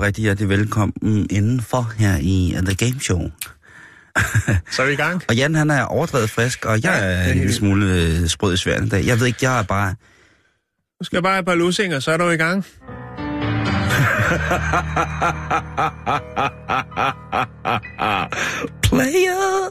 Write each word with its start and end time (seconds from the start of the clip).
Og 0.00 0.06
rigtig 0.06 0.22
hjertelig 0.22 0.48
velkommen 0.48 1.26
indenfor 1.30 1.92
her 1.98 2.16
i 2.20 2.56
The 2.66 2.74
Game 2.74 3.00
Show. 3.00 3.20
Så 4.72 4.82
er 4.82 4.86
vi 4.86 4.92
i 4.92 4.96
gang. 4.96 5.22
Og 5.28 5.36
Jan 5.36 5.54
han 5.54 5.70
er 5.70 5.82
overdrevet 5.82 6.30
frisk, 6.30 6.64
og 6.64 6.82
jeg 6.82 7.12
er 7.12 7.32
en 7.32 7.38
lille 7.38 7.54
smule 7.54 7.86
øh, 7.94 8.28
sprød 8.28 8.54
i 8.54 8.56
sværen 8.56 8.86
i 8.86 8.88
dag. 8.88 9.06
Jeg 9.06 9.20
ved 9.20 9.26
ikke, 9.26 9.38
jeg 9.42 9.58
er 9.58 9.62
bare... 9.62 9.94
Nu 11.00 11.04
skal 11.04 11.16
jeg 11.16 11.22
bare 11.22 11.32
have 11.32 11.40
et 11.40 11.46
par 11.46 11.54
lusinger, 11.54 12.00
så 12.00 12.10
er 12.10 12.16
du 12.16 12.30
i 12.30 12.36
gang. 12.36 12.64
Player! 18.88 19.70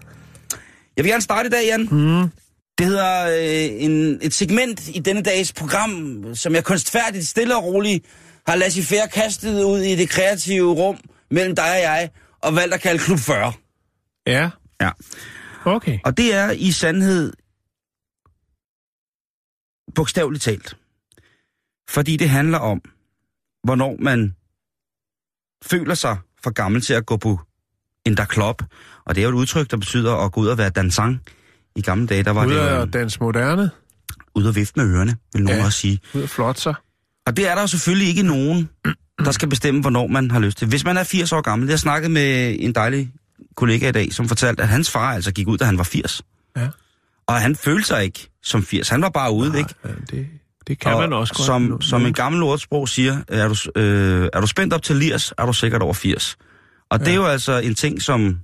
Jeg 0.97 1.03
vil 1.03 1.11
gerne 1.11 1.21
starte 1.21 1.47
i 1.47 1.49
dag, 1.49 1.65
Jan. 1.65 1.87
Mm. 1.91 2.29
Det 2.77 2.85
hedder 2.87 3.27
øh, 3.27 3.83
en, 3.83 4.19
et 4.21 4.33
segment 4.33 4.89
i 4.93 4.99
denne 4.99 5.21
dags 5.21 5.53
program, 5.53 6.23
som 6.33 6.55
jeg 6.55 6.63
kunstfærdigt, 6.63 7.27
stille 7.27 7.55
og 7.55 7.63
roligt 7.63 8.05
har 8.47 8.55
laissez 8.55 8.87
faire 8.87 9.07
kastet 9.07 9.63
ud 9.63 9.79
i 9.79 9.95
det 9.95 10.09
kreative 10.09 10.71
rum 10.73 10.97
mellem 11.31 11.55
dig 11.55 11.65
og 11.71 11.79
jeg, 11.81 12.09
og 12.41 12.55
valgt 12.55 12.73
at 12.73 12.81
kalde 12.81 12.99
Klub 12.99 13.19
40. 13.19 13.53
Ja, 14.27 14.49
Ja. 14.81 14.89
okay. 15.65 15.99
Og 16.05 16.17
det 16.17 16.33
er 16.33 16.51
i 16.51 16.71
sandhed 16.71 17.33
bogstaveligt 19.95 20.43
talt. 20.43 20.77
Fordi 21.89 22.17
det 22.17 22.29
handler 22.29 22.57
om, 22.57 22.81
hvornår 23.63 23.95
man 23.99 24.35
føler 25.65 25.95
sig 25.95 26.17
for 26.43 26.49
gammel 26.51 26.81
til 26.81 26.93
at 26.93 27.05
gå 27.05 27.17
på 27.17 27.39
en 28.05 28.17
der 28.17 28.25
klub. 28.25 28.63
Og 29.05 29.15
det 29.15 29.21
er 29.21 29.25
jo 29.25 29.29
et 29.29 29.39
udtryk, 29.41 29.71
der 29.71 29.77
betyder 29.77 30.15
at 30.15 30.31
gå 30.31 30.41
ud 30.41 30.47
og 30.47 30.57
være 30.57 30.69
dansang. 30.69 31.19
I 31.75 31.81
gamle 31.81 32.07
dage, 32.07 32.23
der 32.23 32.31
var 32.31 32.45
Ud 32.45 32.51
det 32.51 32.57
jo 32.57 32.81
at 32.81 32.93
danse 32.93 33.19
moderne. 33.19 33.69
ud 34.35 34.45
og 34.45 34.55
vifte 34.55 34.79
med 34.79 34.95
ørerne, 34.95 35.17
vil 35.33 35.43
nogen 35.43 35.59
Ja. 35.59 35.65
også 35.65 35.79
sige. 35.79 35.99
Ud 36.15 36.21
af 36.21 36.29
flot 36.29 36.57
sig. 36.59 36.73
Og 37.29 37.37
det 37.37 37.47
er 37.49 37.55
der 37.55 37.61
jo 37.61 37.67
selvfølgelig 37.67 38.07
ikke 38.07 38.23
nogen, 38.23 38.69
der 39.25 39.31
skal 39.31 39.49
bestemme, 39.49 39.81
hvornår 39.81 40.07
man 40.07 40.31
har 40.31 40.39
lyst 40.39 40.57
til. 40.57 40.67
Hvis 40.67 40.85
man 40.85 40.97
er 40.97 41.03
80 41.03 41.31
år 41.31 41.41
gammel, 41.41 41.69
jeg 41.69 41.79
snakkede 41.79 42.11
med 42.11 42.55
en 42.59 42.75
dejlig 42.75 43.11
kollega 43.55 43.89
i 43.89 43.91
dag, 43.91 44.13
som 44.13 44.27
fortalte, 44.27 44.63
at 44.63 44.69
hans 44.69 44.91
far 44.91 45.13
altså 45.13 45.31
gik 45.31 45.47
ud, 45.47 45.57
da 45.57 45.65
han 45.65 45.77
var 45.77 45.83
80. 45.83 46.21
Ja. 46.57 46.67
Og 47.27 47.35
han 47.35 47.55
følte 47.55 47.87
sig 47.87 48.03
ikke 48.03 48.29
som 48.43 48.63
80. 48.63 48.89
Han 48.89 49.01
var 49.01 49.09
bare 49.09 49.31
ude, 49.31 49.57
ikke? 49.57 49.73
Ja, 49.85 49.89
det, 50.11 50.27
det 50.67 50.79
kan 50.79 50.93
og 50.93 51.01
man 51.01 51.13
også 51.13 51.33
godt. 51.33 51.45
Som, 51.45 51.81
som 51.81 52.05
en 52.05 52.13
gammel 52.13 52.43
ordsprog 52.43 52.89
siger, 52.89 53.17
er 53.27 53.47
du, 53.47 53.79
øh, 53.79 54.29
er 54.33 54.41
du 54.41 54.47
spændt 54.47 54.73
op 54.73 54.83
til 54.83 54.99
80, 54.99 55.33
er 55.37 55.45
du 55.45 55.53
sikkert 55.53 55.81
over 55.81 55.93
80. 55.93 56.37
Og 56.89 56.99
ja. 56.99 57.05
det 57.05 57.11
er 57.11 57.15
jo 57.15 57.25
altså 57.25 57.59
en 57.59 57.75
ting, 57.75 58.01
som, 58.01 58.39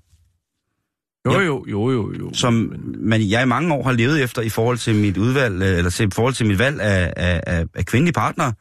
Jo, 1.25 1.39
jo, 1.39 1.65
jo, 1.67 1.91
jo, 1.91 2.13
jo. 2.19 2.33
som 2.33 2.73
man, 2.97 3.29
jeg 3.29 3.43
i 3.43 3.45
mange 3.45 3.73
år 3.73 3.83
har 3.83 3.91
levet 3.91 4.23
efter 4.23 4.41
i 4.41 4.49
forhold 4.49 4.77
til 4.77 4.95
mit 4.95 5.17
udvalg, 5.17 5.61
øh, 5.61 5.77
eller 5.77 5.89
til, 5.89 6.07
i 6.07 6.11
forhold 6.13 6.33
til 6.33 6.45
mit 6.45 6.59
valg 6.59 6.81
af, 6.81 7.13
af, 7.15 7.43
af, 7.47 7.65
af 7.75 7.85
kvindelige 7.85 8.13
partnere. 8.13 8.53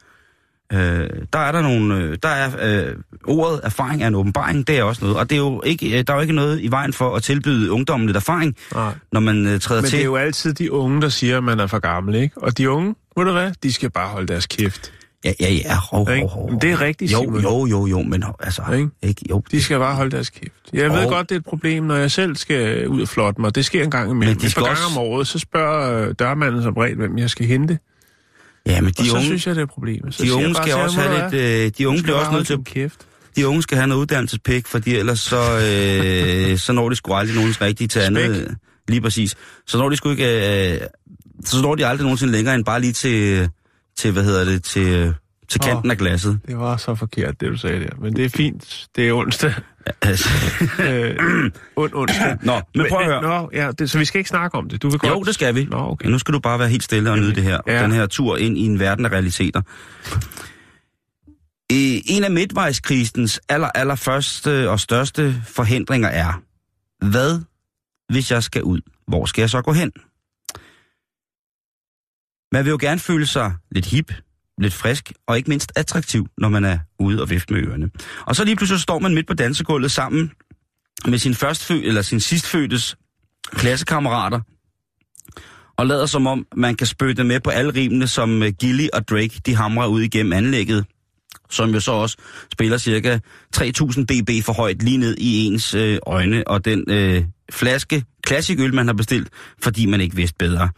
Øh, 0.72 1.08
der 1.32 1.38
er 1.38 1.52
der 1.52 1.62
nogle, 1.62 1.96
øh, 1.96 2.18
der 2.22 2.28
er 2.28 2.50
øh, 2.86 2.94
ordet 3.24 3.60
erfaring 3.64 4.02
er 4.02 4.06
en 4.08 4.14
åbenbaring, 4.14 4.66
det 4.66 4.78
er 4.78 4.82
også 4.82 5.04
noget. 5.04 5.16
Og 5.16 5.30
det 5.30 5.36
er 5.36 5.40
jo 5.40 5.62
ikke, 5.66 5.98
øh, 5.98 6.04
der 6.06 6.12
er 6.12 6.16
jo 6.16 6.20
ikke 6.22 6.32
noget 6.34 6.60
i 6.60 6.70
vejen 6.70 6.92
for 6.92 7.14
at 7.16 7.22
tilbyde 7.22 7.72
ungdommen 7.72 8.06
lidt 8.06 8.16
erfaring, 8.16 8.56
Nej. 8.74 8.92
når 9.12 9.20
man 9.20 9.46
øh, 9.46 9.60
træder 9.60 9.80
Men 9.82 9.88
til. 9.90 9.96
det 9.96 10.02
er 10.02 10.04
jo 10.06 10.16
altid 10.16 10.54
de 10.54 10.72
unge, 10.72 11.02
der 11.02 11.08
siger, 11.08 11.36
at 11.38 11.44
man 11.44 11.60
er 11.60 11.66
for 11.66 11.78
gammel, 11.78 12.14
ikke? 12.14 12.42
Og 12.42 12.58
de 12.58 12.70
unge, 12.70 12.94
ved 13.16 13.24
du 13.24 13.32
hvad, 13.32 13.50
de 13.62 13.72
skal 13.72 13.90
bare 13.90 14.08
holde 14.08 14.26
deres 14.26 14.46
kæft. 14.46 14.92
Ja, 15.24 15.32
ja, 15.40 15.52
ja. 15.52 15.74
Hov, 15.90 16.08
hov, 16.08 16.28
hov. 16.28 16.50
Men 16.50 16.60
det 16.60 16.70
er 16.70 16.80
rigtigt, 16.80 17.12
Jo, 17.12 17.18
Simon. 17.22 17.42
jo, 17.42 17.66
jo, 17.66 17.86
jo, 17.86 18.02
men 18.02 18.24
altså, 18.40 18.62
Ikke? 18.72 18.88
ikke, 19.02 19.22
jo. 19.30 19.42
De 19.50 19.62
skal 19.62 19.78
bare 19.78 19.94
holde 19.96 20.10
deres 20.10 20.30
kæft. 20.30 20.52
Jeg 20.72 20.90
ved 20.90 20.98
Og- 20.98 21.08
godt, 21.12 21.28
det 21.28 21.34
er 21.34 21.38
et 21.38 21.44
problem, 21.44 21.84
når 21.84 21.94
jeg 21.96 22.10
selv 22.10 22.36
skal 22.36 22.88
ud 22.88 23.02
og 23.02 23.08
flotte 23.08 23.40
mig. 23.40 23.54
Det 23.54 23.64
sker 23.64 23.84
en 23.84 23.90
gang 23.90 24.10
imellem. 24.10 24.34
Men 24.34 24.40
de 24.40 24.44
Et 24.46 24.50
skal 24.50 24.60
par 24.60 24.66
gange 24.66 24.84
også- 24.86 24.98
om 25.00 25.06
året, 25.06 25.26
så 25.26 25.38
spørger 25.38 26.08
øh, 26.08 26.14
dørmanden 26.18 26.62
som 26.62 26.74
regel, 26.76 26.96
hvem 26.96 27.18
jeg 27.18 27.30
skal 27.30 27.46
hente. 27.46 27.78
Ja, 28.66 28.80
men 28.80 28.94
Og 28.98 29.04
de 29.04 29.08
så 29.08 29.14
unge, 29.16 29.26
synes 29.26 29.46
jeg, 29.46 29.54
det 29.54 29.60
er 29.60 29.64
et 29.64 29.70
problem. 29.70 30.12
Så 30.12 30.24
de 30.24 30.34
unge 30.34 30.54
skal 30.54 30.74
også 30.74 31.00
have 31.00 31.10
"Ved 31.14 31.30
du 31.30 31.36
lidt, 31.36 31.64
øh, 31.66 31.72
de 31.78 31.88
unge 31.88 32.02
bliver 32.02 32.16
også 32.18 32.32
nødt 32.32 32.46
til, 32.46 32.58
kæft. 32.64 33.06
de 33.36 33.48
unge 33.48 33.62
skal 33.62 33.76
have 33.76 33.86
noget 33.86 34.00
uddannelsespæk, 34.00 34.66
fordi 34.66 34.96
ellers 34.96 35.20
så, 35.20 35.36
øh, 36.52 36.58
så 36.58 36.72
når 36.72 36.88
de 36.88 36.96
sgu 36.96 37.14
aldrig 37.14 37.36
nogens 37.36 37.60
rigtige 37.60 37.88
til 37.88 37.98
andet. 38.00 38.56
Lige 38.88 39.00
præcis. 39.00 39.34
Så 39.66 39.78
når 39.78 39.88
de 39.88 39.96
sgu 39.96 40.10
ikke, 40.10 40.74
øh, 40.74 40.80
så 41.44 41.62
når 41.62 41.74
de 41.74 41.86
aldrig 41.86 42.02
nogensinde 42.04 42.32
længere 42.32 42.54
end 42.54 42.64
bare 42.64 42.80
lige 42.80 42.92
til, 42.92 43.48
til 43.98 44.10
hvad 44.12 44.24
hedder 44.24 44.44
det, 44.44 44.64
til, 44.64 45.14
til 45.48 45.60
kanten 45.60 45.90
af 45.90 45.98
glasset. 45.98 46.40
Det 46.48 46.58
var 46.58 46.76
så 46.76 46.94
forkert, 46.94 47.40
det 47.40 47.48
du 47.50 47.56
sagde 47.56 47.80
der. 47.80 47.90
Men 48.00 48.16
det 48.16 48.24
er 48.24 48.28
fint. 48.28 48.86
Det 48.96 49.08
er 49.08 49.12
onsdag. 49.12 49.54
Altså, 50.02 50.28
øh, 50.88 51.50
ond 51.76 51.90
onsdag. 51.94 52.36
Nå, 52.42 52.60
men 52.74 52.86
prøv 52.88 52.98
at 53.00 53.06
høre. 53.06 53.22
Nå, 53.22 53.50
ja, 53.52 53.70
det, 53.78 53.90
så 53.90 53.98
vi 53.98 54.04
skal 54.04 54.18
ikke 54.18 54.28
snakke 54.30 54.58
om 54.58 54.68
det. 54.68 54.82
Du 54.82 54.90
vil 54.90 54.98
godt... 54.98 55.12
Jo, 55.12 55.22
det 55.22 55.34
skal 55.34 55.54
vi. 55.54 55.64
Nå, 55.64 55.76
okay. 55.76 56.04
Ja, 56.04 56.10
nu 56.10 56.18
skal 56.18 56.34
du 56.34 56.38
bare 56.38 56.58
være 56.58 56.68
helt 56.68 56.82
stille 56.82 57.10
og 57.10 57.18
nyde 57.18 57.34
det 57.34 57.42
her. 57.42 57.60
Ja. 57.66 57.82
Den 57.82 57.92
her 57.92 58.06
tur 58.06 58.36
ind 58.36 58.58
i 58.58 58.60
en 58.66 58.78
verden 58.80 59.04
af 59.06 59.10
realiteter. 59.10 59.62
Øh, 61.72 62.00
En 62.06 62.24
af 62.24 62.30
midtvejskrisens 62.30 63.40
aller, 63.48 63.68
aller 63.74 63.94
første 63.94 64.70
og 64.70 64.80
største 64.80 65.42
forhindringer 65.46 66.08
er, 66.08 66.42
hvad 67.10 67.40
hvis 68.08 68.30
jeg 68.30 68.42
skal 68.42 68.62
ud? 68.62 68.80
Hvor 69.08 69.26
skal 69.26 69.42
jeg 69.42 69.50
så 69.50 69.62
gå 69.62 69.72
hen? 69.72 69.92
Man 72.52 72.64
vil 72.64 72.70
jo 72.70 72.78
gerne 72.80 73.00
føle 73.00 73.26
sig 73.26 73.54
lidt 73.70 73.86
hip, 73.86 74.12
lidt 74.58 74.74
frisk 74.74 75.12
og 75.26 75.36
ikke 75.36 75.48
mindst 75.48 75.72
attraktiv, 75.76 76.26
når 76.38 76.48
man 76.48 76.64
er 76.64 76.78
ude 76.98 77.22
og 77.22 77.30
vifte 77.30 77.54
med 77.54 77.62
ørerne. 77.62 77.90
Og 78.26 78.36
så 78.36 78.44
lige 78.44 78.56
pludselig 78.56 78.80
står 78.80 78.98
man 78.98 79.14
midt 79.14 79.26
på 79.26 79.34
dansegulvet 79.34 79.90
sammen 79.90 80.32
med 81.06 81.18
sin 81.18 81.34
førstfødte 81.34 81.86
eller 81.86 82.02
sin 82.02 82.20
sidstfødtes 82.20 82.96
klassekammerater, 83.52 84.40
og 85.76 85.86
lader 85.86 86.06
som 86.06 86.26
om, 86.26 86.46
man 86.56 86.74
kan 86.74 86.86
spøtte 86.86 87.24
med 87.24 87.40
på 87.40 87.50
alle 87.50 87.74
rimene, 87.74 88.06
som 88.06 88.42
øh, 88.42 88.52
Gilly 88.60 88.86
og 88.92 89.08
Drake, 89.08 89.40
de 89.46 89.54
hamrer 89.54 89.86
ud 89.86 90.02
igennem 90.02 90.32
anlægget, 90.32 90.84
som 91.50 91.70
jo 91.70 91.80
så 91.80 91.92
også 91.92 92.16
spiller 92.52 92.78
cirka 92.78 93.18
3000 93.52 94.06
dB 94.06 94.44
for 94.44 94.52
højt 94.52 94.82
lige 94.82 94.96
ned 94.96 95.16
i 95.18 95.44
ens 95.44 95.74
øh, 95.74 95.98
øjne, 96.06 96.48
og 96.48 96.64
den 96.64 96.84
øh, 96.90 97.24
flaske 97.52 98.04
classic 98.26 98.60
øl, 98.60 98.74
man 98.74 98.86
har 98.86 98.94
bestilt, 98.94 99.28
fordi 99.62 99.86
man 99.86 100.00
ikke 100.00 100.16
vidste 100.16 100.36
bedre. 100.38 100.68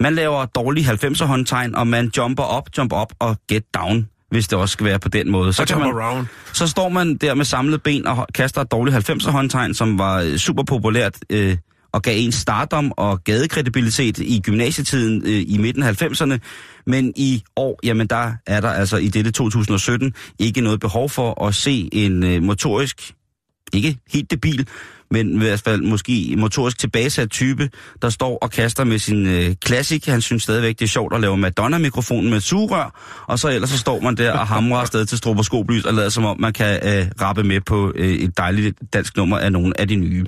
Man 0.00 0.14
laver 0.14 0.44
dårlige 0.46 0.90
90'er 0.90 1.24
håndtegn, 1.24 1.74
og 1.74 1.86
man 1.86 2.10
jumper 2.16 2.42
op, 2.42 2.68
jump 2.78 2.92
op 2.92 3.12
og 3.18 3.36
get 3.48 3.62
down, 3.74 4.08
hvis 4.30 4.48
det 4.48 4.58
også 4.58 4.72
skal 4.72 4.86
være 4.86 4.98
på 4.98 5.08
den 5.08 5.30
måde. 5.30 5.52
Så 5.52 5.64
kan 5.64 5.78
man, 5.78 5.88
around. 5.88 6.26
så 6.52 6.66
står 6.66 6.88
man 6.88 7.16
der 7.16 7.34
med 7.34 7.44
samlede 7.44 7.78
ben 7.78 8.06
og 8.06 8.26
kaster 8.34 8.60
et 8.60 8.70
dårligt 8.70 9.10
90'er 9.10 9.30
håndtegn, 9.30 9.74
som 9.74 9.98
var 9.98 10.20
øh, 10.20 10.36
super 10.36 10.62
populært 10.62 11.18
øh, 11.30 11.56
og 11.92 12.02
gav 12.02 12.14
en 12.18 12.32
stardom 12.32 12.92
og 12.96 13.24
gadekredibilitet 13.24 14.18
i 14.18 14.40
gymnasietiden 14.44 15.22
øh, 15.24 15.44
i 15.46 15.58
midten 15.58 15.82
af 15.82 16.02
90'erne. 16.02 16.38
Men 16.86 17.12
i 17.16 17.42
år, 17.56 17.80
jamen 17.84 18.06
der 18.06 18.32
er 18.46 18.60
der 18.60 18.70
altså 18.70 18.96
i 18.96 19.08
dette 19.08 19.30
2017 19.30 20.14
ikke 20.38 20.60
noget 20.60 20.80
behov 20.80 21.10
for 21.10 21.44
at 21.46 21.54
se 21.54 21.88
en 21.92 22.24
øh, 22.24 22.42
motorisk, 22.42 23.12
ikke 23.72 23.98
helt 24.12 24.30
debil, 24.30 24.68
men 25.10 25.34
i 25.34 25.38
hvert 25.38 25.60
fald 25.60 25.82
måske 25.82 26.34
motorisk 26.38 26.78
tilbagesat 26.78 27.30
type, 27.30 27.70
der 28.02 28.10
står 28.10 28.38
og 28.38 28.50
kaster 28.50 28.84
med 28.84 28.98
sin 28.98 29.26
øh, 29.26 29.54
klassik. 29.62 30.06
Han 30.06 30.20
synes 30.20 30.42
stadigvæk, 30.42 30.78
det 30.78 30.84
er 30.84 30.88
sjovt 30.88 31.14
at 31.14 31.20
lave 31.20 31.36
Madonna-mikrofonen 31.36 32.30
med 32.30 32.40
sugerør, 32.40 33.24
og 33.26 33.38
så 33.38 33.48
ellers 33.48 33.70
så 33.70 33.78
står 33.78 34.00
man 34.00 34.16
der 34.16 34.32
og 34.32 34.46
hamrer 34.46 34.78
afsted 34.78 35.06
til 35.06 35.18
stroboskoplys 35.18 35.84
og 35.84 35.94
lader 35.94 36.08
som 36.08 36.24
om, 36.24 36.40
man 36.40 36.52
kan 36.52 36.80
øh, 36.82 37.06
rappe 37.20 37.42
med 37.42 37.60
på 37.60 37.92
øh, 37.94 38.08
et 38.08 38.38
dejligt 38.38 38.78
dansk 38.92 39.16
nummer 39.16 39.38
af 39.38 39.52
nogle 39.52 39.80
af 39.80 39.88
de 39.88 39.96
nye. 39.96 40.26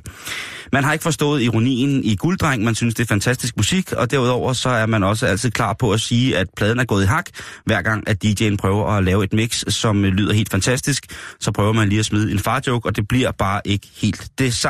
Man 0.72 0.84
har 0.84 0.92
ikke 0.92 1.02
forstået 1.02 1.42
ironien 1.42 2.04
i 2.04 2.16
Gulddreng, 2.16 2.64
man 2.64 2.74
synes, 2.74 2.94
det 2.94 3.02
er 3.02 3.06
fantastisk 3.06 3.56
musik, 3.56 3.92
og 3.92 4.10
derudover 4.10 4.52
så 4.52 4.68
er 4.68 4.86
man 4.86 5.02
også 5.02 5.26
altid 5.26 5.50
klar 5.50 5.72
på 5.72 5.92
at 5.92 6.00
sige, 6.00 6.36
at 6.36 6.46
pladen 6.56 6.78
er 6.78 6.84
gået 6.84 7.02
i 7.02 7.06
hak, 7.06 7.26
hver 7.64 7.82
gang 7.82 8.08
at 8.08 8.24
DJ'en 8.24 8.56
prøver 8.56 8.86
at 8.86 9.04
lave 9.04 9.24
et 9.24 9.32
mix, 9.32 9.64
som 9.68 10.04
øh, 10.04 10.12
lyder 10.12 10.32
helt 10.32 10.50
fantastisk, 10.50 11.06
så 11.40 11.52
prøver 11.52 11.72
man 11.72 11.88
lige 11.88 11.98
at 11.98 12.04
smide 12.04 12.32
en 12.32 12.38
farjoke, 12.38 12.88
og 12.88 12.96
det 12.96 13.08
bliver 13.08 13.32
bare 13.32 13.60
ikke 13.64 13.88
helt 13.96 14.28
det 14.38 14.54
samme. 14.54 14.67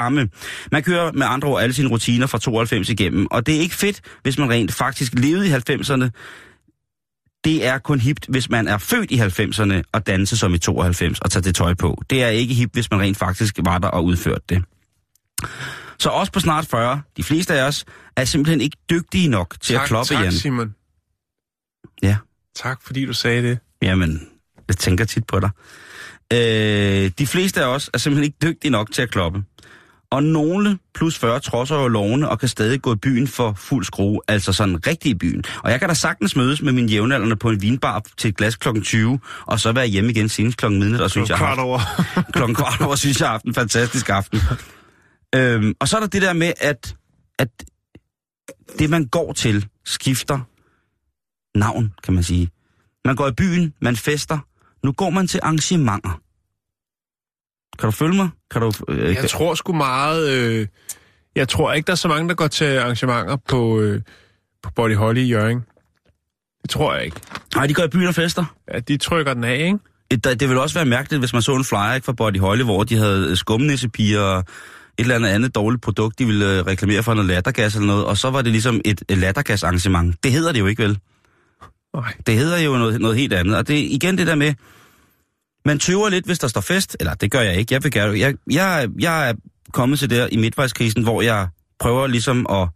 Man 0.73 0.83
kører 0.83 1.13
med 1.13 1.27
andre 1.27 1.49
ord 1.49 1.63
alle 1.63 1.73
sine 1.73 1.89
rutiner 1.89 2.27
fra 2.27 2.39
92 2.39 2.89
igennem, 2.89 3.27
og 3.31 3.47
det 3.47 3.57
er 3.57 3.61
ikke 3.61 3.75
fedt, 3.75 4.01
hvis 4.23 4.39
man 4.39 4.51
rent 4.51 4.73
faktisk 4.75 5.13
levede 5.15 5.49
i 5.49 5.51
90'erne. 5.51 6.09
Det 7.45 7.67
er 7.67 7.79
kun 7.79 8.01
hipt, 8.01 8.27
hvis 8.29 8.51
man 8.51 8.69
er 8.69 8.79
født 8.79 9.11
i 9.11 9.19
90'erne 9.19 9.83
og 9.93 10.07
danse 10.07 10.37
som 10.37 10.55
i 10.55 10.59
92 10.59 11.21
og 11.21 11.31
tage 11.31 11.43
det 11.43 11.55
tøj 11.55 11.75
på. 11.75 12.03
Det 12.11 12.23
er 12.23 12.29
ikke 12.29 12.55
hipt, 12.55 12.75
hvis 12.75 12.91
man 12.91 13.01
rent 13.01 13.17
faktisk 13.17 13.59
var 13.63 13.79
der 13.79 13.89
og 13.89 14.05
udførte 14.05 14.45
det. 14.49 14.65
Så 15.99 16.09
også 16.09 16.33
på 16.33 16.41
snart 16.41 16.67
40, 16.67 17.03
de 17.17 17.23
fleste 17.23 17.55
af 17.55 17.67
os, 17.67 17.85
er 18.17 18.25
simpelthen 18.25 18.61
ikke 18.61 18.77
dygtige 18.91 19.29
nok 19.29 19.57
til 19.61 19.75
tak, 19.75 19.83
at 19.83 19.89
kloppe, 19.89 20.15
tak, 20.15 20.25
Jan. 20.25 20.33
Simon. 20.33 20.75
Ja. 22.03 22.17
Tak, 22.55 22.83
fordi 22.83 23.07
du 23.07 23.13
sagde 23.13 23.43
det. 23.43 23.59
Jamen, 23.83 24.29
jeg 24.69 24.77
tænker 24.77 25.05
tit 25.05 25.27
på 25.27 25.41
dig. 25.41 25.51
Øh, 26.33 27.11
de 27.19 27.27
fleste 27.27 27.63
af 27.63 27.67
os 27.67 27.91
er 27.95 27.99
simpelthen 27.99 28.25
ikke 28.25 28.37
dygtige 28.43 28.71
nok 28.71 28.93
til 28.93 29.03
at 29.03 29.11
kloppe. 29.11 29.43
Og 30.11 30.23
nogle 30.23 30.79
plus 30.95 31.19
40 31.19 31.41
trodser 31.41 31.77
jo 31.77 31.89
lovene 31.89 32.29
og 32.29 32.39
kan 32.39 32.49
stadig 32.49 32.83
gå 32.83 32.93
i 32.95 32.97
byen 32.97 33.29
for 33.29 33.53
fuld 33.53 33.85
skrue, 33.85 34.21
altså 34.29 34.53
sådan 34.53 34.87
rigtig 34.87 35.11
i 35.11 35.15
byen. 35.15 35.45
Og 35.63 35.71
jeg 35.71 35.81
kan 35.81 35.89
da 35.89 35.95
sagtens 35.95 36.37
mødes 36.37 36.63
med 36.63 36.73
mine 36.73 36.89
jævnaldrende 36.89 37.37
på 37.37 37.51
en 37.51 37.63
vinbar 37.63 38.03
til 38.17 38.29
et 38.29 38.37
glas 38.37 38.57
klokken 38.57 38.83
20, 38.83 39.21
og 39.47 39.61
så 39.61 39.73
være 39.73 39.87
hjemme 39.87 40.11
igen 40.11 40.29
senest 40.29 40.59
klokken 40.59 40.81
midnat, 40.81 41.01
og 41.01 41.11
synes 41.11 41.29
jeg, 41.29 41.39
Kvart 41.39 41.59
over. 41.59 41.81
klokken 42.35 42.55
kvart 42.55 42.81
over, 42.81 42.97
synes 42.97 43.21
jeg 43.21 43.29
har 43.29 43.33
haft 43.33 43.45
en 43.45 43.55
fantastisk 43.55 44.09
aften. 44.09 44.41
øhm, 45.35 45.75
og 45.81 45.89
så 45.89 45.97
er 45.97 46.01
der 46.01 46.09
det 46.09 46.23
der 46.23 46.33
med, 46.33 46.53
at, 46.61 46.97
at 47.39 47.49
det 48.79 48.91
man 48.91 49.07
går 49.07 49.33
til 49.33 49.67
skifter 49.85 50.39
navn, 51.59 51.93
kan 52.05 52.15
man 52.15 52.23
sige. 52.23 52.51
Man 53.05 53.17
går 53.17 53.29
i 53.29 53.33
byen, 53.33 53.75
man 53.81 53.97
fester. 53.97 54.39
Nu 54.85 54.93
går 54.93 55.11
man 55.11 55.27
til 55.27 55.41
arrangementer. 55.43 56.21
Kan 57.79 57.87
du 57.87 57.91
følge 57.91 58.17
mig? 58.17 58.29
Kan 58.51 58.63
du, 58.63 58.73
øh, 58.89 59.15
Jeg 59.15 59.31
tror 59.31 59.55
sgu 59.55 59.73
meget... 59.73 60.31
Øh, 60.31 60.67
jeg 61.37 61.49
tror 61.49 61.73
ikke, 61.73 61.87
der 61.87 61.93
er 61.93 61.97
så 61.97 62.09
mange, 62.09 62.29
der 62.29 62.35
går 62.35 62.47
til 62.47 62.79
arrangementer 62.79 63.37
på, 63.49 63.81
øh, 63.81 64.03
på 64.63 64.71
Body 64.77 64.97
Holly 64.97 65.19
i 65.19 65.29
Jørgen. 65.29 65.61
Det 66.63 66.71
tror 66.71 66.95
jeg 66.95 67.05
ikke. 67.05 67.21
Nej, 67.55 67.67
de 67.67 67.75
går 67.75 67.83
i 67.83 67.89
byen 67.89 68.07
og 68.07 68.15
fester. 68.15 68.45
Ja, 68.75 68.79
de 68.79 68.97
trykker 68.97 69.35
den 69.35 69.45
af, 69.45 69.57
ikke? 69.57 69.79
Det, 70.11 70.41
det 70.41 70.49
ville 70.49 70.63
også 70.63 70.75
være 70.75 70.85
mærkeligt, 70.85 71.21
hvis 71.21 71.33
man 71.33 71.43
så 71.43 71.55
en 71.55 71.65
flyer 71.65 71.95
ikke, 71.95 72.05
fra 72.05 72.13
Body 72.13 72.39
Holly, 72.39 72.63
hvor 72.63 72.85
de 72.85 72.97
havde 72.97 73.37
skumnissepiger 73.37 74.21
og 74.21 74.39
et 74.39 74.45
eller 74.99 75.15
andet 75.15 75.29
andet 75.29 75.55
dårligt 75.55 75.83
produkt, 75.83 76.19
de 76.19 76.27
ville 76.27 76.59
øh, 76.59 76.67
reklamere 76.67 77.03
for 77.03 77.15
noget 77.15 77.29
lattergas 77.29 77.75
eller 77.75 77.87
noget, 77.87 78.05
og 78.05 78.17
så 78.17 78.31
var 78.31 78.43
det 78.43 78.53
ligesom 78.53 78.81
et, 78.85 79.03
lattergas-arrangement. 79.09 80.25
Det 80.25 80.33
hedder 80.33 80.53
det 80.53 80.61
jo 80.61 80.67
ikke, 80.67 80.83
vel? 80.83 80.99
Nej. 81.95 82.15
Det 82.27 82.35
hedder 82.35 82.59
jo 82.59 82.77
noget, 82.77 83.01
noget 83.01 83.17
helt 83.17 83.33
andet. 83.33 83.57
Og 83.57 83.69
det 83.69 83.79
er 83.79 83.87
igen 83.91 84.19
det 84.19 84.27
der 84.27 84.35
med, 84.35 84.55
man 85.69 85.79
tøver 85.79 86.09
lidt, 86.09 86.25
hvis 86.25 86.39
der 86.39 86.49
står 86.49 86.61
fest. 86.61 86.97
Eller 87.01 87.15
det 87.15 87.31
gør 87.31 87.41
jeg 87.41 87.57
ikke. 87.57 87.75
Jeg, 87.75 87.85
vil 87.85 87.93
gerne, 87.93 88.19
jeg, 88.19 88.35
jeg, 88.51 88.89
jeg 89.01 89.31
er 89.31 89.35
kommet 89.73 89.99
til 89.99 90.11
der 90.11 90.29
i 90.33 90.37
midtvejskrisen, 90.37 91.03
hvor 91.03 91.23
jeg 91.23 91.49
prøver 91.79 92.07
ligesom 92.07 92.47
at 92.51 92.69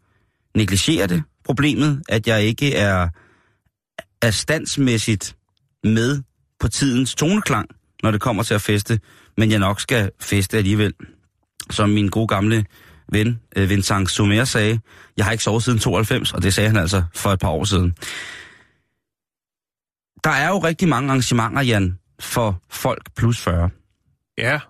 negligere 0.55 1.07
det 1.07 1.23
problemet, 1.45 2.03
at 2.09 2.27
jeg 2.27 2.43
ikke 2.43 2.75
er, 2.75 3.09
er 4.23 4.31
standsmæssigt 4.31 5.37
med 5.85 6.23
på 6.61 6.69
tidens 6.69 7.15
toneklang, 7.15 7.69
når 8.03 8.11
det 8.11 8.21
kommer 8.21 8.43
til 8.43 8.55
at 8.55 8.63
feste, 8.63 9.01
men 9.37 9.51
jeg 9.51 9.59
nok 9.59 9.81
skal 9.81 10.11
feste 10.21 10.57
alligevel. 10.57 10.95
Som 11.71 11.89
min 11.91 12.09
gode 12.09 12.29
gamle 12.29 12.65
ven, 13.13 13.41
øh, 13.57 13.71
Vincent 13.71 14.11
Sommer 14.11 14.45
sagde, 14.45 14.81
jeg 15.17 15.25
har 15.25 15.33
ikke 15.33 15.45
sovet 15.45 15.63
siden 15.63 15.79
92, 15.79 16.33
og 16.33 16.43
det 16.43 16.55
sagde 16.55 16.69
han 16.69 16.79
altså 16.79 17.03
for 17.15 17.31
et 17.31 17.41
par 17.41 17.49
år 17.49 17.65
siden. 17.65 17.95
Der 20.25 20.31
er 20.31 20.49
jo 20.49 20.59
rigtig 20.59 20.89
mange 20.89 21.09
arrangementer, 21.09 21.63
Jan, 21.63 21.99
for 22.25 22.61
folk 22.71 23.03
plus 23.17 23.41
40. 23.41 23.71
Ja. 24.39 24.61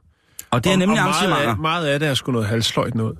Og 0.51 0.65
det 0.65 0.71
er 0.71 0.75
Og- 0.75 0.79
nemlig 0.79 0.99
og 1.01 1.05
meget 1.05 1.15
arrangementer. 1.15 1.51
Af, 1.53 1.59
meget 1.59 1.87
af 1.87 2.01
det 2.01 2.09
er 2.09 2.15
sgu 2.15 2.33
noget 2.33 2.47
halsløjt 2.49 2.95
noget. 2.95 3.19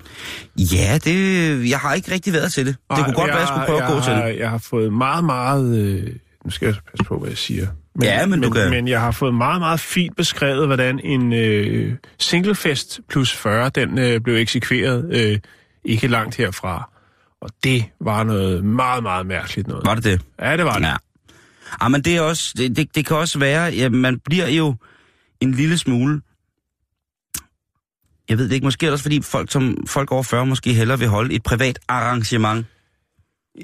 Ja, 0.57 0.97
det, 1.03 1.69
jeg 1.69 1.79
har 1.79 1.93
ikke 1.93 2.11
rigtig 2.11 2.33
været 2.33 2.53
til 2.53 2.65
det. 2.65 2.75
Det 2.89 2.97
Ej, 2.97 3.03
kunne 3.03 3.13
godt 3.15 3.27
være, 3.27 3.37
jeg 3.37 3.47
skulle 3.47 3.65
prøve 3.65 3.77
jeg 3.79 3.87
at 3.87 3.93
gå 3.93 4.01
til 4.03 4.13
har, 4.13 4.25
det. 4.27 4.39
Jeg 4.39 4.49
har 4.49 4.57
fået 4.57 4.93
meget, 4.93 5.23
meget... 5.25 5.77
Øh, 5.77 6.09
nu 6.45 6.51
skal 6.51 6.65
jeg 6.65 6.75
passe 6.91 7.03
på, 7.03 7.17
hvad 7.19 7.29
jeg 7.29 7.37
siger. 7.37 7.67
Men, 7.95 8.03
Ja, 8.03 8.25
men 8.25 8.41
du 8.41 8.49
men, 8.49 8.53
kan- 8.53 8.69
men 8.69 8.87
jeg 8.87 9.01
har 9.01 9.11
fået 9.11 9.33
meget, 9.33 9.61
meget 9.61 9.79
fint 9.79 10.15
beskrevet, 10.17 10.67
hvordan 10.67 10.99
en 11.03 11.33
øh, 11.33 11.93
singlefest 12.19 12.99
plus 13.09 13.33
40, 13.33 13.69
den 13.69 13.97
øh, 13.97 14.21
blev 14.21 14.35
eksekveret 14.35 15.09
øh, 15.11 15.39
ikke 15.85 16.07
langt 16.07 16.35
herfra. 16.35 16.89
Og 17.41 17.49
det 17.63 17.85
var 18.01 18.23
noget 18.23 18.63
meget, 18.65 19.03
meget 19.03 19.25
mærkeligt 19.25 19.67
noget. 19.67 19.85
Var 19.85 19.95
det 19.95 20.03
det? 20.03 20.21
Ja, 20.41 20.57
det 20.57 20.65
var 20.65 20.77
det. 20.77 20.85
Ja. 20.85 20.95
Ah, 21.81 21.91
men 21.91 22.01
det, 22.01 22.15
er 22.15 22.21
også, 22.21 22.53
det, 22.57 22.75
det, 22.75 22.95
det 22.95 23.05
kan 23.05 23.17
også 23.17 23.39
være, 23.39 23.71
at 23.71 23.91
man 23.91 24.19
bliver 24.19 24.47
jo 24.47 24.75
en 25.41 25.51
lille 25.51 25.77
smule... 25.77 26.21
Jeg 28.29 28.37
ved 28.37 28.45
det 28.49 28.55
ikke, 28.55 28.65
måske 28.65 28.85
er 28.85 28.89
det 28.89 28.93
også 28.93 29.03
fordi 29.03 29.21
folk, 29.21 29.51
som, 29.51 29.77
folk 29.87 30.11
over 30.11 30.23
40 30.23 30.45
måske 30.45 30.73
hellere 30.73 30.99
vil 30.99 31.07
holde 31.07 31.33
et 31.35 31.43
privat 31.43 31.79
arrangement. 31.87 32.65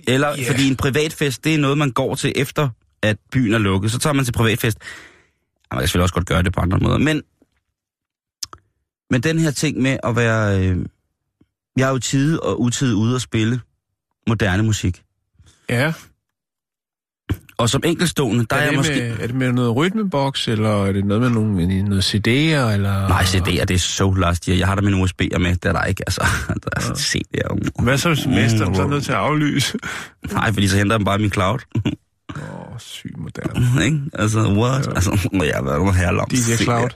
Eller 0.08 0.28
Ja. 0.28 0.38
yeah. 0.38 0.48
fordi 0.48 0.68
en 0.68 0.76
privatfest, 0.76 1.44
det 1.44 1.56
er 1.56 1.60
noget, 1.60 1.78
man 1.78 1.92
går 1.92 2.16
til 2.16 2.34
efter, 2.36 2.70
at 3.02 3.18
byen 3.32 3.54
er 3.54 3.58
lukket. 3.58 3.92
Så 3.92 4.00
tager 4.00 4.14
man 4.14 4.26
til 4.26 4.32
privatfest. 4.32 4.78
Ja, 4.82 5.76
man 5.76 5.82
kan 5.82 5.88
selvfølgelig 5.88 6.04
også 6.04 6.14
godt 6.14 6.28
gøre 6.28 6.44
det 6.44 6.54
på 6.54 6.60
andre 6.62 6.80
måder. 6.80 6.98
Men, 6.98 7.24
men 9.10 9.24
den 9.24 9.40
her 9.40 9.52
ting 9.52 9.82
med 9.82 9.98
at 10.04 10.16
være... 10.16 10.60
Øh, 10.70 10.86
jeg 11.78 11.88
er 11.88 11.92
jo 11.92 12.00
tid 12.00 12.38
og 12.40 12.62
utid 12.62 12.94
ude 12.94 13.16
at 13.16 13.22
spille 13.22 13.62
moderne 14.28 14.64
musik. 14.64 15.04
Ja. 15.70 15.94
Og 17.60 17.70
som 17.70 17.82
enkeltstående, 17.86 18.46
der 18.50 18.56
er, 18.56 18.60
er, 18.60 18.66
jeg 18.66 18.76
måske... 18.76 18.94
med, 18.94 19.20
er 19.20 19.28
det 19.28 19.36
med 19.36 19.52
noget 19.52 19.76
rytmeboks, 19.76 20.48
eller 20.48 20.86
er 20.86 20.92
det 20.92 21.06
noget 21.06 21.22
med 21.22 21.30
nogle, 21.30 21.84
noget 21.84 22.16
CD'er, 22.16 22.74
eller... 22.74 23.08
Nej, 23.08 23.24
CD'er, 23.24 23.66
det 23.66 23.72
er 23.72 23.78
så 23.78 24.14
last 24.14 24.46
year. 24.46 24.58
Jeg 24.58 24.68
har 24.68 24.76
der 24.76 24.82
mine 24.82 25.04
USB'er 25.04 25.38
med, 25.38 25.56
det 25.56 25.66
er 25.66 25.74
der 25.74 25.84
ikke. 25.84 26.04
Altså, 26.08 26.22
der 26.64 26.70
er 26.76 26.80
CD'er. 26.80 27.84
Hvad 27.84 27.98
så 27.98 28.10
hvis 28.10 28.28
mesteren 28.28 28.76
så 28.76 28.82
er 28.82 28.88
nødt 28.88 29.04
til 29.04 29.12
at 29.12 29.18
aflyse? 29.18 29.78
Nej, 30.34 30.54
fordi 30.54 30.68
så 30.68 30.78
henter 30.78 30.98
dem 30.98 31.06
bare 31.06 31.20
i 31.20 31.22
min 31.22 31.32
cloud. 31.32 31.60
Åh, 32.36 32.72
oh, 32.72 32.80
syg 32.80 33.14
moderne. 33.18 33.84
ikke? 33.86 34.00
Altså, 34.14 34.40
what? 34.40 34.88
Ja. 34.88 34.92
Altså, 34.92 35.30
jeg 35.34 35.66
være 35.66 35.80
noget 35.80 35.96
herre 35.96 36.20
om. 36.20 36.30
DJ 36.30 36.64
Cloud. 36.64 36.90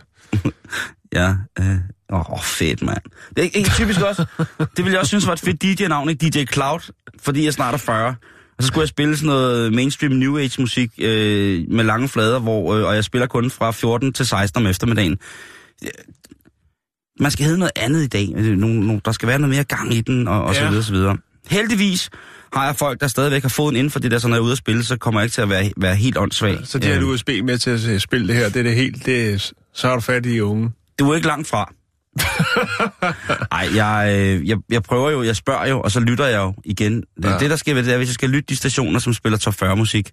Ja, 1.14 1.36
øh, 1.60 1.76
åh, 2.14 2.32
oh, 2.32 2.42
fedt, 2.42 2.82
mand. 2.82 3.02
Det 3.30 3.40
er 3.40 3.42
ikke, 3.42 3.58
ikke 3.58 3.70
typisk 3.70 4.02
også. 4.02 4.26
Det 4.60 4.70
ville 4.78 4.92
jeg 4.92 5.00
også 5.00 5.10
synes 5.10 5.28
var 5.28 5.34
et 5.34 5.40
fedt 5.40 5.62
DJ-navn, 5.62 6.10
ikke? 6.10 6.30
DJ 6.30 6.46
Cloud, 6.46 6.92
fordi 7.22 7.46
jeg 7.46 7.54
snart 7.54 7.74
er 7.74 7.78
40. 7.78 8.16
Og 8.58 8.64
så 8.64 8.68
skulle 8.68 8.82
jeg 8.82 8.90
spille 8.90 9.16
sådan 9.18 9.28
noget 9.28 9.74
mainstream 9.74 10.12
New 10.14 10.38
Age 10.38 10.62
musik 10.62 10.92
øh, 10.98 11.66
med 11.70 11.84
lange 11.84 12.10
flader, 12.10 12.40
hvor, 12.40 12.74
øh, 12.76 12.84
og 12.88 12.96
jeg 12.96 13.04
spiller 13.04 13.28
kun 13.28 13.50
fra 13.52 13.72
14 13.72 14.14
til 14.14 14.26
16 14.28 14.64
om 14.64 14.68
eftermiddagen. 14.70 15.18
Man 17.20 17.32
skal 17.32 17.46
hedde 17.46 17.60
noget 17.60 17.72
andet 17.76 18.04
i 18.04 18.08
dag. 18.08 18.30
Øh, 18.36 18.58
Nogle, 18.58 18.80
nogle, 18.88 19.02
der 19.06 19.12
skal 19.12 19.28
være 19.28 19.40
noget 19.40 19.56
mere 19.56 19.64
gang 19.64 19.94
i 19.94 20.02
den, 20.02 20.28
og, 20.28 20.44
og 20.44 20.56
så 20.56 20.62
Ja. 20.62 20.70
videre, 20.70 20.84
så 20.84 20.92
videre. 20.94 21.18
Heldigvis 21.50 22.10
har 22.54 22.66
jeg 22.66 22.76
folk, 22.76 23.02
der 23.02 23.08
stadigvæk 23.08 23.42
har 23.42 23.50
foden 23.50 23.76
inden 23.76 23.92
for 23.92 24.00
det 24.00 24.12
der, 24.12 24.20
så 24.20 24.28
når 24.28 24.36
jeg 24.36 24.40
er 24.40 24.44
ude 24.44 24.52
at 24.52 24.58
spille, 24.58 24.84
så 24.84 24.98
kommer 24.98 25.20
jeg 25.20 25.26
ikke 25.26 25.34
til 25.34 25.42
at 25.42 25.50
være, 25.50 25.72
være 25.78 25.96
helt 25.96 26.18
åndssvag. 26.18 26.60
Så 26.64 26.80
de 26.80 26.88
har 26.88 26.94
Øh, 26.94 27.00
et 27.00 27.04
USB 27.04 27.30
med 27.44 27.58
til 27.58 27.70
at 27.90 28.02
spille 28.02 28.28
det 28.28 28.36
her, 28.36 28.50
det 28.50 28.56
er 28.58 28.64
det 28.64 28.76
helt, 28.76 29.06
det 29.06 29.34
er, 29.34 29.52
så 29.74 29.88
har 29.88 29.96
du 29.96 30.02
fat 30.02 30.26
i 30.26 30.40
unge. 30.40 30.72
Du 31.00 31.10
er 31.12 31.16
ikke 31.16 31.28
langt 31.28 31.48
fra. 31.48 31.74
Nej, 33.52 33.70
jeg, 33.76 34.16
øh, 34.20 34.48
jeg, 34.50 34.58
jeg 34.70 34.84
prøver 34.84 35.10
jo, 35.12 35.24
jeg 35.24 35.36
spørger 35.36 35.66
jo, 35.68 35.82
og 35.82 35.92
så 35.92 36.00
lytter 36.00 36.26
jeg 36.26 36.38
jo 36.40 36.54
igen. 36.66 36.96
Det, 36.96 37.26
Ja. 37.26 37.38
det 37.40 37.50
der 37.50 37.56
sker 37.56 37.74
ved 37.74 37.84
det 37.84 37.94
er, 37.94 37.98
hvis 37.98 38.10
jeg 38.10 38.14
skal 38.14 38.30
lytte 38.30 38.46
de 38.50 38.56
stationer, 38.56 39.00
som 39.00 39.14
spiller 39.14 39.38
top 39.38 39.54
40 39.54 39.76
musik, 39.76 40.10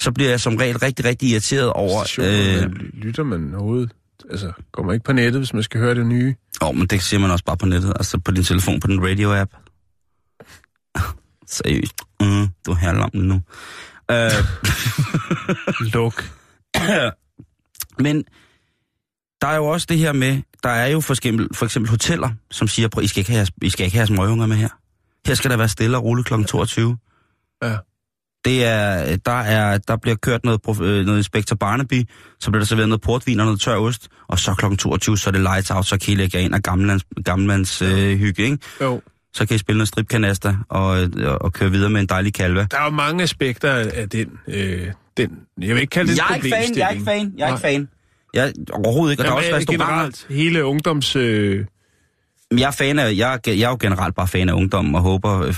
så 0.00 0.12
bliver 0.12 0.30
jeg 0.30 0.40
som 0.40 0.56
regel 0.56 0.78
rigtig, 0.78 1.04
rigtig 1.04 1.28
irriteret 1.30 1.72
over... 1.72 2.04
Stationer, 2.04 2.64
Øh, 2.64 2.70
lytter 2.92 3.22
man 3.24 3.54
overhovedet? 3.54 3.90
Altså, 4.30 4.52
går 4.72 4.82
man 4.82 4.94
ikke 4.94 5.04
på 5.04 5.12
nettet, 5.12 5.40
hvis 5.40 5.54
man 5.54 5.62
skal 5.62 5.80
høre 5.80 5.94
det 5.94 6.06
nye? 6.06 6.34
åh, 6.62 6.74
men 6.76 6.86
det 6.86 7.02
siger 7.02 7.20
man 7.20 7.30
også 7.30 7.44
bare 7.44 7.56
på 7.56 7.66
nettet, 7.66 7.92
altså 7.96 8.18
på 8.18 8.30
din 8.30 8.44
telefon, 8.44 8.80
på 8.80 8.86
den 8.86 9.00
radio-app. 9.02 9.50
Seriøst. 11.56 11.94
Mm, 12.20 12.48
du 12.66 12.70
er 12.70 12.74
herlam 12.76 13.10
nu. 13.14 13.40
Øh, 14.10 14.30
Luk. 15.94 16.30
Men 18.04 18.24
der 19.40 19.46
er 19.48 19.56
jo 19.56 19.64
også 19.66 19.86
det 19.90 19.98
her 19.98 20.12
med, 20.12 20.42
der 20.64 20.70
er 20.70 20.86
jo 20.86 21.00
for 21.00 21.12
eksempel, 21.14 21.48
for 21.54 21.64
eksempel 21.64 21.90
hoteller, 21.90 22.30
som 22.50 22.68
siger, 22.68 23.00
I 23.00 23.06
skal 23.06 23.20
ikke 23.20 23.30
have, 23.30 23.38
jeres- 23.40 23.50
I 23.62 23.70
skal 23.70 23.84
ikke 23.84 23.96
have 23.96 24.00
jeres 24.08 24.10
møgunger 24.18 24.46
med 24.46 24.56
her. 24.56 24.68
Her 25.26 25.34
skal 25.34 25.50
der 25.50 25.56
være 25.56 25.68
stille 25.68 25.96
og 25.96 26.04
roligt 26.04 26.26
kl. 26.28 26.42
22. 26.44 26.96
Ja. 27.62 27.76
Det 28.44 28.64
er, 28.64 29.16
der, 29.16 29.32
er, 29.32 29.78
der 29.78 29.96
bliver 29.96 30.16
kørt 30.16 30.44
noget, 30.44 30.60
øh, 30.80 31.04
noget 31.06 31.18
Inspector 31.18 31.56
Barnaby, 31.56 32.08
så 32.40 32.50
bliver 32.50 32.60
der 32.60 32.66
serveret 32.66 32.88
noget 32.88 33.00
portvin 33.00 33.40
og 33.40 33.46
noget 33.46 33.60
tør 33.60 33.76
ost, 33.76 34.08
og 34.28 34.38
så 34.38 34.54
kl. 34.54 34.76
22, 34.76 35.18
så 35.18 35.30
er 35.30 35.32
det 35.32 35.40
lights 35.40 35.70
out, 35.70 35.86
så 35.86 35.98
kan 35.98 36.12
I 36.12 36.16
lægge 36.16 36.40
ind 36.40 36.54
af 36.54 36.62
gammelmands, 36.62 37.04
gammelmands 37.24 37.82
øh, 37.82 38.18
hygge, 38.18 38.42
ikke? 38.42 38.58
Jo. 38.80 39.00
Så 39.34 39.46
kan 39.46 39.54
I 39.54 39.58
spille 39.58 39.76
noget 39.78 39.88
stripkanaster 39.88 40.56
og, 40.68 41.02
øh, 41.02 41.10
og 41.40 41.52
køre 41.52 41.70
videre 41.70 41.90
med 41.90 42.00
en 42.00 42.06
dejlig 42.06 42.34
kalve. 42.34 42.66
Der 42.70 42.78
er 42.80 42.84
jo 42.84 42.90
mange 42.90 43.22
aspekter 43.22 43.72
af 43.72 44.08
den, 44.08 44.28
øh, 44.48 44.86
den 45.16 45.30
jeg 45.60 45.74
vil 45.74 45.80
ikke 45.80 45.90
kalde 45.90 46.10
det 46.10 46.18
Jeg 46.18 46.26
er 46.30 46.34
ikke 46.34 46.50
fan, 46.56 46.76
jeg 46.76 46.86
er 46.86 46.90
ikke 46.90 47.04
fan, 47.04 47.32
jeg 47.38 47.44
er 47.48 47.52
ikke 47.52 47.60
fan. 47.60 47.88
Jeg, 48.34 48.52
overhovedet 48.72 49.12
ikke, 49.12 49.22
og 49.22 49.24
der 49.24 49.30
er 49.32 49.36
også 49.36 49.46
Jamen, 49.48 49.60
restauranter. 49.60 49.86
generelt, 49.94 50.26
hele 50.30 50.64
ungdoms... 50.64 51.16
Øh, 51.16 51.66
Jeg 52.58 52.66
er, 52.66 52.70
fan 52.70 52.98
af, 52.98 53.16
jeg, 53.16 53.40
jeg 53.46 53.60
er 53.60 53.68
jo 53.68 53.76
generelt 53.80 54.14
bare 54.14 54.28
fan 54.28 54.48
af 54.48 54.52
ungdommen, 54.52 54.94
og 54.94 55.00
håber 55.02 55.40
øh, 55.40 55.54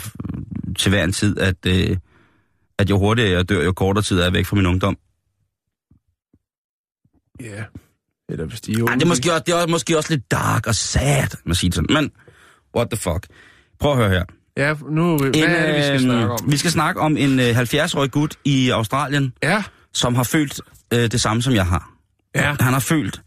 til 0.78 0.88
hver 0.90 1.04
en 1.04 1.12
tid, 1.12 1.38
at, 1.38 1.56
øh, 1.66 1.96
at 2.78 2.90
jo 2.90 2.98
hurtigere 2.98 3.30
jeg 3.32 3.48
dør, 3.48 3.64
jo 3.64 3.72
kortere 3.72 4.02
tid 4.04 4.18
er 4.18 4.22
jeg 4.22 4.32
væk 4.32 4.46
fra 4.46 4.56
min 4.56 4.66
ungdom. 4.66 4.96
ja. 7.40 7.64
Eller 8.28 8.44
hvis 8.46 8.60
de 8.60 8.72
er 8.72 8.76
unge. 8.82 8.88
Ej, 8.92 8.94
det, 8.94 9.02
er 9.02 9.06
måske 9.08 9.32
også, 9.32 9.42
det 9.46 9.54
er 9.54 9.66
måske 9.66 9.96
også 9.96 10.12
lidt 10.14 10.30
dark 10.30 10.66
og 10.66 10.74
sad, 10.74 11.28
man 11.44 11.54
siger 11.54 11.72
sådan. 11.72 11.94
Men, 11.94 12.10
what 12.76 12.90
the 12.90 12.96
fuck. 12.98 13.26
Prøv 13.80 13.90
at 13.92 13.96
høre 13.98 14.10
her. 14.10 14.24
Ja, 14.56 14.74
nu... 14.90 15.18
Hvad 15.18 15.30
er 15.34 15.66
det, 15.66 15.76
vi 15.76 15.82
skal 15.82 16.00
snakke 16.00 16.32
om? 16.32 16.38
Vi 16.52 16.56
skal 16.56 16.70
snakke 16.70 17.00
om 17.00 17.16
en 17.16 17.40
øh, 17.40 17.58
70-årig 17.60 18.10
gut 18.10 18.36
i 18.44 18.70
Australien, 18.70 19.32
Ja. 19.42 19.62
som 19.94 20.14
har 20.14 20.22
følt 20.22 20.60
øh, 20.94 20.98
det 21.00 21.20
samme, 21.20 21.42
som 21.42 21.54
jeg 21.54 21.66
har. 21.66 21.95
Ja. 22.36 22.56
Han 22.60 22.72
har 22.72 22.80
følt, 22.80 23.20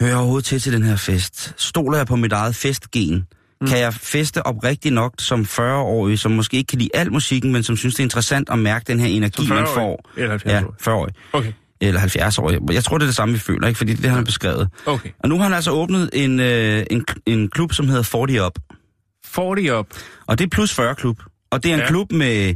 hører 0.00 0.10
jeg 0.10 0.18
overhovedet 0.18 0.44
til 0.44 0.60
til 0.60 0.72
den 0.72 0.82
her 0.82 0.96
fest? 0.96 1.54
Stoler 1.56 1.96
jeg 1.96 2.06
på 2.06 2.16
mit 2.16 2.32
eget 2.32 2.54
festgen? 2.56 3.26
Mm. 3.60 3.66
Kan 3.66 3.78
jeg 3.78 3.94
feste 3.94 4.46
op 4.46 4.64
rigtig 4.64 4.92
nok 4.92 5.14
som 5.18 5.40
40-årig, 5.40 6.18
som 6.18 6.32
måske 6.32 6.56
ikke 6.56 6.68
kan 6.68 6.78
lide 6.78 6.90
al 6.94 7.12
musikken, 7.12 7.52
men 7.52 7.62
som 7.62 7.76
synes, 7.76 7.94
det 7.94 8.00
er 8.00 8.04
interessant 8.04 8.50
at 8.50 8.58
mærke 8.58 8.84
den 8.86 9.00
her 9.00 9.06
energi, 9.06 9.48
man 9.48 9.58
40-årig? 9.64 9.74
får. 9.74 10.10
Eller 10.16 10.30
70 10.30 10.52
Ja, 10.52 10.64
år? 10.64 10.74
40-årig. 10.80 11.14
Okay. 11.32 11.52
Eller 11.80 12.00
70-årig. 12.00 12.60
Jeg 12.72 12.84
tror, 12.84 12.98
det 12.98 13.04
er 13.04 13.08
det 13.08 13.16
samme, 13.16 13.34
vi 13.34 13.40
føler, 13.40 13.66
ikke? 13.68 13.78
Fordi 13.78 13.94
det 13.94 14.04
har 14.10 14.16
han 14.16 14.24
beskrevet. 14.24 14.68
Okay. 14.86 15.10
Og 15.22 15.28
nu 15.28 15.36
har 15.36 15.42
han 15.42 15.52
altså 15.52 15.70
åbnet 15.70 16.10
en, 16.12 16.40
øh, 16.40 16.86
en, 16.90 17.04
en 17.26 17.48
klub, 17.50 17.72
som 17.72 17.88
hedder 17.88 18.02
40 18.02 18.46
Up. 18.46 18.58
40 19.26 19.70
op. 19.70 19.86
Og 20.26 20.38
det 20.38 20.44
er 20.44 20.48
plus 20.48 20.74
40 20.74 20.94
klub. 20.94 21.22
Og 21.50 21.62
det 21.62 21.70
er 21.70 21.74
en. 21.74 21.80
Ja. 21.80 21.86
klub, 21.86 22.12
med, 22.12 22.54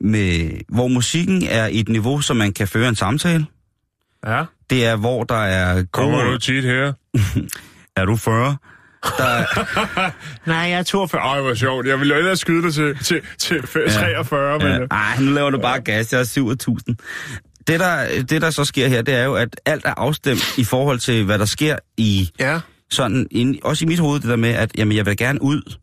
med, 0.00 0.50
hvor 0.68 0.88
musikken 0.88 1.42
er 1.48 1.66
i 1.66 1.80
et 1.80 1.88
niveau, 1.88 2.20
så 2.20 2.34
man 2.34 2.52
kan 2.52 2.68
føre 2.68 2.88
en 2.88 2.94
samtale. 2.96 3.46
Ja. 4.26 4.44
Det 4.70 4.86
er, 4.86 4.96
hvor 4.96 5.24
der 5.24 5.34
er 5.44 5.84
Kommer 5.92 6.24
du 6.24 6.38
tit 6.38 6.64
her? 6.64 6.92
Er 7.96 8.04
du 8.04 8.16
40? 8.16 8.56
Der 9.18 9.24
er, 9.24 9.44
Nej, 10.50 10.56
jeg 10.56 10.70
er 10.78 10.82
42. 10.82 11.20
Ej, 11.22 11.40
hvor 11.40 11.54
sjovt. 11.54 11.86
Jeg 11.86 11.98
ville 11.98 12.14
jo 12.14 12.18
ellers 12.18 12.38
skyde 12.40 12.62
dig 12.62 12.74
til, 12.74 12.98
til, 13.04 13.20
til 13.38 13.62
43, 13.62 14.58
men... 14.58 14.66
Ja. 14.68 14.78
Ej, 14.90 15.20
nu 15.20 15.30
laver 15.32 15.50
du 15.50 15.58
bare 15.60 15.80
gas. 15.80 16.12
Jeg 16.12 16.20
er 16.20 16.24
7.000. 16.88 16.94
Det 17.66 17.80
der, 17.80 18.22
det, 18.22 18.42
der 18.42 18.50
så 18.50 18.64
sker 18.64 18.88
her, 18.88 19.02
det 19.02 19.14
er 19.14 19.24
jo, 19.24 19.34
at 19.34 19.60
alt 19.66 19.84
er 19.84 19.94
afstemt 19.96 20.58
i 20.58 20.64
forhold 20.64 20.98
til, 20.98 21.24
hvad 21.24 21.38
der 21.38 21.44
sker 21.44 21.76
i 21.96 22.30
Ja. 22.40 22.60
sådan, 22.90 23.26
ind, 23.30 23.56
også 23.64 23.84
i 23.84 23.88
mit 23.88 23.98
hoved, 23.98 24.20
det 24.20 24.28
der 24.30 24.36
med, 24.36 24.50
at 24.50 24.70
jamen, 24.78 24.96
jeg 24.96 25.06
vil 25.06 25.16
gerne 25.16 25.42
ud, 25.42 25.74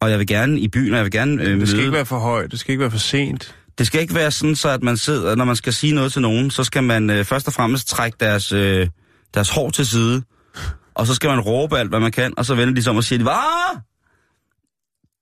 og 0.00 0.10
jeg 0.10 0.18
vil 0.18 0.26
gerne 0.26 0.60
i 0.60 0.68
byen, 0.68 0.90
og 0.92 0.96
jeg 0.96 1.04
vil 1.04 1.12
gerne 1.12 1.42
øh, 1.42 1.60
Det 1.60 1.68
skal 1.68 1.76
møde. 1.76 1.86
ikke 1.86 1.96
være 1.96 2.06
for 2.06 2.18
højt. 2.18 2.50
Det 2.50 2.60
skal 2.60 2.72
ikke 2.72 2.80
være 2.80 2.90
for 2.90 2.98
sent. 2.98 3.54
Det 3.80 3.86
skal 3.86 4.00
ikke 4.00 4.14
være 4.14 4.30
sådan, 4.30 4.56
så 4.56 4.68
at 4.68 4.82
man 4.82 4.96
sidder, 4.96 5.34
når 5.34 5.44
man 5.44 5.56
skal 5.56 5.72
sige 5.72 5.94
noget 5.94 6.12
til 6.12 6.22
nogen, 6.22 6.50
så 6.50 6.64
skal 6.64 6.82
man 6.84 7.10
øh, 7.10 7.24
først 7.24 7.46
og 7.46 7.52
fremmest 7.52 7.88
trække 7.88 8.16
deres, 8.20 8.52
øh, 8.52 8.88
deres 9.34 9.50
hår 9.50 9.70
til 9.70 9.86
side, 9.86 10.22
og 10.94 11.06
så 11.06 11.14
skal 11.14 11.30
man 11.30 11.40
råbe 11.40 11.78
alt, 11.78 11.88
hvad 11.88 12.00
man 12.00 12.12
kan, 12.12 12.34
og 12.36 12.44
så 12.44 12.54
vender 12.54 12.74
de 12.74 12.82
som 12.82 12.96
og 12.96 13.04
siger, 13.04 13.22
hvad? 13.22 13.80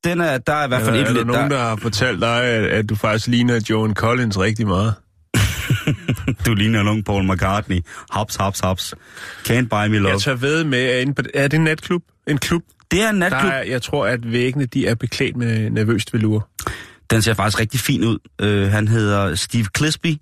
Den 0.05 0.21
er, 0.21 0.39
der 0.39 0.53
er 0.53 0.65
i 0.65 0.69
hvert 0.69 0.83
fald 0.83 0.97
er, 0.97 1.01
et 1.01 1.03
er 1.03 1.07
der 1.07 1.13
lidt, 1.13 1.27
nogen, 1.27 1.51
der, 1.51 1.57
der 1.57 1.65
har 1.65 1.77
fortalt 1.77 2.21
dig, 2.21 2.45
at, 2.45 2.65
at 2.65 2.89
du 2.89 2.95
faktisk 2.95 3.27
ligner 3.27 3.61
Joan 3.71 3.95
Collins 3.95 4.39
rigtig 4.39 4.67
meget? 4.67 4.95
du 6.47 6.55
ligner 6.55 6.81
en 6.81 6.89
ung 6.89 7.05
Paul 7.05 7.33
McCartney. 7.33 7.81
Hops, 8.11 8.37
hops, 8.37 8.61
hops. 8.61 8.95
Can't 9.49 9.69
buy 9.69 9.89
me 9.89 9.99
love. 9.99 10.13
Jeg 10.13 10.21
tager 10.21 10.37
ved 10.37 10.65
med, 10.65 10.79
at 10.79 11.03
inde 11.03 11.15
på, 11.15 11.23
er 11.35 11.49
det 11.49 11.57
en 11.57 11.65
natklub? 11.65 12.03
En 12.27 12.39
klub? 12.39 12.63
Det 12.91 13.03
er 13.03 13.11
en 13.11 13.21
Der 13.21 13.29
natklub. 13.31 13.53
er, 13.53 13.59
jeg 13.59 13.83
tror, 13.83 14.07
at 14.07 14.33
væggene 14.33 14.67
de 14.67 14.87
er 14.87 14.95
beklædt 14.95 15.37
med 15.37 15.71
nervøst 15.71 16.15
velur. 16.15 16.49
Den 17.11 17.23
ser 17.23 17.35
faktisk 17.35 17.61
rigtig 17.61 17.81
fin 17.81 18.05
ud. 18.05 18.19
Uh, 18.43 18.73
han 18.73 18.89
hedder 18.89 19.35
Steve 19.35 19.67
Clisby, 19.77 20.17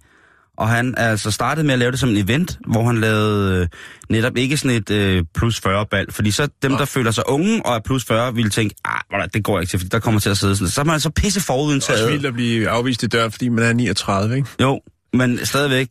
og 0.59 0.69
han 0.69 0.95
er 0.97 1.11
altså 1.11 1.31
startet 1.31 1.65
med 1.65 1.73
at 1.73 1.79
lave 1.79 1.91
det 1.91 2.01
som 2.01 2.09
en 2.09 2.17
event, 2.17 2.59
hvor 2.67 2.87
han 2.87 3.01
lavede 3.01 3.61
uh, 3.61 3.67
netop 4.11 4.37
ikke 4.37 4.57
sådan 4.57 4.83
et 4.89 5.19
uh, 5.19 5.25
plus 5.35 5.61
40 5.61 5.87
bal, 5.87 6.13
fordi 6.13 6.31
så 6.31 6.49
dem, 6.63 6.73
der 6.73 6.85
føler 6.85 7.11
sig 7.11 7.29
unge 7.29 7.67
og 7.67 7.75
er 7.75 7.81
plus 7.85 8.05
40, 8.05 8.35
ville 8.35 8.51
tænke, 8.51 8.75
ah, 8.85 9.29
det 9.35 9.45
går 9.45 9.61
ikke 9.61 9.71
til, 9.71 9.79
fordi 9.79 9.89
der 9.89 9.99
kommer 9.99 10.21
til 10.21 10.31
at 10.31 10.39
sidde 10.39 10.57
sådan. 10.57 10.71
Så 10.71 10.81
er 10.81 10.85
man 10.85 10.93
altså 10.93 11.11
pisse 11.11 11.41
Det 11.41 11.49
er 11.49 11.53
også 11.53 11.63
forudindtaget. 11.63 12.13
vildt 12.13 12.27
at 12.27 12.35
blive 12.35 12.69
afvist 12.69 13.03
i 13.03 13.07
døren, 13.07 13.33
fordi 13.33 13.49
man 13.49 13.65
er 13.65 13.73
39, 13.73 14.37
ikke? 14.37 14.49
Jo, 14.61 14.81
men 15.13 15.47
stadigvæk, 15.47 15.89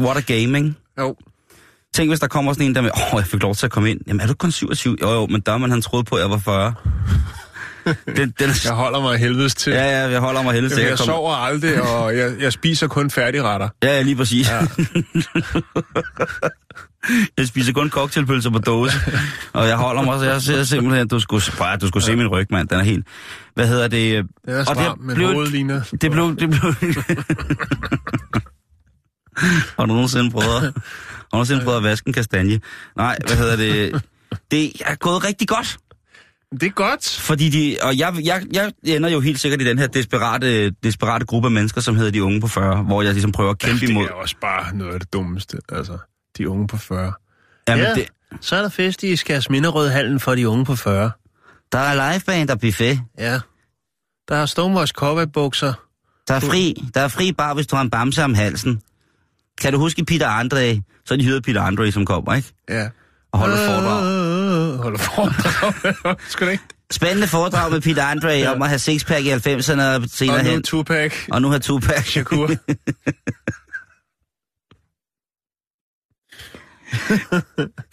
what 0.00 0.16
a 0.16 0.20
gaming. 0.20 0.76
Jo. 0.98 1.16
Tænk, 1.94 2.10
hvis 2.10 2.20
der 2.20 2.26
kommer 2.26 2.52
sådan 2.52 2.66
en 2.66 2.74
der 2.74 2.80
med, 2.80 2.90
åh, 2.96 3.14
oh, 3.14 3.18
jeg 3.18 3.26
fik 3.26 3.42
lov 3.42 3.54
til 3.54 3.66
at 3.66 3.72
komme 3.72 3.90
ind. 3.90 4.00
Jamen, 4.06 4.20
er 4.20 4.26
du 4.26 4.34
kun 4.34 4.50
27? 4.50 4.96
Jo, 5.02 5.10
jo, 5.10 5.26
men 5.26 5.40
der 5.40 5.58
man 5.58 5.70
han 5.70 5.82
troede 5.82 6.04
på, 6.04 6.14
at 6.14 6.22
jeg 6.22 6.30
var 6.30 6.38
40. 6.38 6.74
den, 8.16 8.34
den, 8.38 8.50
Jeg 8.64 8.72
holder 8.72 9.00
mig 9.00 9.18
helvedes 9.18 9.54
til. 9.54 9.72
ja, 9.72 9.84
ja, 10.02 10.08
jeg 10.10 10.20
holder 10.20 10.42
mig 10.42 10.54
helst 10.54 10.74
til. 10.74 10.82
jeg, 10.82 10.86
at 10.86 10.90
jeg 10.90 10.98
komme- 10.98 11.12
sover 11.12 11.34
aldrig, 11.34 11.82
og 11.82 12.16
jeg, 12.18 12.32
jeg 12.40 12.52
spiser 12.52 12.86
kun 12.86 13.10
færdigretter. 13.10 13.68
Ja, 13.82 13.88
ja, 13.96 14.02
lige 14.02 14.16
præcis. 14.16 14.48
Ja. 14.50 14.60
jeg 17.38 17.46
spiser 17.46 17.72
kun 17.72 17.90
cocktailpølser 17.90 18.50
på 18.50 18.58
dåse, 18.58 18.96
og 19.52 19.68
jeg 19.68 19.76
holder 19.76 20.02
mig, 20.02 20.18
så 20.20 20.24
jeg 20.26 20.42
ser 20.42 20.64
simpelthen, 20.64 21.08
du 21.08 21.20
skulle, 21.20 21.42
prøv, 21.56 21.66
at- 21.68 21.80
du 21.80 21.88
skulle 21.88 22.04
se 22.04 22.16
min 22.16 22.26
ryg, 22.28 22.46
mand, 22.50 22.68
den 22.68 22.78
er 22.80 22.84
helt... 22.84 23.06
Hvad 23.54 23.68
hedder 23.68 23.88
det? 23.88 24.24
Den 24.46 24.54
er 24.54 24.58
Og 24.58 24.66
stram, 24.66 24.98
men 24.98 25.14
blev- 25.14 25.32
hovedet 25.32 25.52
ligner... 25.52 25.80
Det 26.00 26.10
blev... 26.10 26.36
Det 26.38 26.48
blev... 26.50 26.60
har 29.78 29.86
du 29.86 29.92
nogensinde 29.92 30.30
prøvet 30.30 30.56
at, 30.56 30.62
har 30.62 30.70
du 30.70 30.72
nogensinde 31.32 31.64
prøvet 31.64 31.76
at 31.76 31.82
vaske 31.84 32.06
en 32.08 32.12
kastanje? 32.12 32.60
Nej, 32.96 33.18
hvad 33.26 33.36
hedder 33.36 33.56
det? 33.56 34.02
Det 34.50 34.72
er 34.86 34.94
gået 34.94 35.24
rigtig 35.24 35.48
godt. 35.48 35.76
Det 36.60 36.66
er 36.66 36.70
godt. 36.70 37.18
Fordi 37.20 37.48
de, 37.48 37.76
og 37.82 37.98
jeg, 37.98 38.14
jeg, 38.24 38.42
jeg 38.52 38.72
ender 38.84 39.08
jo 39.08 39.20
helt 39.20 39.40
sikkert 39.40 39.62
i 39.62 39.64
den 39.64 39.78
her 39.78 39.86
desperate, 39.86 40.70
desperate 40.70 41.26
gruppe 41.26 41.46
af 41.46 41.52
mennesker, 41.52 41.80
som 41.80 41.96
hedder 41.96 42.10
de 42.10 42.22
unge 42.24 42.40
på 42.40 42.46
40, 42.48 42.82
hvor 42.82 43.02
jeg 43.02 43.12
ligesom 43.12 43.32
prøver 43.32 43.50
at 43.50 43.58
kæmpe 43.58 43.80
det 43.80 43.88
imod. 43.90 44.04
er 44.06 44.12
også 44.12 44.36
bare 44.40 44.76
noget 44.76 44.92
af 44.94 45.00
det 45.00 45.12
dummeste. 45.12 45.58
Altså, 45.72 45.98
de 46.38 46.48
unge 46.48 46.66
på 46.66 46.76
40. 46.76 47.12
Jamen, 47.68 47.84
Ja. 47.84 47.94
det, 47.94 48.06
Så 48.40 48.56
er 48.56 48.62
der 48.62 48.68
fest 48.68 49.02
i 49.02 49.16
Skærsminderødhallen 49.16 50.20
for 50.20 50.34
de 50.34 50.48
unge 50.48 50.64
på 50.64 50.76
40. 50.76 51.10
der 51.72 51.78
er 51.78 52.12
liveband 52.12 52.50
og 52.50 52.60
buffet. 52.60 53.00
Ja. 53.18 53.40
Der 54.28 54.36
er 54.36 54.46
Stonewash 54.46 54.92
cowboybukser. 54.92 55.72
Der 56.28 56.34
er 56.34 56.40
fri, 56.40 56.84
der 56.94 57.00
er 57.00 57.08
fri 57.08 57.32
bare, 57.32 57.54
hvis 57.54 57.66
du 57.66 57.76
har 57.76 57.82
en 57.82 57.90
bamse 57.90 58.24
om 58.24 58.34
halsen. 58.34 58.80
Kan 59.60 59.72
du 59.72 59.78
huske 59.78 60.04
Peter 60.04 60.28
Andre? 60.28 60.82
Så 61.04 61.14
er 61.14 61.18
de 61.18 61.24
hyret 61.24 61.42
Peter 61.44 61.62
Andre, 61.62 61.92
som 61.92 62.06
kommer, 62.06 62.34
ikke? 62.34 62.52
Ja. 62.68 62.88
Og 63.32 63.38
holder 63.38 63.56
foredrag. 63.56 64.02
Øh, 64.74 64.80
Holder 64.80 64.98
foredrag. 64.98 66.16
Skal 66.28 66.46
det 66.46 66.52
ikke? 66.58 66.64
Spændende 66.92 67.26
foredrag 67.26 67.70
med 67.72 67.80
Peter 67.80 68.04
Andre 68.04 68.46
om 68.54 68.62
at 68.62 68.68
have 68.68 68.78
sixpack 68.78 69.26
i 69.26 69.32
90'erne 69.32 69.82
og 69.82 70.02
senere 70.08 70.36
Og 70.38 70.44
nu 70.44 70.50
hen. 70.50 70.62
Tupac. 70.62 71.12
Og 71.30 71.42
nu 71.42 71.48
har 71.50 71.58
Tupac. 71.58 72.06
Shakur. 72.06 72.50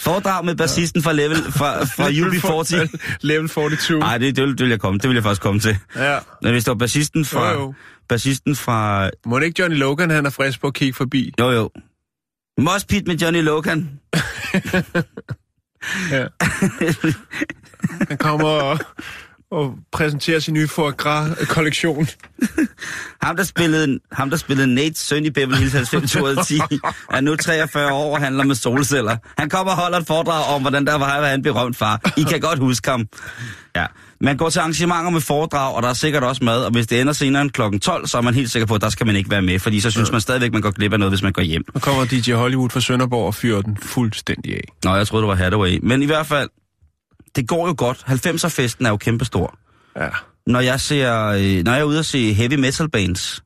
Foredrag 0.01 0.45
med 0.45 0.55
bassisten 0.55 1.03
fra 1.03 1.13
Level, 1.13 1.37
fra, 1.37 1.83
fra 1.83 2.07
UB40. 2.09 2.97
Level 3.21 3.49
42. 3.49 3.99
Nej, 3.99 4.17
det, 4.17 4.35
det, 4.35 4.43
vil, 4.43 4.51
det 4.51 4.61
vil 4.61 4.69
jeg 4.69 4.79
komme. 4.79 4.99
Det 4.99 5.09
vil 5.09 5.15
jeg 5.15 5.23
faktisk 5.23 5.41
komme 5.41 5.59
til. 5.59 5.77
Ja. 5.95 6.17
Men 6.41 6.51
hvis 6.51 6.63
det 6.63 6.71
var 6.71 6.75
bassisten 6.75 7.25
fra... 7.25 7.51
Jo, 7.51 7.59
jo. 7.59 7.73
Bassisten 8.09 8.55
fra... 8.55 9.09
Må 9.25 9.39
det 9.39 9.45
ikke 9.45 9.61
Johnny 9.61 9.77
Logan, 9.77 10.09
han 10.09 10.25
er 10.25 10.29
frisk 10.29 10.61
på 10.61 10.67
at 10.67 10.73
kigge 10.73 10.93
forbi? 10.93 11.33
Jo, 11.39 11.51
jo. 11.51 11.69
Mosh 12.57 12.85
Pit 12.85 13.07
med 13.07 13.15
Johnny 13.15 13.41
Logan. 13.41 13.99
Ja. 16.11 16.25
Han 18.09 18.17
kommer 18.17 18.47
og, 18.47 18.79
og 19.51 19.75
præsenterer 19.91 20.39
sin 20.39 20.53
nye 20.53 20.67
foie 20.67 20.91
gras-kollektion. 20.91 22.07
Ham, 23.21 23.35
der 23.35 23.43
spillede, 23.43 23.99
ham, 24.11 24.29
der 24.29 24.37
spillede 24.37 24.73
Nates 24.73 24.97
søn 24.99 25.25
i 25.25 25.29
Beverly 25.29 25.57
Hills 25.57 25.73
90210, 25.93 26.59
er 27.11 27.21
nu 27.21 27.35
43 27.35 27.93
år 27.93 28.15
og 28.15 28.21
handler 28.21 28.43
med 28.43 28.55
solceller. 28.55 29.17
Han 29.37 29.49
kommer 29.49 29.71
og 29.71 29.77
holder 29.77 29.97
et 29.99 30.07
foredrag 30.07 30.55
om, 30.55 30.61
hvordan 30.61 30.85
der 30.85 30.95
var 30.95 31.13
at 31.13 31.21
være 31.21 31.35
en 31.35 31.41
berømt 31.41 31.77
far. 31.77 32.11
I 32.17 32.23
kan 32.23 32.39
godt 32.41 32.59
huske 32.59 32.89
ham. 32.89 33.07
Ja. 33.75 33.85
Man 34.23 34.37
går 34.37 34.49
til 34.49 34.59
arrangementer 34.59 35.09
med 35.09 35.21
foredrag, 35.21 35.75
og 35.75 35.83
der 35.83 35.89
er 35.89 35.93
sikkert 35.93 36.23
også 36.23 36.43
mad, 36.43 36.63
og 36.65 36.71
hvis 36.71 36.87
det 36.87 37.01
ender 37.01 37.13
senere 37.13 37.41
end 37.41 37.51
kl. 37.51 37.61
12, 37.81 38.07
så 38.07 38.17
er 38.17 38.21
man 38.21 38.33
helt 38.33 38.51
sikker 38.51 38.65
på, 38.65 38.75
at 38.75 38.81
der 38.81 38.89
skal 38.89 39.05
man 39.05 39.15
ikke 39.15 39.29
være 39.29 39.41
med, 39.41 39.59
fordi 39.59 39.79
så 39.79 39.91
synes 39.91 40.11
man 40.11 40.21
stadigvæk, 40.21 40.53
man 40.53 40.61
går 40.61 40.71
glip 40.71 40.93
af 40.93 40.99
noget, 40.99 41.11
hvis 41.11 41.23
man 41.23 41.31
går 41.33 41.41
hjem. 41.41 41.63
Nu 41.73 41.79
kommer 41.79 42.05
DJ 42.05 42.31
Hollywood 42.33 42.69
fra 42.69 42.79
Sønderborg 42.79 43.25
og 43.25 43.35
fyrer 43.35 43.61
den 43.61 43.77
fuldstændig 43.77 44.55
af. 44.55 44.61
Nå, 44.83 44.95
jeg 44.95 45.07
troede, 45.07 45.21
det 45.23 45.27
var 45.29 45.35
Hathaway. 45.35 45.79
Men 45.83 46.01
i 46.01 46.05
hvert 46.05 46.25
fald, 46.25 46.49
det 47.35 47.47
går 47.47 47.67
jo 47.67 47.75
godt. 47.77 47.97
90'er-festen 48.07 48.85
er 48.85 48.89
jo 48.89 48.97
kæmpestor. 48.97 49.57
Ja. 49.99 50.07
når 50.47 50.59
jeg 50.59 50.79
ser, 50.79 51.25
øh, 51.25 51.63
når 51.63 51.71
jeg 51.71 51.79
er 51.79 51.83
ude 51.83 51.99
og 51.99 52.05
se 52.05 52.33
heavy 52.33 52.53
metal 52.53 52.89
bands, 52.89 53.43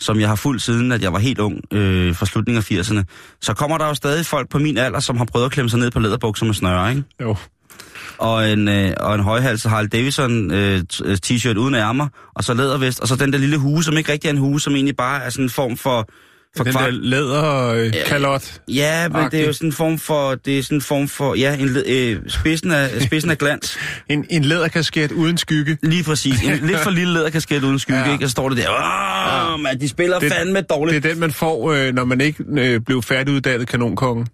som 0.00 0.20
jeg 0.20 0.28
har 0.28 0.34
fulgt 0.36 0.62
siden, 0.62 0.92
at 0.92 1.02
jeg 1.02 1.12
var 1.12 1.18
helt 1.18 1.38
ung, 1.38 1.60
øh, 1.72 2.14
fra 2.14 2.26
slutningen 2.26 2.58
af 2.58 2.72
80'erne, 2.72 3.02
så 3.40 3.54
kommer 3.54 3.78
der 3.78 3.86
jo 3.86 3.94
stadig 3.94 4.26
folk 4.26 4.50
på 4.50 4.58
min 4.58 4.76
alder, 4.76 5.00
som 5.00 5.16
har 5.16 5.24
prøvet 5.24 5.46
at 5.46 5.52
klemme 5.52 5.70
sig 5.70 5.78
ned 5.78 5.90
på 5.90 6.00
læderbukser 6.00 6.46
med 6.46 6.54
snøre, 6.54 6.90
ikke? 6.90 7.04
Jo. 7.20 7.36
Og 8.18 8.50
en, 8.50 8.68
øh, 8.68 8.92
og 9.00 9.14
en 9.14 9.20
højhals 9.20 9.64
Harley 9.64 9.88
Davidson 9.92 10.50
øh, 10.50 10.82
øh, 11.04 11.16
t-shirt 11.26 11.56
uden 11.58 11.74
ærmer, 11.74 12.08
og 12.34 12.44
så 12.44 12.54
lædervest, 12.54 13.00
og 13.00 13.08
så 13.08 13.16
den 13.16 13.32
der 13.32 13.38
lille 13.38 13.56
hue, 13.58 13.84
som 13.84 13.96
ikke 13.96 14.12
rigtig 14.12 14.28
er 14.28 14.32
en 14.32 14.38
hue, 14.38 14.60
som 14.60 14.74
egentlig 14.74 14.96
bare 14.96 15.22
er 15.24 15.30
sådan 15.30 15.44
en 15.44 15.50
form 15.50 15.76
for... 15.76 16.08
for 16.56 16.64
Den 16.64 16.72
kvart- 16.72 16.84
der 16.84 16.90
læder 16.90 17.68
øh. 17.68 17.92
Ja, 18.68 19.08
men 19.08 19.30
det 19.30 19.40
er 19.40 19.46
jo 19.46 19.52
sådan 19.52 19.68
en 19.68 19.72
form 19.72 19.98
for, 19.98 20.34
det 20.34 20.58
er 20.58 20.62
sådan 20.62 20.76
en 20.78 20.82
form 20.82 21.08
for, 21.08 21.34
ja, 21.34 21.56
en, 21.56 21.76
øh, 21.86 22.20
spidsen, 22.28 22.70
af, 22.70 23.02
spidsen 23.02 23.30
af 23.30 23.38
glans. 23.38 23.78
En, 24.10 24.24
en 24.30 24.44
læderkasket 24.44 25.12
uden 25.12 25.38
skygge. 25.38 25.78
Lige 25.82 26.04
præcis. 26.04 26.42
En 26.42 26.66
lidt 26.66 26.78
for 26.78 26.90
lille 26.90 27.14
læderkasket 27.14 27.62
uden 27.64 27.78
skygge, 27.78 28.00
ja. 28.00 28.12
Ikke? 28.12 28.24
Og 28.24 28.28
så 28.28 28.32
står 28.32 28.48
det 28.48 28.58
der, 28.58 28.68
åh, 29.54 29.60
man, 29.60 29.80
de 29.80 29.88
spiller 29.88 30.18
Det- 30.18 30.32
fandme 30.32 30.60
dårligt. 30.60 31.02
Det 31.02 31.08
er 31.08 31.12
den, 31.14 31.20
man 31.20 31.32
får, 31.32 31.72
øh, 31.72 31.94
når 31.94 32.04
man 32.04 32.20
ikke 32.20 32.44
øh, 32.58 32.80
blev 32.80 33.02
færdiguddannet 33.02 33.68
kanonkongen. 33.68 34.26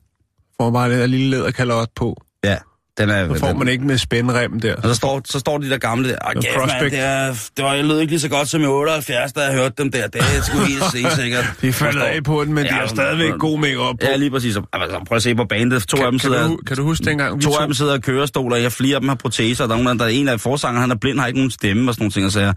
Får 0.61 0.65
man 0.65 0.73
bare 0.73 0.91
den 0.91 0.99
der 1.01 1.07
lille 1.07 1.31
læderkalot 1.31 1.89
på. 1.97 2.23
Ja, 2.45 2.57
den 2.99 3.11
er... 3.11 3.35
Så 3.35 3.41
får 3.41 3.47
den, 3.47 3.59
man 3.59 3.69
ikke 3.69 3.85
med 3.85 3.99
spændrem 3.99 4.61
der. 4.61 4.75
Og 4.77 4.83
så 4.83 4.95
står, 4.95 5.23
så 5.25 5.39
står 5.39 5.59
de 5.59 5.71
der 5.71 5.79
gamle 5.79 6.09
der, 6.09 6.17
kæft, 6.35 6.57
man, 6.57 6.91
det, 6.91 6.99
er, 6.99 7.35
det 7.57 7.65
var, 7.65 7.75
jeg 7.75 7.85
lød 7.85 8.01
ikke 8.01 8.13
lige 8.13 8.21
så 8.21 8.29
godt 8.29 8.49
som 8.49 8.63
i 8.63 8.67
78, 8.67 9.33
da 9.33 9.41
jeg 9.41 9.55
hørte 9.55 9.75
dem 9.79 9.91
der. 9.91 10.07
Det 10.07 10.21
er 10.21 10.43
sgu 10.43 10.59
helt 10.59 11.13
sikkert. 11.23 11.45
De 11.61 11.73
falder 11.73 12.05
af 12.05 12.25
på 12.25 12.45
den, 12.45 12.55
men 12.55 12.65
ja, 12.65 12.71
de 12.71 12.75
har 12.75 12.87
stadigvæk 12.87 13.33
god 13.39 13.59
make-up 13.59 13.99
på. 14.01 14.07
Ja, 14.07 14.17
lige 14.17 14.31
præcis. 14.31 14.57
Altså, 14.73 14.99
prøv 15.07 15.17
at 15.17 15.23
se 15.23 15.35
på 15.35 15.45
bandet. 15.45 15.83
To 15.89 15.97
af 15.97 16.11
dem 16.11 16.19
kan, 16.19 16.31
kan, 16.31 16.39
sidder... 16.39 16.49
du, 16.49 16.59
kan 16.67 16.77
du 16.77 16.83
huske 16.83 17.05
dengang, 17.05 17.39
vi 17.39 17.43
To 17.43 17.51
tog... 17.51 17.61
af 17.61 17.67
dem 17.67 17.75
sidder 17.75 17.95
i 17.95 18.01
kørestoler, 18.01 18.57
ja, 18.57 18.69
flere 18.69 18.95
af 18.95 19.01
dem 19.01 19.09
har 19.09 19.17
proteser, 19.17 19.67
der 19.67 19.75
er, 19.75 19.83
nogen, 19.83 19.99
der 19.99 20.05
er 20.05 20.09
en 20.09 20.29
af 20.29 20.41
forsangerne, 20.41 20.81
han 20.81 20.91
er 20.91 20.97
blind, 20.97 21.19
har 21.19 21.27
ikke 21.27 21.39
nogen 21.39 21.51
stemme 21.51 21.91
og 21.91 21.95
sådan 21.95 22.03
nogle 22.03 22.13
ting, 22.13 22.27
og 22.27 22.33
så 22.33 22.53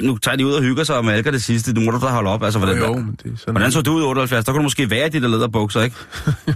nu 0.00 0.18
tager 0.18 0.36
de 0.36 0.46
ud 0.46 0.52
og 0.52 0.62
hygger 0.62 0.84
sig 0.84 0.96
og 0.96 1.04
malker 1.04 1.30
det 1.30 1.42
sidste, 1.42 1.72
du 1.74 1.80
må 1.80 1.90
du 1.90 1.98
da 2.00 2.06
holde 2.06 2.30
op, 2.30 2.42
altså, 2.42 2.58
hvordan, 2.58 2.78
Jo, 2.78 2.84
jo, 2.84 2.94
det 2.94 3.02
er 3.02 3.36
sådan... 3.36 3.54
hvordan 3.54 3.72
så 3.72 3.80
du 3.80 3.92
ud 3.92 4.02
i 4.02 4.04
78? 4.04 4.44
Der 4.44 4.52
kunne 4.52 4.58
du 4.58 4.62
måske 4.62 4.90
være 4.90 5.06
i 5.06 5.10
de 5.10 5.20
der 5.22 5.28
læderbukser, 5.28 5.82
ikke? 5.82 5.96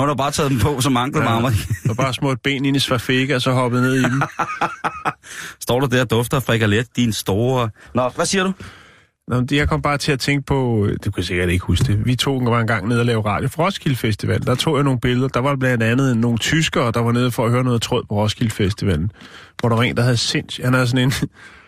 Nu 0.00 0.06
har 0.06 0.12
du 0.12 0.16
bare 0.16 0.30
taget 0.30 0.50
dem 0.50 0.58
på 0.58 0.80
som 0.80 0.96
ankelmarmer. 0.96 1.50
Og 1.90 1.96
bare 1.96 2.14
smurt 2.14 2.40
ben 2.44 2.64
ind 2.64 2.76
i 2.76 2.80
svafega, 2.80 3.34
og 3.34 3.42
så 3.42 3.52
hoppet 3.52 3.82
ned 3.82 3.94
i 3.94 4.02
dem. 4.02 4.22
Står 5.60 5.80
du 5.80 5.86
der 5.86 6.00
og 6.00 6.10
dufter 6.10 6.40
frikalet, 6.40 6.96
din 6.96 7.12
store... 7.12 7.70
Nå, 7.94 8.08
hvad 8.08 8.26
siger 8.26 8.44
du? 8.44 8.52
Nå, 9.28 9.42
jeg 9.50 9.68
kom 9.68 9.82
bare 9.82 9.98
til 9.98 10.12
at 10.12 10.20
tænke 10.20 10.46
på, 10.46 10.88
du 11.04 11.10
kan 11.10 11.24
sikkert 11.24 11.48
ikke 11.48 11.64
huske 11.64 11.84
det, 11.84 12.06
vi 12.06 12.16
tog 12.16 12.60
en 12.60 12.66
gang 12.66 12.88
ned 12.88 12.98
og 12.98 13.06
lavede 13.06 13.28
radio 13.28 13.48
for 13.48 13.64
Roskilde 13.64 13.96
Festival. 13.96 14.46
Der 14.46 14.54
tog 14.54 14.76
jeg 14.76 14.84
nogle 14.84 15.00
billeder. 15.00 15.28
Der 15.28 15.40
var 15.40 15.56
blandt 15.56 15.82
andet 15.82 16.16
nogle 16.16 16.38
tyskere, 16.38 16.92
der 16.92 17.00
var 17.00 17.12
nede 17.12 17.30
for 17.30 17.44
at 17.44 17.50
høre 17.50 17.64
noget 17.64 17.82
tråd 17.82 18.04
på 18.08 18.14
Roskilde 18.14 18.50
Festivalen. 18.50 19.12
Hvor 19.60 19.68
der 19.68 19.76
var 19.76 19.82
en, 19.82 19.96
der 19.96 20.02
havde 20.02 20.16
sinds. 20.16 20.60
Han 20.64 20.74
havde 20.74 20.86
sådan 20.86 21.04
en... 21.04 21.12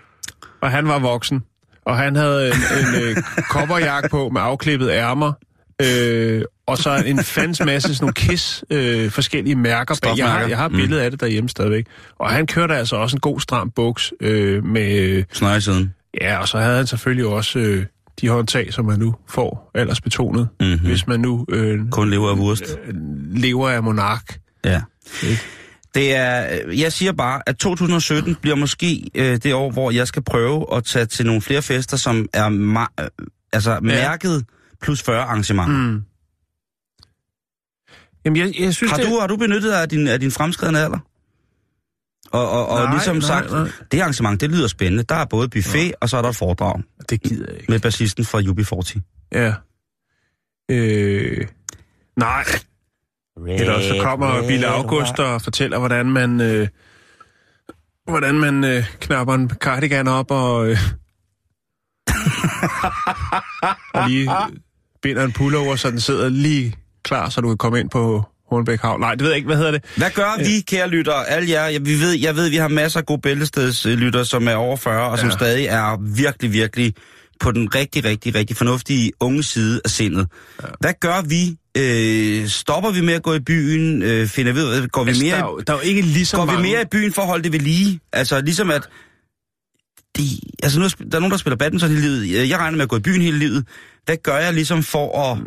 og 0.62 0.70
han 0.70 0.88
var 0.88 0.98
voksen. 0.98 1.42
Og 1.86 1.96
han 1.96 2.16
havde 2.16 2.46
en, 2.46 2.54
en 2.54 3.02
øh, 3.02 3.16
kopperjakke 3.52 4.08
på 4.08 4.28
med 4.28 4.40
afklippet 4.40 4.90
ærmer. 4.90 5.32
Øh, 5.82 6.42
og 6.66 6.78
så 6.78 7.02
en 7.06 7.18
fans 7.24 7.60
masse 7.64 7.94
sådan 7.94 8.04
nogle 8.04 8.12
kiss 8.14 8.64
øh, 8.70 9.10
forskellige 9.10 9.54
mærker 9.56 9.98
bag. 10.02 10.18
Jeg 10.18 10.30
har, 10.32 10.40
jeg 10.48 10.56
har 10.56 10.66
et 10.66 10.72
billede 10.72 11.02
af 11.02 11.10
det 11.10 11.20
derhjemme 11.20 11.48
stadigvæk. 11.48 11.86
Og 12.18 12.30
han 12.30 12.46
kørte 12.46 12.74
altså 12.76 12.96
også 12.96 13.16
en 13.16 13.20
god 13.20 13.40
stram 13.40 13.70
buks 13.70 14.12
øh, 14.20 14.64
med... 14.64 14.98
Øh, 14.98 15.24
Snøje 15.32 15.60
siden. 15.60 15.94
Ja, 16.20 16.38
og 16.38 16.48
så 16.48 16.58
havde 16.58 16.76
han 16.76 16.86
selvfølgelig 16.86 17.26
også 17.26 17.58
øh, 17.58 17.84
de 18.20 18.28
håndtag, 18.28 18.72
som 18.72 18.84
man 18.84 18.98
nu 18.98 19.14
får 19.28 19.70
aldersbetonet, 19.74 20.48
Mhm. 20.60 20.68
mm-hmm. 20.68 20.86
hvis 20.86 21.06
man 21.06 21.20
nu 21.20 21.46
øh, 21.48 21.78
Kun 21.90 22.10
lever 22.10 22.30
af 22.30 22.36
wurst. 22.36 22.78
lever 23.34 23.70
af 23.70 23.82
monark. 23.82 24.38
Ja. 24.64 24.80
Det 25.94 26.14
er, 26.16 26.46
jeg 26.76 26.92
siger 26.92 27.12
bare, 27.12 27.42
at 27.46 27.56
2017 27.56 28.34
bliver 28.42 28.56
måske 28.56 29.04
øh, 29.14 29.36
det 29.36 29.54
år, 29.54 29.70
hvor 29.70 29.90
jeg 29.90 30.08
skal 30.08 30.22
prøve 30.22 30.76
at 30.76 30.84
tage 30.84 31.04
til 31.06 31.26
nogle 31.26 31.42
flere 31.42 31.62
fester, 31.62 31.96
som 31.96 32.26
er 32.32 32.48
ma- 32.48 33.02
øh, 33.02 33.08
altså 33.52 33.78
mærket 33.82 34.44
plus 34.82 35.02
40 35.02 35.22
arrangementer. 35.22 35.76
Mm. 35.76 36.02
Jamen, 38.24 38.36
jeg, 38.36 38.60
jeg 38.60 38.74
synes, 38.74 38.90
Har, 38.90 38.98
det... 38.98 39.06
du, 39.06 39.18
har 39.20 39.26
du 39.26 39.36
benyttet 39.36 39.72
af 39.72 39.88
din, 39.88 40.06
af 40.08 40.20
din 40.20 40.30
fremskridende 40.30 40.80
alder? 40.80 40.98
Og, 42.30 42.50
og, 42.50 42.68
og 42.68 42.78
Nej, 42.84 42.92
ligesom 42.92 43.16
nej, 43.16 43.26
sagt, 43.26 43.50
nej. 43.50 43.68
det 43.92 44.00
arrangement, 44.00 44.40
det 44.40 44.50
lyder 44.50 44.68
spændende. 44.68 45.02
Der 45.02 45.14
er 45.14 45.24
både 45.24 45.48
buffet, 45.48 45.86
ja. 45.86 45.90
og 46.00 46.08
så 46.08 46.16
er 46.16 46.22
der 46.22 46.28
et 46.28 46.36
foredrag 46.36 46.82
Det 47.10 47.22
gider 47.22 47.46
jeg 47.48 47.60
ikke. 47.60 47.72
med 47.72 47.80
bassisten 47.80 48.24
fra 48.24 48.40
UB40. 48.40 49.00
Ja. 49.32 49.54
Øh... 50.70 51.46
Nej. 52.16 52.44
Eller 53.48 53.80
så 53.80 53.98
kommer 54.02 54.46
Bille 54.48 54.66
August 54.66 55.18
og 55.18 55.42
fortæller, 55.42 55.78
hvordan 55.78 56.06
man... 56.06 56.40
Øh, 56.40 56.68
hvordan 58.04 58.34
man 58.34 58.64
øh, 58.64 58.84
knapper 59.00 59.34
en 59.34 59.50
cardigan 59.50 60.08
op 60.08 60.30
og... 60.30 60.68
Øh, 60.70 60.78
og 63.94 64.08
lige 64.08 64.30
binder 65.02 65.24
en 65.24 65.32
pullover, 65.32 65.76
så 65.76 65.90
den 65.90 66.00
sidder 66.00 66.28
lige 66.28 66.74
klar, 67.04 67.28
så 67.28 67.40
du 67.40 67.48
kan 67.48 67.56
komme 67.56 67.80
ind 67.80 67.90
på 67.90 68.24
Hornbæk 68.50 68.80
Havn. 68.80 69.00
Nej, 69.00 69.10
det 69.14 69.20
ved 69.22 69.28
jeg 69.28 69.36
ikke. 69.36 69.46
Hvad 69.46 69.56
hedder 69.56 69.70
det? 69.70 69.84
Hvad 69.96 70.10
gør 70.10 70.38
vi, 70.38 70.60
kære 70.60 70.88
lyttere? 70.88 71.28
Alle 71.28 71.50
jer, 71.50 71.66
jeg, 71.66 71.86
vi 71.86 72.00
ved, 72.00 72.12
jeg 72.12 72.36
ved, 72.36 72.48
vi 72.48 72.56
har 72.56 72.68
masser 72.68 73.00
af 73.00 73.06
gode 73.06 73.20
bæltestedslyttere, 73.20 74.24
som 74.24 74.48
er 74.48 74.54
over 74.54 74.76
40, 74.76 75.08
og 75.10 75.18
som 75.18 75.28
Ja. 75.28 75.34
stadig 75.34 75.66
er 75.66 76.14
virkelig, 76.16 76.52
virkelig 76.52 76.94
på 77.40 77.50
den 77.52 77.74
rigtig, 77.74 78.04
rigtig, 78.04 78.34
rigtig 78.34 78.56
fornuftige 78.56 79.12
unge 79.20 79.42
side 79.42 79.80
af 79.84 79.90
sindet. 79.90 80.26
Ja. 80.62 80.68
Hvad 80.80 80.92
gør 81.00 81.22
vi? 81.22 81.56
Øh, 81.78 82.48
stopper 82.48 82.90
vi 82.90 83.00
med 83.00 83.14
at 83.14 83.22
gå 83.22 83.34
i 83.34 83.40
byen? 83.40 84.02
Øh, 84.02 84.26
finder 84.26 84.52
vi, 84.80 84.86
går 84.88 85.04
vi 85.04 85.08
Altså, 85.08 85.24
mere, 85.24 85.36
der, 85.36 85.42
er 85.44 85.48
jo, 85.48 85.60
der 85.66 85.72
er 85.72 85.76
jo 85.76 85.82
ikke 85.82 86.02
lige 86.02 86.26
så 86.26 86.36
går 86.36 86.44
vi 86.46 86.52
mange... 86.52 86.70
mere 86.70 86.82
i 86.82 86.86
byen 86.92 87.12
for 87.12 87.22
at 87.22 87.28
holde 87.28 87.44
det 87.44 87.52
ved 87.52 87.60
lige? 87.60 88.00
Altså 88.12 88.40
ligesom 88.40 88.70
at... 88.70 88.88
De, 90.16 90.22
altså 90.62 90.78
nu, 90.78 90.84
er 90.84 90.88
der 90.88 91.16
er 91.16 91.20
nogen, 91.20 91.30
der 91.30 91.36
spiller 91.36 91.56
badminton 91.56 91.90
hele 91.90 92.00
livet. 92.02 92.48
Jeg 92.48 92.58
regner 92.58 92.76
med 92.76 92.82
at 92.82 92.88
gå 92.88 92.96
i 92.96 93.00
byen 93.00 93.22
hele 93.22 93.38
livet. 93.38 93.64
Hvad 94.04 94.16
gør 94.16 94.36
jeg 94.36 94.54
ligesom 94.54 94.82
for 94.82 95.32
at, 95.32 95.38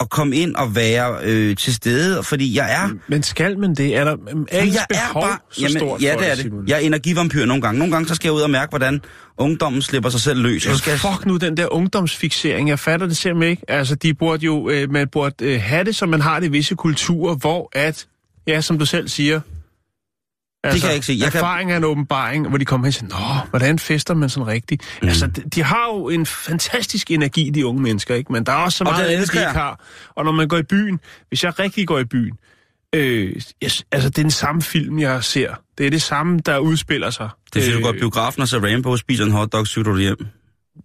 at 0.00 0.10
komme 0.10 0.36
ind 0.36 0.56
og 0.56 0.74
være 0.74 1.18
øh, 1.22 1.56
til 1.56 1.74
stede? 1.74 2.22
Fordi 2.22 2.56
jeg 2.56 2.74
er... 2.82 2.88
Men 3.08 3.22
skal 3.22 3.58
man 3.58 3.74
det? 3.74 3.96
Er 3.96 4.04
der 4.04 4.12
er 4.12 4.16
Jamen, 4.28 4.46
ens 4.52 4.74
jeg 4.74 4.86
er 4.90 4.94
behov 4.94 5.22
bare, 5.22 5.38
så 5.50 5.74
stort 5.78 6.02
ja, 6.02 6.14
det 6.18 6.30
er 6.30 6.34
Simon? 6.34 6.62
det. 6.62 6.68
Jeg 6.70 6.74
er 6.74 6.80
energivampyr 6.80 7.44
nogle 7.44 7.62
gange. 7.62 7.78
Nogle 7.78 7.92
gange 7.92 8.08
så 8.08 8.14
skal 8.14 8.28
jeg 8.28 8.34
ud 8.34 8.40
og 8.40 8.50
mærke, 8.50 8.70
hvordan 8.70 9.00
ungdommen 9.38 9.82
slipper 9.82 10.10
sig 10.10 10.20
selv 10.20 10.40
løs. 10.40 10.66
Og 10.66 10.72
så 10.72 10.78
skal 10.78 10.90
jeg, 10.90 11.00
Fuck 11.00 11.26
nu 11.26 11.36
den 11.36 11.56
der 11.56 11.72
ungdomsfixering. 11.72 12.68
Jeg 12.68 12.78
fatter 12.78 13.06
det 13.06 13.16
simpelthen 13.16 13.50
ikke. 13.50 13.62
Altså, 13.68 13.94
de 13.94 14.14
burde 14.14 14.44
jo, 14.44 14.68
øh, 14.70 14.90
man 14.90 15.08
burde 15.08 15.44
øh, 15.44 15.60
have 15.60 15.84
det, 15.84 15.96
som 15.96 16.08
man 16.08 16.20
har 16.20 16.40
det 16.40 16.46
i 16.46 16.50
visse 16.50 16.74
kulturer, 16.74 17.34
hvor 17.34 17.68
at, 17.72 18.06
ja, 18.46 18.60
som 18.60 18.78
du 18.78 18.86
selv 18.86 19.08
siger, 19.08 19.40
altså, 20.64 20.80
kan 20.80 20.88
jeg 20.88 20.94
ikke 20.94 21.06
se. 21.06 21.16
Jeg 21.20 21.32
kan- 21.32 21.38
erfaring 21.40 21.72
er 21.72 21.76
en 21.76 21.84
åbenbaring, 21.84 22.48
hvor 22.48 22.58
de 22.58 22.64
kommer 22.64 22.86
hen 22.86 22.88
og 22.88 22.94
siger, 22.94 23.34
Nå, 23.42 23.48
hvordan 23.50 23.78
fester 23.78 24.14
man 24.14 24.28
sådan 24.28 24.46
rigtigt? 24.46 24.82
Mm. 25.02 25.08
Altså, 25.08 25.26
de, 25.26 25.42
de 25.54 25.62
har 25.62 25.86
jo 25.94 26.08
en 26.08 26.26
fantastisk 26.26 27.10
energi, 27.10 27.50
de 27.50 27.66
unge 27.66 27.82
mennesker, 27.82 28.14
ikke? 28.14 28.32
Men 28.32 28.46
der 28.46 28.52
er 28.52 28.56
også 28.56 28.78
så 28.78 28.84
Og 28.84 28.90
meget, 28.92 29.14
elsker 29.18 29.38
de 29.38 29.42
jeg. 29.42 29.50
ikke 29.50 29.60
har. 29.60 29.80
Og 30.14 30.24
når 30.24 30.32
man 30.32 30.48
går 30.48 30.56
i 30.58 30.62
byen, 30.62 31.00
hvis 31.28 31.44
jeg 31.44 31.58
rigtig 31.58 31.86
går 31.86 31.98
i 31.98 32.04
byen, 32.04 32.32
øh, 32.94 33.32
yes, 33.64 33.84
altså, 33.92 34.08
det 34.08 34.18
er 34.18 34.22
den 34.22 34.30
samme 34.30 34.62
film, 34.62 34.98
jeg 34.98 35.24
ser. 35.24 35.54
Det 35.78 35.86
er 35.86 35.90
det 35.90 36.02
samme, 36.02 36.38
der 36.46 36.58
udspiller 36.58 37.10
sig. 37.10 37.28
det 37.54 37.66
er, 37.68 37.70
du 37.72 37.76
Øh, 37.76 37.82
går 37.82 37.92
i 37.92 37.98
biografen 37.98 38.42
og 38.42 38.48
ser 38.48 38.60
Rainbow, 38.60 38.96
spiser 38.96 39.24
en 39.24 39.30
hotdog, 39.32 39.66
cykler 39.66 39.92
du 39.92 39.98
hjem. 39.98 40.26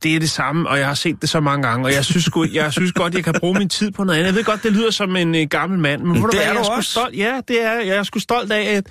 det 0.03 0.15
er 0.15 0.19
det 0.19 0.29
samme, 0.29 0.69
og 0.69 0.77
jeg 0.79 0.87
har 0.87 0.93
set 0.93 1.21
det 1.21 1.29
så 1.29 1.39
mange 1.39 1.67
gange, 1.67 1.85
og 1.85 1.93
jeg 1.93 2.05
synes, 2.05 2.25
sgu, 2.25 2.45
jeg 2.53 2.73
synes 2.73 2.91
godt, 2.91 3.13
jeg 3.13 3.23
kan 3.23 3.33
bruge 3.39 3.59
min 3.59 3.69
tid 3.69 3.91
på 3.91 4.03
noget 4.03 4.17
andet. 4.19 4.27
Jeg 4.27 4.35
ved 4.35 4.43
godt, 4.43 4.63
det 4.63 4.71
lyder 4.71 4.91
som 4.91 5.15
en 5.15 5.35
uh, 5.35 5.41
gammel 5.49 5.79
mand, 5.79 6.01
men, 6.01 6.09
ved 6.15 6.21
det 6.21 6.33
hvad, 6.35 6.41
er 6.43 6.53
jeg 6.53 6.55
du 6.65 6.71
også. 6.71 6.91
Stolt, 6.91 7.17
ja, 7.17 7.39
det 7.47 7.63
er 7.65 7.71
jeg 7.73 7.95
er 7.97 8.03
sgu 8.03 8.19
stolt 8.19 8.51
af, 8.51 8.75
at, 8.77 8.83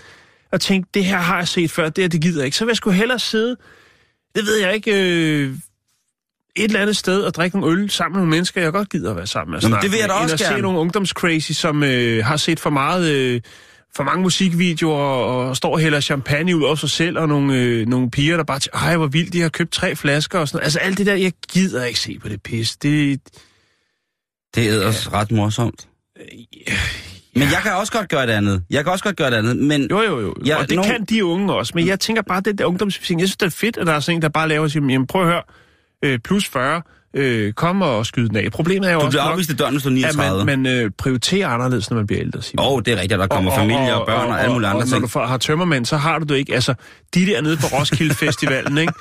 at 0.56 0.60
tænke, 0.60 0.88
det 0.94 1.04
her 1.04 1.16
har 1.16 1.36
jeg 1.36 1.48
set 1.48 1.70
før, 1.70 1.88
det 1.88 2.04
her, 2.04 2.08
det 2.08 2.20
gider 2.20 2.40
jeg 2.40 2.44
ikke. 2.44 2.56
Så 2.56 2.64
vil 2.64 2.70
jeg 2.70 2.76
sgu 2.76 2.90
hellere 2.90 3.18
sidde, 3.18 3.56
det 4.34 4.46
ved 4.46 4.56
jeg 4.56 4.74
ikke, 4.74 4.90
øh, 4.92 5.54
et 6.56 6.64
eller 6.64 6.80
andet 6.80 6.96
sted 6.96 7.22
og 7.22 7.34
drikke 7.34 7.60
nogle 7.60 7.80
øl 7.80 7.90
sammen 7.90 8.14
med 8.14 8.20
nogle 8.20 8.30
mennesker, 8.30 8.62
jeg 8.62 8.72
godt 8.72 8.90
gider 8.90 9.10
at 9.10 9.16
være 9.16 9.26
sammen 9.26 9.50
med. 9.50 9.58
og 9.58 9.62
Jamen, 9.62 9.82
det 9.82 9.90
vil 9.90 9.98
jeg 9.98 10.08
da 10.08 10.14
end 10.14 10.22
også 10.22 10.34
at 10.34 10.40
se 10.40 10.46
gerne. 10.46 10.62
nogle 10.62 10.78
ungdomscrazy, 10.78 11.52
som 11.52 11.82
øh, 11.82 12.24
har 12.24 12.36
set 12.36 12.60
for 12.60 12.70
meget... 12.70 13.10
Øh, 13.10 13.40
for 13.96 14.02
mange 14.04 14.22
musikvideoer, 14.22 14.96
og, 14.96 15.48
og 15.48 15.56
står 15.56 15.72
og 15.72 15.78
hælder 15.78 16.00
champagne 16.00 16.56
ud 16.56 16.62
over 16.62 16.74
sig 16.74 16.90
selv, 16.90 17.18
og 17.18 17.28
nogle, 17.28 17.54
øh, 17.54 17.86
nogle 17.86 18.10
piger, 18.10 18.36
der 18.36 18.44
bare 18.44 18.58
tænker, 18.58 18.78
ej, 18.78 18.96
hvor 18.96 19.06
vildt, 19.06 19.32
de 19.32 19.40
har 19.40 19.48
købt 19.48 19.72
tre 19.72 19.96
flasker 19.96 20.38
og 20.38 20.48
sådan 20.48 20.56
noget. 20.56 20.64
Altså 20.64 20.78
alt 20.78 20.98
det 20.98 21.06
der, 21.06 21.14
jeg 21.14 21.32
gider 21.52 21.84
ikke 21.84 22.00
se 22.00 22.18
på 22.18 22.28
det 22.28 22.42
pis. 22.42 22.76
Det, 22.76 23.20
Det 24.54 24.68
er 24.68 24.72
ellers 24.72 25.12
ret 25.12 25.30
morsomt. 25.32 25.88
Men 27.36 27.48
jeg 27.52 27.58
kan 27.62 27.72
også 27.72 27.92
godt 27.92 28.08
gøre 28.08 28.26
det 28.26 28.32
andet. 28.32 28.62
Jeg 28.70 28.84
kan 28.84 28.92
også 28.92 29.04
godt 29.04 29.16
gøre 29.16 29.30
det 29.30 29.36
andet, 29.36 29.56
men... 29.56 29.86
jo, 29.90 30.02
jo, 30.02 30.20
jo. 30.20 30.34
Ja, 30.46 30.56
og 30.56 30.68
det 30.68 30.76
nogen- 30.76 30.90
kan 30.90 31.04
de 31.04 31.24
unge 31.24 31.52
også. 31.54 31.72
Men 31.74 31.86
jeg 31.86 32.00
tænker 32.00 32.22
bare, 32.22 32.40
det 32.40 32.58
der 32.58 32.64
ungdomsfising, 32.64 33.20
jeg 33.20 33.28
synes, 33.28 33.36
det 33.36 33.46
er 33.46 33.50
fedt, 33.50 33.76
at 33.76 33.86
der 33.86 33.92
er 33.92 34.00
sådan 34.00 34.18
en, 34.18 34.22
der 34.22 34.28
bare 34.28 34.48
laver 34.48 34.62
og 34.62 34.70
siger, 34.70 34.86
jamen 34.90 35.06
prøv 35.06 35.22
at 35.22 35.28
høre, 35.28 35.42
øh, 36.04 36.18
plus 36.18 36.48
40, 36.48 36.82
øh, 37.16 37.52
kom 37.52 37.82
og 37.82 38.06
skyd 38.06 38.28
den 38.28 38.36
af. 38.36 38.52
Problemet 38.52 38.88
er 38.88 38.92
jo 38.92 38.98
Du 39.00 39.04
også 39.04 39.10
bliver 39.18 39.24
nok, 39.24 39.32
afvist 39.32 39.50
i 39.50 39.56
døren, 39.56 39.74
hvis 39.74 39.82
du 39.82 39.88
er 39.88 39.92
at 39.92 39.94
39. 40.16 40.44
man, 40.44 40.62
man 40.62 40.72
øh, 40.84 40.90
prioriterer 40.98 41.48
anderledes, 41.48 41.90
når 41.90 41.96
man 41.96 42.06
bliver 42.06 42.20
ældre. 42.22 42.40
Åh, 42.58 42.72
oh, 42.72 42.82
det 42.84 42.92
er 42.92 43.00
rigtigt, 43.00 43.18
der 43.18 43.26
kommer 43.26 43.54
familie 43.54 43.94
og 43.94 44.06
børn 44.06 44.28
og 44.30 44.40
alle 44.40 44.52
mulige 44.52 44.68
andre 44.68 44.82
og, 44.82 44.86
når 44.88 44.90
ting. 44.96 45.02
du 45.02 45.08
får, 45.08 45.26
har 45.26 45.38
tømmermænd, 45.38 45.86
så 45.86 45.96
har 45.96 46.18
du 46.18 46.24
det 46.24 46.36
ikke. 46.36 46.54
Altså, 46.54 46.74
de 47.14 47.26
der 47.26 47.40
nede 47.40 47.56
på 47.56 47.66
Roskilde 47.66 48.14
Festivalen, 48.14 48.78
ikke? 48.78 48.92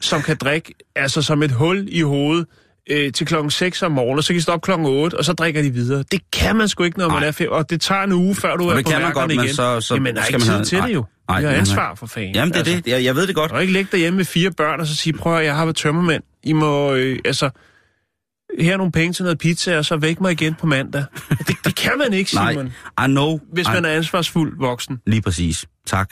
som 0.00 0.22
kan 0.22 0.36
drikke 0.36 0.74
altså 0.96 1.22
som 1.22 1.42
et 1.42 1.50
hul 1.50 1.88
i 1.90 2.00
hovedet 2.02 2.46
øh, 2.90 3.12
til 3.12 3.26
klokken 3.26 3.50
6 3.50 3.82
om 3.82 3.92
morgenen, 3.92 4.18
og 4.18 4.24
så 4.24 4.28
kan 4.28 4.36
de 4.36 4.42
stå 4.42 4.52
op 4.52 4.62
klokken 4.62 4.86
8, 4.86 5.14
og 5.14 5.24
så 5.24 5.32
drikker 5.32 5.62
de 5.62 5.70
videre. 5.70 6.04
Det 6.12 6.20
kan 6.32 6.56
man 6.56 6.68
sgu 6.68 6.82
ikke, 6.84 6.98
når 6.98 7.08
man 7.08 7.18
Nej. 7.18 7.28
er 7.28 7.32
fem, 7.32 7.48
og 7.50 7.70
det 7.70 7.80
tager 7.80 8.02
en 8.02 8.12
uge, 8.12 8.34
før 8.34 8.56
du 8.56 8.64
Og 8.70 8.78
er 8.78 8.82
på 8.82 8.90
kan 8.90 9.00
man 9.02 9.12
godt, 9.12 9.28
men 9.28 9.44
igen. 9.44 9.54
så- 9.54 9.80
så 9.80 9.94
Jamen, 9.94 10.14
der 10.16 10.22
er 10.22 10.26
ikke 10.26 10.40
tid 10.40 10.50
have- 10.52 10.64
til 10.64 10.78
nej. 10.78 10.86
det 10.86 10.94
jo. 10.94 11.04
Nej, 11.28 11.38
Vi 11.40 11.44
har 11.44 11.50
men- 11.52 11.60
ansvar 11.60 11.94
for 11.94 12.06
fanden. 12.06 12.34
Jamen, 12.34 12.48
det 12.52 12.56
er 12.56 12.60
altså. 12.60 12.76
det. 12.76 12.86
Jeg, 12.86 13.04
jeg 13.04 13.16
ved 13.16 13.26
det 13.26 13.34
godt. 13.34 13.50
Du 13.50 13.56
ikke 13.56 13.72
lægge 13.72 13.88
derhjemme 13.92 14.16
med 14.16 14.24
fire 14.24 14.50
børn, 14.50 14.80
og 14.80 14.86
så 14.86 14.94
sige, 14.96 15.12
prøv 15.12 15.36
at, 15.38 15.44
jeg 15.44 15.56
har 15.56 15.64
været 15.64 15.76
tømmermænd. 15.76 16.22
I 16.44 16.52
må, 16.52 16.94
øh, 16.94 17.18
altså, 17.24 17.50
her 18.60 18.72
er 18.72 18.76
nogle 18.76 18.92
penge 18.92 19.12
til 19.12 19.22
noget 19.24 19.38
pizza, 19.38 19.78
og 19.78 19.84
så 19.84 19.96
væk 19.96 20.20
mig 20.20 20.32
igen 20.32 20.54
på 20.54 20.66
mandag. 20.66 21.04
Det, 21.48 21.56
det 21.64 21.74
kan 21.76 21.92
man 21.98 22.12
ikke, 22.12 22.34
Nej, 22.34 22.52
Simon. 22.52 22.66
I 22.66 23.06
know. 23.06 23.40
Hvis 23.52 23.66
I- 23.66 23.70
man 23.70 23.84
er 23.84 23.88
ansvarsfuld 23.90 24.52
voksen. 24.58 24.98
Lige 25.06 25.22
præcis. 25.22 25.66
Tak. 25.86 26.10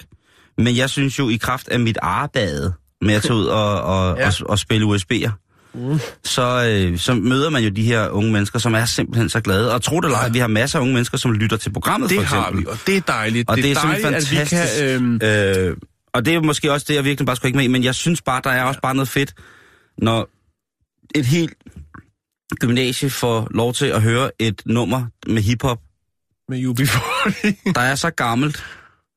Men 0.59 0.77
jeg 0.77 0.91
synes 0.91 1.19
jo, 1.19 1.29
i 1.29 1.37
kraft 1.37 1.69
af 1.69 1.81
mit 1.81 1.99
arbejde 2.03 2.73
med 3.01 3.15
at 3.15 3.23
tage 3.23 3.35
ud 3.35 3.45
og, 3.47 3.83
og, 3.83 4.17
Ja. 4.19 4.23
ja. 4.23 4.27
og, 4.43 4.51
og 4.51 4.59
spille 4.59 4.87
USB'er, 4.87 5.31
mm. 5.79 5.99
så, 6.25 6.67
øh, 6.69 6.99
så 6.99 7.15
møder 7.15 7.51
man 7.51 7.63
jo 7.63 7.71
de 7.71 7.83
her 7.83 8.09
unge 8.09 8.33
mennesker, 8.33 8.59
som 8.59 8.75
er 8.75 8.85
simpelthen 8.85 9.29
så 9.29 9.41
glade. 9.41 9.75
Og 9.75 9.83
tro 9.83 10.01
det 10.01 10.05
eller 10.05 10.19
ej, 10.19 10.29
vi 10.29 10.39
har 10.39 10.47
masser 10.47 10.79
af 10.79 10.83
unge 10.83 10.95
mennesker, 10.95 11.19
som 11.19 11.33
lytter 11.33 11.57
til 11.57 11.73
programmet, 11.73 12.11
Det 12.11 12.17
for 12.17 12.23
eksempel. 12.23 12.45
har 12.45 12.53
vi, 12.53 12.67
og 12.67 12.79
det 12.87 12.97
er 12.97 13.01
dejligt. 13.01 13.51
Og 13.51 13.57
det, 13.57 13.65
det 13.65 13.71
er 13.71 13.75
dejligt, 13.75 14.03
simpelthen 14.03 14.39
fantastisk. 14.39 14.93
at 14.93 15.01
vi 15.01 15.19
kan... 15.23 15.63
Øhm, 15.63 15.71
øh, 15.71 15.77
og 16.13 16.25
det 16.25 16.35
er 16.35 16.41
måske 16.41 16.73
også 16.73 16.87
det, 16.89 16.95
jeg 16.95 17.05
virkelig 17.05 17.27
bare 17.27 17.37
skulle 17.37 17.49
ikke 17.49 17.57
med 17.57 17.69
men 17.69 17.85
jeg 17.85 17.95
synes 17.95 18.23
bare, 18.23 18.41
der 18.45 18.51
er 18.51 18.65
også 18.65 18.81
bare 18.81 18.95
noget 18.95 19.09
fedt, 19.09 19.35
når 19.99 20.29
et 21.15 21.27
helt 21.27 21.55
gymnasie 22.61 23.11
får 23.11 23.49
lov 23.51 23.75
til 23.75 23.87
at 23.87 24.03
høre 24.03 24.31
et 24.39 24.63
nummer 24.67 25.07
med 25.27 25.43
hiphop, 25.43 25.79
med 26.49 26.65
UB40. 26.65 27.73
der 27.75 27.81
er 27.81 27.95
så 27.95 28.11
gammelt, 28.11 28.65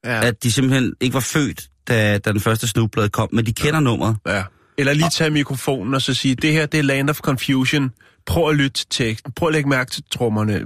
ja. 0.05 0.25
at 0.27 0.43
de 0.43 0.51
simpelthen 0.51 0.93
ikke 1.01 1.13
var 1.13 1.19
født, 1.19 1.67
da, 1.87 2.17
da 2.17 2.31
den 2.31 2.39
første 2.39 2.67
Snoop-plade 2.67 3.09
kom, 3.09 3.29
men 3.31 3.45
de 3.45 3.53
kender 3.53 3.79
nummeret. 3.79 4.17
ja. 4.27 4.43
Eller 4.81 4.93
lige 4.93 5.09
tage 5.09 5.29
mikrofonen 5.29 5.93
og 5.93 6.01
så 6.01 6.13
sige, 6.13 6.35
det 6.35 6.53
her 6.53 6.65
det 6.65 6.77
er 6.77 6.83
Land 6.83 7.09
of 7.09 7.19
Confusion. 7.19 7.91
Prøv 8.25 8.49
at 8.49 8.55
lytte 8.55 8.73
til 8.73 8.87
teksten. 8.89 9.31
Prøv 9.31 9.47
at 9.49 9.53
lægge 9.53 9.69
mærke 9.69 9.91
til 9.91 10.03
trommerne. 10.11 10.61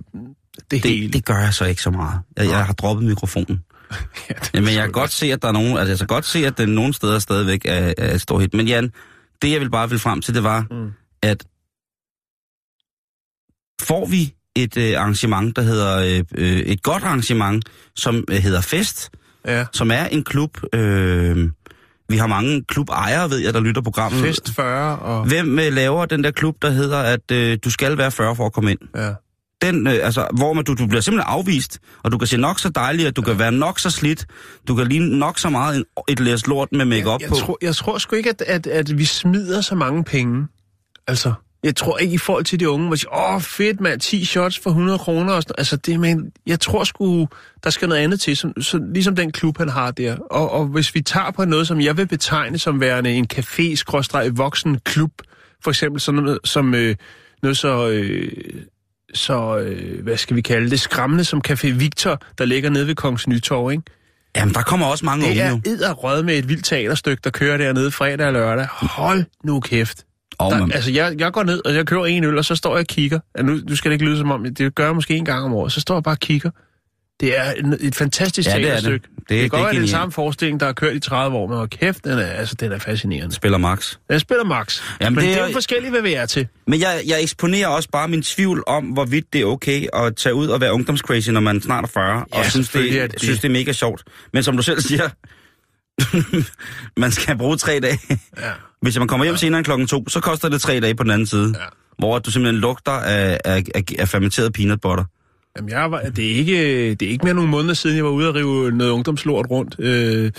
Det 0.72 0.84
hele. 0.86 1.06
Det, 1.06 1.14
det 1.14 1.26
gør 1.26 1.38
jeg 1.40 1.54
så 1.54 1.66
ikke 1.66 1.82
så 1.82 1.92
meget. 1.92 2.20
Jeg, 2.38 2.46
jeg 2.48 2.66
har 2.66 2.74
droppet 2.74 3.06
mikrofonen. 3.08 3.64
ja, 4.30 4.34
det 4.34 4.52
Ja, 4.54 4.60
men 4.62 4.74
jeg 4.74 4.84
kan 4.84 4.92
godt 4.92 5.12
se, 5.12 5.26
at 5.32 5.42
der 5.42 5.48
er 5.48 5.52
nogen, 5.52 5.78
altså 5.78 5.92
jeg 5.92 5.98
kan 5.98 6.08
godt 6.08 6.26
se, 6.26 6.46
at 6.46 6.58
den 6.58 6.70
nogle 6.70 6.94
steder 6.94 7.20
stadigvæk 7.20 7.62
er, 7.66 7.94
er 7.98 8.14
et 8.16 8.22
stort 8.22 8.42
hit. 8.42 8.54
Men 8.54 8.68
Jan, 8.68 8.92
det 9.42 9.52
jeg 9.52 9.62
vil 9.62 9.70
bare 9.70 9.90
vil 9.90 10.00
frem 10.00 10.22
til, 10.22 10.34
det 10.36 10.44
var, 10.44 10.66
Mm. 10.72 10.76
mm. 10.78 10.92
at 11.22 11.44
får 13.82 14.06
vi 14.06 14.34
et 14.56 14.78
øh, 14.78 14.98
arrangement, 15.00 15.56
der 15.56 15.62
hedder 15.62 15.98
øh, 16.18 16.24
øh, 16.38 16.58
et 16.60 16.84
godt 16.84 17.04
arrangement, 17.04 17.66
som 17.96 18.24
øh, 18.30 18.38
hedder 18.38 18.62
Fest, 18.62 19.10
Ja. 19.48 19.66
som 19.74 19.92
er 19.92 20.06
en 20.06 20.24
klub. 20.24 20.58
Øh, 20.76 21.50
vi 22.10 22.18
har 22.18 22.28
mange 22.28 22.64
klubejere, 22.64 23.30
ved 23.30 23.38
jeg, 23.38 23.54
der 23.54 23.60
lytter 23.60 23.82
programmet. 23.82 24.22
Fest 24.22 24.52
40 24.56 25.00
og... 25.00 25.28
Hvem 25.28 25.60
øh, 25.60 25.74
laver 25.74 26.06
den 26.06 26.24
der 26.24 26.32
klub, 26.32 26.56
der 26.62 26.70
hedder, 26.70 27.00
at 27.00 27.32
øh, 27.32 27.58
du 27.64 27.70
skal 27.70 27.98
være 27.98 28.12
40 28.12 28.36
for 28.36 28.46
at 28.46 28.54
komme 28.54 28.72
ind? 28.72 28.80
Ja. 28.96 29.14
Den, 29.62 29.88
øh, 29.88 29.94
altså, 30.02 30.28
hvor 30.38 30.54
man, 30.54 30.64
du, 30.64 30.74
du 30.74 30.88
bliver 30.88 31.02
simpelthen 31.02 31.34
afvist, 31.34 31.80
og 32.04 32.12
du 32.12 32.18
kan 32.18 32.28
se 32.28 32.38
nok 32.38 32.60
så 32.60 32.70
dejlig, 32.70 33.08
at 33.08 33.16
du 33.16 33.22
ja. 33.22 33.26
kan 33.26 33.40
være 33.40 33.52
nok 33.52 33.80
så 33.80 33.90
slidt, 33.90 34.26
du 34.68 34.76
kan 34.76 34.88
ligne 34.88 35.20
nok 35.20 35.40
så 35.40 35.50
meget 35.50 35.78
en, 35.78 35.86
et 36.10 36.20
læs 36.20 36.48
lort 36.48 36.72
med 36.72 36.86
makeup 36.86 37.22
jeg, 37.22 37.30
på. 37.30 37.36
tror, 37.36 37.58
jeg 37.62 37.76
tror 37.76 37.98
sgu 37.98 38.16
ikke, 38.16 38.30
at, 38.30 38.42
at, 38.42 38.68
at 38.68 38.98
vi 38.98 39.06
smider 39.06 39.62
så 39.62 39.76
mange 39.76 40.04
penge. 40.04 40.48
Altså, 41.08 41.34
jeg 41.66 41.76
tror 41.76 41.98
ikke 41.98 42.14
i 42.14 42.18
forhold 42.18 42.46
til 42.46 42.60
de 42.60 42.70
unge, 42.70 42.86
hvor 42.86 42.96
de 42.96 43.00
siger, 43.00 43.34
åh 43.36 43.42
fedt 43.42 43.82
mand, 43.82 44.00
10 44.00 44.26
shots 44.26 44.60
for 44.60 44.70
100 44.70 45.00
kroner. 45.00 45.34
Og 45.34 45.42
sådan. 45.42 45.54
noget. 45.54 45.60
Altså, 45.60 45.76
det, 45.76 46.00
men, 46.00 46.32
jeg 46.48 46.60
tror 46.60 46.84
sgu, 46.84 47.28
der 47.64 47.70
skal 47.70 47.90
noget 47.90 48.02
andet 48.02 48.20
til, 48.20 48.38
som, 48.38 48.62
så, 48.62 48.80
ligesom 48.94 49.16
den 49.16 49.32
klub, 49.32 49.58
han 49.58 49.70
har 49.70 49.92
der. 49.92 50.18
Og, 50.18 50.52
og 50.52 50.66
hvis 50.66 50.96
vi 50.96 51.02
tager 51.02 51.32
på 51.32 51.46
noget, 51.46 51.68
som 51.68 51.82
jeg 51.82 51.98
vil 51.98 52.08
betegne 52.08 52.58
som 52.58 52.82
værende 52.82 53.12
en 53.12 53.28
café-voksen 53.34 54.80
klub, 54.84 55.12
for 55.64 55.70
eksempel 55.72 56.02
sådan 56.02 56.22
noget 56.24 56.40
som 56.44 56.74
øh, 56.74 56.96
noget 57.44 57.58
så... 57.58 57.90
Øh, 57.90 58.32
så, 59.14 59.58
øh, 59.58 60.04
hvad 60.04 60.18
skal 60.18 60.36
vi 60.36 60.42
kalde 60.42 60.70
det, 60.70 60.80
skræmmende 60.80 61.24
som 61.24 61.42
Café 61.48 61.68
Victor, 61.68 62.22
der 62.38 62.46
ligger 62.46 62.70
nede 62.70 62.88
ved 62.88 62.96
Kongens 62.96 63.28
Nytorv, 63.28 63.72
ikke? 63.72 63.84
Jamen, 64.36 64.54
der 64.54 64.62
kommer 64.62 64.86
også 64.86 65.06
mange 65.06 65.24
Det 65.26 65.30
unge 65.32 65.42
er 65.42 65.52
nu. 65.52 65.62
edderrød 65.66 66.24
med 66.24 66.38
et 66.38 66.50
vildt 66.50 66.66
teaterstykke, 66.66 67.22
der 67.24 67.30
kører 67.30 67.58
dernede 67.58 67.92
fredag 67.92 68.28
og 68.28 68.34
lørdag. 68.34 68.68
Hold 68.72 69.24
nu 69.44 69.60
kæft. 69.60 70.05
Og 70.38 70.52
Der, 70.52 70.60
man, 70.60 70.72
altså, 70.72 70.92
jeg, 70.92 71.16
jeg 71.20 71.32
går 71.34 71.44
ned, 71.44 71.62
og 71.66 71.76
jeg 71.76 71.86
kører 71.86 72.06
en 72.06 72.24
øl, 72.24 72.38
og 72.38 72.46
så 72.46 72.56
står 72.56 72.72
jeg 72.72 72.80
og 72.80 72.88
kigger. 72.88 73.20
Ja, 73.38 73.42
nu, 73.44 73.60
nu 73.70 73.76
skal 73.76 73.92
det 73.92 73.96
ikke 73.96 74.06
lyde 74.06 74.18
som 74.18 74.32
om, 74.32 74.46
det 74.56 74.76
gør 74.76 74.86
jeg 74.86 74.96
måske 74.96 75.16
en 75.16 75.26
gang 75.26 75.46
om 75.46 75.54
året. 75.54 75.72
Så 75.72 75.80
står 75.82 75.96
jeg 75.96 76.04
bare 76.04 76.16
og 76.16 76.20
kigger. 76.20 76.50
Det 77.20 77.38
er 77.40 77.44
et, 77.58 77.78
et 77.82 77.96
fantastisk 77.96 78.50
Ja, 78.50 78.56
det 78.58 78.62
er 78.62 78.74
det. 78.76 78.84
teaterstykke. 78.84 79.08
Det- 79.08 79.30
det, 79.30 79.30
det 79.30 79.30
det 79.30 79.38
kan 79.40 79.46
er 79.46 79.50
godt 79.50 79.62
være, 79.62 79.70
det 79.72 79.76
er 79.78 79.82
den 79.82 79.90
samme 79.90 80.12
forestilling, 80.12 80.60
der 80.60 80.66
har 80.66 80.74
kørt 80.74 80.96
i 80.96 81.00
30 81.00 81.38
år, 81.38 81.48
men 81.48 81.58
hold 81.58 81.70
kæft, 81.70 82.04
den 82.04 82.12
er, 82.20 82.26
altså, 82.26 82.56
den 82.60 82.72
er 82.72 82.80
fascinerende. 82.80 83.36
spiller 83.36 83.58
Max. 83.58 83.96
Den 84.10 84.20
spiller 84.20 84.44
max. 84.44 84.82
Jamen, 85.02 85.16
men 85.16 85.24
det 85.24 85.30
det 85.34 85.40
er- 85.40 85.44
er 85.44 85.48
jo 85.48 85.54
forskelligt, 85.54 85.92
hvad 85.92 86.02
vi 86.02 86.14
er 86.14 86.26
til. 86.26 86.48
Men 86.68 86.80
jeg, 86.80 87.02
jeg 87.08 87.22
eksponerer 87.22 87.68
også 87.68 87.90
bare 87.90 88.08
min 88.08 88.22
tvivl 88.22 88.64
om, 88.68 88.84
hvorvidt 88.86 89.34
det 89.34 89.42
er 89.42 89.46
okay 89.46 89.88
at 89.94 90.16
tage 90.16 90.36
ud 90.36 90.48
og 90.48 90.62
være 90.62 90.74
ungdomscrazy, 90.74 91.30
når 91.30 91.40
man 91.42 91.62
snart 91.62 91.84
er 91.84 91.88
40, 91.88 92.26
Ja, 92.34 92.40
og 92.40 92.46
synes 92.46 92.70
det, 92.70 93.02
er 93.02 93.08
det. 93.08 93.22
synes, 93.22 93.40
det 93.40 93.48
er 93.48 93.52
mega 93.54 93.72
sjovt. 93.72 94.04
Men 94.34 94.44
som 94.44 94.58
du 94.58 94.64
selv 94.64 94.82
siger, 94.82 95.10
man 97.00 97.12
skal 97.12 97.38
bruge 97.38 97.58
tre 97.58 97.80
dage. 97.80 98.00
Ja. 98.40 98.52
Hvis 98.86 99.00
man 99.00 99.08
kommer 99.08 99.24
hjem 99.24 99.38
senere 99.38 99.60
end 99.60 99.66
klokken 99.66 99.88
to, 99.88 100.10
så 100.10 100.20
koster 100.20 100.50
det 100.50 100.62
tre 100.62 100.80
dage 100.80 100.96
på 100.96 101.04
den 101.04 101.12
anden 101.12 101.28
side. 101.28 101.54
Ja. 101.60 101.66
Hvor 101.98 102.20
du 102.20 102.32
simpelthen 102.32 102.62
lugter 102.62 102.92
af, 102.92 103.40
af, 103.46 103.64
af, 103.76 103.84
af 104.00 104.10
fermenteret 104.10 104.54
peanut 104.54 104.82
butter. 104.82 105.04
Jamen, 105.58 105.70
jeg 105.70 105.92
var, 105.92 106.02
det, 106.02 106.32
er 106.32 106.36
ikke, 106.36 106.90
det 106.96 107.02
er 107.02 107.10
ikke 107.10 107.26
mere 107.26 107.34
nogle 107.34 107.50
måneder 107.50 107.74
siden, 107.74 107.96
jeg 107.96 108.06
var 108.06 108.12
ude 108.12 108.30
og 108.30 108.36
rive 108.36 108.72
noget 108.72 108.92
ungdomslort 108.92 109.46
rundt 109.50 109.76
øh, 109.80 110.32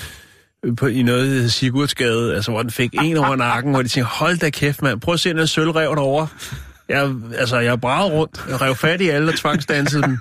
på, 0.76 0.86
i 0.86 1.02
noget, 1.02 1.42
der 1.42 1.48
Sigurdsgade, 1.48 2.34
altså 2.34 2.50
hvor 2.50 2.62
den 2.62 2.70
fik 2.70 2.94
en 3.02 3.16
over 3.16 3.36
nakken, 3.36 3.72
hvor 3.72 3.82
de 3.82 3.88
tænkte, 3.88 4.10
hold 4.10 4.38
da 4.38 4.50
kæft, 4.50 4.82
mand, 4.82 5.00
prøv 5.00 5.14
at 5.14 5.20
se 5.20 5.34
den 5.34 5.46
sølvrev 5.46 5.96
derovre. 5.96 6.28
Jeg, 6.88 7.14
altså, 7.38 7.58
jeg 7.58 7.80
bragede 7.80 8.14
rundt. 8.14 8.44
Jeg 8.48 8.60
rev 8.60 8.74
fat 8.74 9.00
i 9.00 9.08
alle 9.08 9.32
og 9.32 9.38
tvangsdansede 9.38 10.02
dem. 10.02 10.18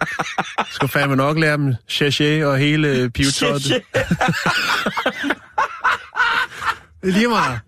Skal 0.72 0.88
fandme 0.88 1.16
nok 1.16 1.40
lære 1.40 1.58
dem 1.58 1.74
sachet 1.88 2.46
og 2.46 2.58
hele 2.58 3.10
pivetottet. 3.10 3.82
Det 7.02 7.10
er 7.10 7.14
lige 7.14 7.28
meget. 7.28 7.60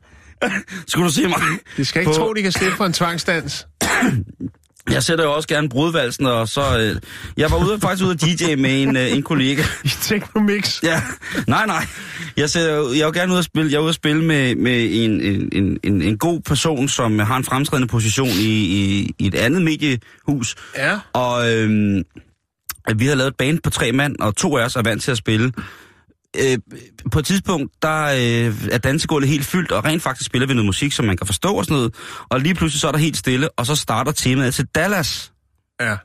Skulle 0.87 1.07
du 1.07 1.13
se 1.13 1.27
mig? 1.27 1.39
De 1.77 1.85
skal 1.85 1.99
ikke 2.01 2.11
På- 2.11 2.17
tro, 2.17 2.33
de 2.33 2.41
kan 2.41 2.51
slippe 2.51 2.77
for 2.77 2.85
en 2.85 2.93
tvangsdans. 2.93 3.67
Jeg 4.91 5.03
sætter 5.03 5.25
jo 5.25 5.33
også 5.33 5.47
gerne 5.47 5.69
brudvalsen, 5.69 6.25
og 6.25 6.47
så... 6.47 6.79
Øh, 6.79 7.01
jeg 7.37 7.51
var 7.51 7.57
ude, 7.65 7.79
faktisk 7.79 8.03
ude 8.05 8.11
at 8.11 8.21
DJ 8.21 8.55
med 8.55 8.81
en, 8.83 8.95
øh, 8.97 9.11
en 9.11 9.23
kollega. 9.23 9.63
I 9.83 9.87
Technomix. 9.87 10.83
Ja, 10.83 11.01
nej, 11.47 11.65
nej. 11.65 11.85
Jeg, 12.37 12.49
jo- 12.55 12.91
jeg 12.93 12.99
er 12.99 13.05
jo 13.05 13.11
gerne 13.13 13.31
ude 13.31 13.39
at 13.39 13.45
spille, 13.45 13.71
jeg 13.71 13.77
er 13.77 13.81
ude 13.81 13.89
at 13.89 13.95
spille 13.95 14.23
med, 14.23 14.55
med 14.55 14.87
en, 14.91 15.21
en, 15.21 15.79
en, 15.83 16.01
en, 16.01 16.17
god 16.17 16.41
person, 16.41 16.87
som 16.87 17.19
har 17.19 17.37
en 17.37 17.43
fremtrædende 17.43 17.87
position 17.87 18.29
i, 18.29 18.43
i, 18.65 19.11
i 19.19 19.27
et 19.27 19.35
andet 19.35 19.61
mediehus. 19.61 20.55
Ja. 20.77 20.99
Og 21.13 21.53
øhm, 21.53 22.03
vi 22.95 23.05
har 23.07 23.15
lavet 23.15 23.27
et 23.29 23.35
band 23.37 23.59
på 23.63 23.69
tre 23.69 23.91
mand, 23.91 24.15
og 24.19 24.35
to 24.35 24.57
af 24.57 24.65
os 24.65 24.75
er 24.75 24.81
vant 24.81 25.03
til 25.03 25.11
at 25.11 25.17
spille. 25.17 25.51
Øh, 26.39 26.57
på 27.11 27.19
et 27.19 27.25
tidspunkt, 27.25 27.73
der 27.81 28.03
øh, 28.03 28.55
er 28.71 28.77
dansegulvet 28.77 29.29
helt 29.29 29.45
fyldt, 29.45 29.71
og 29.71 29.85
rent 29.85 30.03
faktisk 30.03 30.25
spiller 30.25 30.47
vi 30.47 30.53
noget 30.53 30.65
musik, 30.65 30.91
som 30.91 31.05
man 31.05 31.17
kan 31.17 31.27
forstå 31.27 31.53
og 31.53 31.65
sådan 31.65 31.75
noget. 31.77 31.95
Og 32.29 32.39
lige 32.39 32.55
pludselig 32.55 32.81
så 32.81 32.87
er 32.87 32.91
der 32.91 32.99
helt 32.99 33.17
stille, 33.17 33.49
og 33.49 33.65
så 33.65 33.75
starter 33.75 34.11
temaet 34.11 34.53
til 34.53 34.65
Dallas. 34.75 35.31
Ja. 35.81 35.97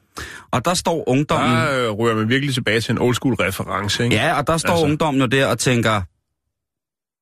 Og 0.50 0.64
der 0.64 0.74
står 0.74 1.08
ungdommen... 1.08 1.50
Der 1.56 1.84
øh, 1.88 1.90
ryger 1.90 2.14
man 2.16 2.28
virkelig 2.28 2.54
tilbage 2.54 2.80
til 2.80 2.92
en 2.92 2.98
old 2.98 3.14
school 3.14 3.34
reference, 3.34 4.04
ikke? 4.04 4.16
Ja, 4.16 4.38
og 4.38 4.46
der 4.46 4.56
står 4.56 4.70
altså. 4.72 4.84
Ungdommen 4.84 5.20
jo 5.20 5.26
der 5.26 5.46
og 5.46 5.58
tænker, 5.58 6.00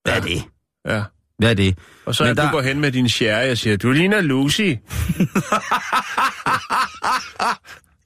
hvad 0.08 0.16
er 0.16 0.20
det? 0.20 0.42
ja. 0.88 1.02
Hvad 1.38 1.50
er 1.50 1.54
det? 1.54 1.78
Og 2.06 2.14
så 2.14 2.24
er 2.24 2.28
der... 2.28 2.34
der- 2.34 2.50
du 2.50 2.56
går 2.56 2.62
hen 2.62 2.80
med 2.80 2.92
din 2.92 3.08
sherry 3.08 3.50
og 3.50 3.58
siger, 3.58 3.76
du 3.76 3.90
ligner 3.92 4.20
Lucy. 4.20 4.60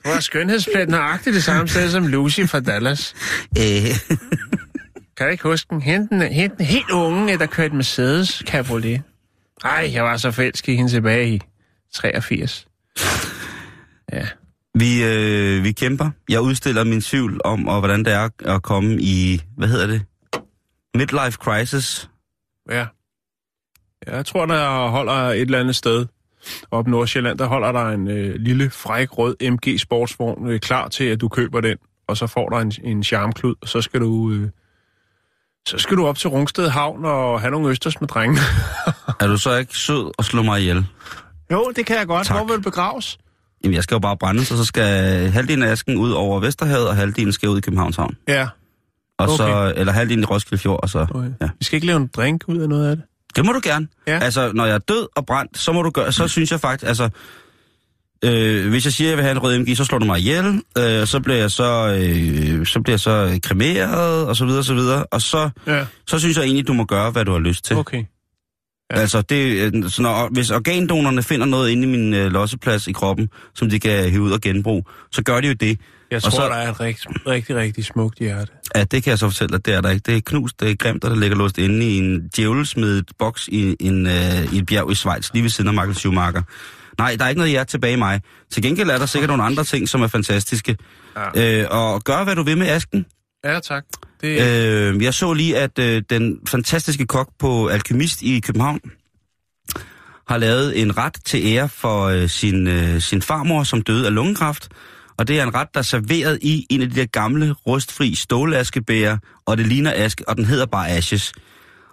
du 0.05 0.09
har 0.11 0.21
skønhedsplet 0.21 0.89
nøjagtigt 0.89 1.35
det 1.35 1.45
samme 1.45 1.69
sted 1.69 1.91
som 1.91 2.07
Lucy 2.07 2.41
fra 2.47 2.61
Dallas. 2.61 3.15
Øh, 3.59 4.19
Kan 5.17 5.27
du 5.27 5.31
ikke 5.31 5.43
huske 5.43 5.67
den? 5.71 5.83
Hente 5.83 6.15
den, 6.15 6.33
hente 6.33 6.57
den 6.57 6.67
helt 6.67 6.91
unge, 6.91 7.39
der 7.39 7.47
kørte 7.47 7.75
Mercedes 7.75 8.43
Cabriolet. 8.47 9.03
Ej, 9.65 9.91
jeg 9.93 10.05
var 10.05 10.17
så 10.17 10.31
forelsket 10.31 10.73
i 10.73 10.77
hende 10.77 10.91
tilbage 10.91 11.35
i 11.35 11.41
83. 11.95 12.67
Ja. 14.13 14.27
vi, 14.75 15.05
øh, 15.05 15.65
vi 15.65 15.73
kæmper. 15.73 16.11
Jeg 16.29 16.41
udstiller 16.41 16.85
min 16.85 17.01
tvivl 17.01 17.41
om, 17.45 17.69
og 17.69 17.79
hvordan 17.79 18.05
det 18.05 18.13
er 18.13 18.29
at 18.55 18.63
komme 18.63 18.97
i, 19.01 19.43
hvad 19.57 19.69
hedder 19.69 19.87
det? 19.87 20.03
Midlife 20.95 21.37
crisis. 21.37 22.11
Ja. 22.71 22.87
Jeg 24.07 24.27
tror, 24.27 24.47
der 24.47 24.89
holder 24.89 25.13
et 25.13 25.41
eller 25.41 25.61
andet 25.61 25.77
sted 25.77 26.07
op 26.71 26.87
Nordsjælland, 26.87 27.39
der 27.39 27.47
holder 27.47 27.73
der 27.73 27.89
en 27.89 28.09
øh, 28.09 28.35
lille 28.35 28.71
fræk 28.71 29.19
rød 29.19 29.51
MG 29.51 29.81
sportsvogn 29.81 30.49
øh, 30.49 30.61
klar 30.61 30.89
til, 30.89 31.05
at 31.05 31.21
du 31.21 31.29
køber 31.29 31.61
den, 31.61 31.77
og 32.07 32.17
så 32.17 32.27
får 32.27 32.49
der 32.49 32.57
en, 32.57 32.73
en 32.83 33.05
charmklud, 33.05 33.55
og 33.63 33.69
så 33.69 33.81
skal 33.81 34.01
du... 34.01 34.33
Øh, 34.33 34.51
så 35.69 35.79
skal 35.79 35.97
du 35.97 36.07
op 36.07 36.19
til 36.19 36.29
Rungsted 36.31 36.69
Havn 36.69 37.05
og 37.05 37.41
have 37.41 37.51
nogle 37.51 37.69
østers 37.69 38.01
med 38.01 38.09
drenge. 38.09 38.39
Er 39.21 39.27
du 39.27 39.37
så 39.39 39.57
ikke 39.57 39.79
sød 39.79 40.13
og 40.19 40.25
slå 40.25 40.43
mig 40.43 40.61
ihjel? 40.61 40.87
jo, 41.53 41.73
det 41.77 41.87
kan 41.87 41.97
jeg 41.99 42.07
godt. 42.07 42.27
Tak. 42.27 42.37
Hvor 42.37 42.47
vil 42.47 42.57
du 42.57 42.61
begraves? 42.63 43.19
Jamen, 43.65 43.75
jeg 43.75 43.83
skal 43.83 43.95
jo 43.95 43.99
bare 43.99 44.17
brændes, 44.17 44.51
og 44.51 44.57
så 44.57 44.65
skal 44.65 44.85
halvdelen 45.31 45.63
af 45.63 45.71
asken 45.71 45.99
ud 45.99 46.11
over 46.13 46.41
Vesterhavet, 46.41 46.89
og 46.89 46.97
halvdelen 46.97 47.33
skal 47.33 47.49
ud 47.49 47.59
i 47.59 47.61
Københavns 47.61 47.97
Havn. 47.97 48.17
Ja. 48.29 48.49
Og 49.19 49.29
Okay. 49.29 49.37
så, 49.37 49.73
eller 49.77 49.93
halvdelen 49.93 50.23
i 50.23 50.27
Roskilde 50.27 50.63
Fjord, 50.63 50.81
og 50.83 50.89
så... 50.89 51.07
Okay. 51.15 51.31
Ja. 51.41 51.49
Vi 51.59 51.65
skal 51.65 51.77
ikke 51.77 51.87
lave 51.87 51.97
en 51.97 52.11
drink 52.17 52.45
ud 52.49 52.59
af 52.59 52.69
noget 52.69 52.91
af 52.91 52.97
det. 52.97 53.05
Det 53.37 53.45
må 53.47 53.53
du 53.53 53.61
gerne. 53.63 53.89
Ja. 54.07 54.19
Altså, 54.19 54.53
når 54.55 54.65
jeg 54.67 54.75
er 54.75 54.79
død 54.79 55.07
og 55.17 55.27
brændt, 55.27 55.59
så 55.59 55.73
må 55.73 55.83
du 55.83 55.91
gøre, 55.91 56.13
så 56.13 56.29
synes 56.29 56.51
jeg 56.53 56.61
faktisk, 56.61 56.89
altså, 56.89 57.09
øh, 58.25 58.69
hvis 58.71 58.85
jeg 58.85 58.93
siger, 58.93 59.09
at 59.09 59.11
jeg 59.11 59.17
vil 59.17 59.23
have 59.25 59.33
en 59.33 59.39
rød 59.43 59.59
MG, 59.59 59.77
så 59.77 59.85
slår 59.85 59.99
du 59.99 60.05
mig 60.07 60.19
ihjel, 60.19 60.63
øh, 60.79 61.07
så 61.07 61.21
bliver 61.25 61.39
jeg 61.39 61.51
så, 61.51 61.99
øh, 61.99 62.67
så 62.67 62.81
bliver 62.81 62.93
jeg 62.93 63.01
så 63.01 63.41
kremeret, 63.43 64.27
og 64.27 64.37
så 64.37 64.45
videre, 64.45 64.61
og 64.61 64.65
så 64.65 64.75
videre, 64.75 65.05
og 65.05 65.23
så, 65.23 65.51
Ja. 65.67 65.85
så 66.07 66.19
synes 66.19 66.37
jeg 66.37 66.45
egentlig, 66.45 66.67
du 66.69 66.73
må 66.73 66.85
gøre, 66.85 67.11
hvad 67.11 67.25
du 67.25 67.33
har 67.33 67.39
lyst 67.39 67.65
til. 67.65 67.77
Okay. 67.77 68.05
Ja. 68.95 68.99
Altså, 69.01 69.23
det, 69.23 69.73
øh, 69.75 69.91
så 69.91 70.03
når, 70.03 70.29
hvis 70.33 70.51
organdonerne 70.51 71.23
finder 71.23 71.47
noget 71.47 71.71
inde 71.71 71.83
i 71.83 71.87
min 71.87 72.15
øh, 72.15 72.33
losseplads 72.33 72.87
i 72.87 72.93
kroppen, 72.93 73.29
som 73.55 73.71
de 73.71 73.81
kan 73.81 74.11
hive 74.11 74.23
ud 74.23 74.31
og 74.33 74.41
genbruge, 74.41 74.83
så 75.13 75.23
gør 75.23 75.41
de 75.41 75.49
jo 75.49 75.55
det. 75.55 75.79
Jeg 76.11 76.17
Og 76.17 76.23
tror, 76.23 76.31
så- 76.31 76.49
der 76.49 76.55
er 76.55 76.71
et 76.71 76.81
rigtig, 76.81 77.27
rigtig, 77.27 77.57
rigtig 77.57 77.85
smukt 77.85 78.19
hjerte. 78.19 78.53
Ja, 78.77 78.85
det 78.85 79.03
kan 79.03 79.11
jeg 79.11 79.19
så 79.19 79.29
fortælle 79.29 79.53
dig, 79.57 79.67
det 79.67 79.75
er 79.75 79.81
der 79.81 79.91
ikke. 79.91 80.03
Det 80.07 80.17
er 80.17 80.21
knust, 80.27 80.61
det 80.61 80.71
er 80.71 80.75
grimt, 80.77 81.05
og 81.05 81.11
der 81.11 81.17
ligger 81.17 81.37
låst 81.37 81.59
inde 81.59 81.87
i 81.91 81.99
en 81.99 82.29
djævelsmedet 82.37 83.05
boks 83.19 83.49
i, 83.49 83.77
en, 83.81 84.07
øh, 84.07 84.55
i 84.55 84.59
et 84.59 84.67
bjerg 84.67 84.93
i 84.93 84.95
Schweiz, 84.95 85.31
lige 85.33 85.43
ved 85.43 85.51
siden 85.51 85.69
af 85.69 85.75
Michael 85.75 85.95
Schumacher. 85.95 86.43
Nej, 86.99 87.17
der 87.19 87.25
er 87.25 87.29
ikke 87.29 87.39
noget 87.39 87.51
hjerte 87.51 87.71
tilbage 87.71 87.93
i 87.93 87.97
mig. 87.97 88.21
Til 88.51 88.63
gengæld 88.63 88.91
er 88.91 88.99
der 88.99 89.07
sikkert 89.07 89.29
nogle 89.29 89.43
andre 89.43 89.65
ting, 89.65 89.89
som 89.89 90.03
er 90.03 90.07
fantastiske. 90.07 90.77
Ja. 91.37 91.63
Øh, 91.63 91.67
og 91.71 92.05
gør, 92.05 92.25
hvad 92.25 92.37
du 92.37 92.43
vil 92.43 92.59
med 92.59 92.69
asken. 92.69 93.07
Ja, 93.45 93.61
tak. 93.61 93.85
Det, 94.21 94.41
Øh, 94.41 95.03
jeg 95.03 95.15
så 95.15 95.33
lige, 95.33 95.59
at 95.59 95.79
øh, 95.79 96.03
den 96.11 96.39
fantastiske 96.49 97.07
kok 97.07 97.29
på 97.39 97.67
Alkymist 97.67 98.23
i 98.23 98.41
København 98.41 98.81
har 100.29 100.39
lavet 100.39 100.81
en 100.81 100.99
ret 100.99 101.17
til 101.25 101.47
ære 101.47 101.69
for 101.69 102.05
øh, 102.05 102.29
sin, 102.29 102.67
øh, 102.67 103.01
sin 103.01 103.23
farmor, 103.23 103.63
som 103.63 103.83
døde 103.83 104.07
af 104.07 104.15
lungekræft. 104.15 104.69
Og 105.19 105.29
det 105.29 105.39
er 105.39 105.43
en 105.43 105.55
ret, 105.55 105.69
der 105.75 105.81
er 105.81 105.85
serveret 105.85 106.39
i 106.43 106.67
en 106.71 106.83
af 106.83 106.91
de 106.91 106.97
der 106.97 107.07
gamle, 107.07 107.53
rustfri 107.53 108.15
stålaskebæger, 108.15 109.19
og 109.47 109.59
det 109.59 109.67
ligner 109.67 109.93
aske, 109.97 110.29
og 110.29 110.37
den 110.37 110.45
hedder 110.45 110.67
bare 110.67 110.89
Ashes. 110.89 111.33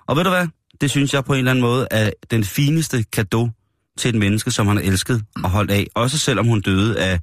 Og 0.07 0.15
ved 0.15 0.23
du 0.23 0.29
hvad? 0.29 0.47
Det 0.81 0.91
synes 0.91 1.13
jeg 1.13 1.25
på 1.25 1.33
en 1.33 1.39
eller 1.39 1.51
anden 1.51 1.61
måde 1.61 1.87
er 1.91 2.11
den 2.31 2.43
fineste 2.43 3.03
gave 3.03 3.51
til 4.01 4.09
et 4.09 4.15
menneske, 4.15 4.51
som 4.51 4.67
han 4.67 4.77
har 4.77 4.83
elsket 4.83 5.23
og 5.43 5.49
holdt 5.49 5.71
af. 5.71 5.87
Også 5.95 6.17
selvom 6.17 6.47
hun 6.47 6.61
døde 6.61 6.99
af 6.99 7.19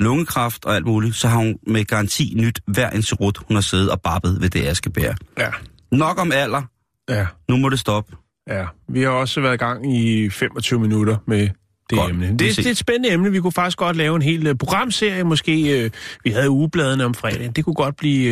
lungekræft 0.00 0.64
og 0.64 0.74
alt 0.76 0.86
muligt, 0.86 1.16
så 1.16 1.28
har 1.28 1.38
hun 1.38 1.58
med 1.66 1.84
garanti 1.84 2.32
nyt 2.36 2.60
hver 2.66 2.90
en 2.90 3.02
serut, 3.02 3.38
hun 3.48 3.56
har 3.56 3.62
siddet 3.62 3.90
og 3.90 4.00
babbet 4.00 4.40
ved 4.40 4.50
det 4.50 4.66
askebær. 4.66 5.12
ja. 5.38 5.50
Nok 5.92 6.20
om 6.20 6.32
alder. 6.32 6.62
Ja. 7.08 7.26
Nu 7.48 7.56
må 7.56 7.68
det 7.68 7.78
stoppe. 7.78 8.16
Ja, 8.48 8.64
vi 8.88 9.02
har 9.02 9.10
også 9.10 9.40
været 9.40 9.54
i 9.54 9.56
gang 9.56 9.96
i 9.98 10.30
25 10.30 10.80
minutter 10.80 11.16
med 11.26 11.40
det 11.40 11.98
Godt. 11.98 12.10
emne. 12.10 12.28
Det, 12.30 12.40
det 12.40 12.66
er 12.66 12.70
et 12.70 12.76
spændende 12.76 13.10
emne. 13.12 13.30
Vi 13.32 13.40
kunne 13.40 13.52
faktisk 13.52 13.78
godt 13.78 13.96
lave 13.96 14.16
en 14.16 14.22
hel 14.22 14.48
uh, 14.50 14.56
programserie. 14.56 15.24
Måske, 15.24 15.84
uh, 15.84 15.90
vi 16.24 16.30
havde 16.30 16.50
ugebladene 16.50 17.04
om 17.04 17.14
fredagen. 17.14 17.52
Det 17.52 17.64
kunne 17.64 17.74
godt 17.74 17.96
blive, 17.96 18.30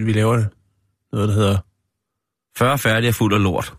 uh, 0.00 0.06
vi 0.06 0.12
laver. 0.12 0.44
Noget, 1.12 1.28
der 1.28 1.34
hedder 1.34 1.58
40 2.58 2.78
færdig 2.78 3.08
og 3.08 3.14
fuld 3.14 3.34
af 3.34 3.42
lort. 3.42 3.74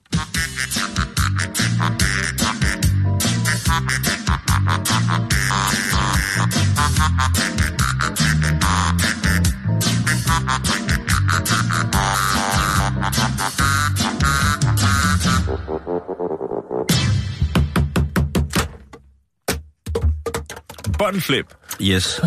Bottle 21.04 21.22
flip. 21.22 21.46
Yes. 21.82 22.06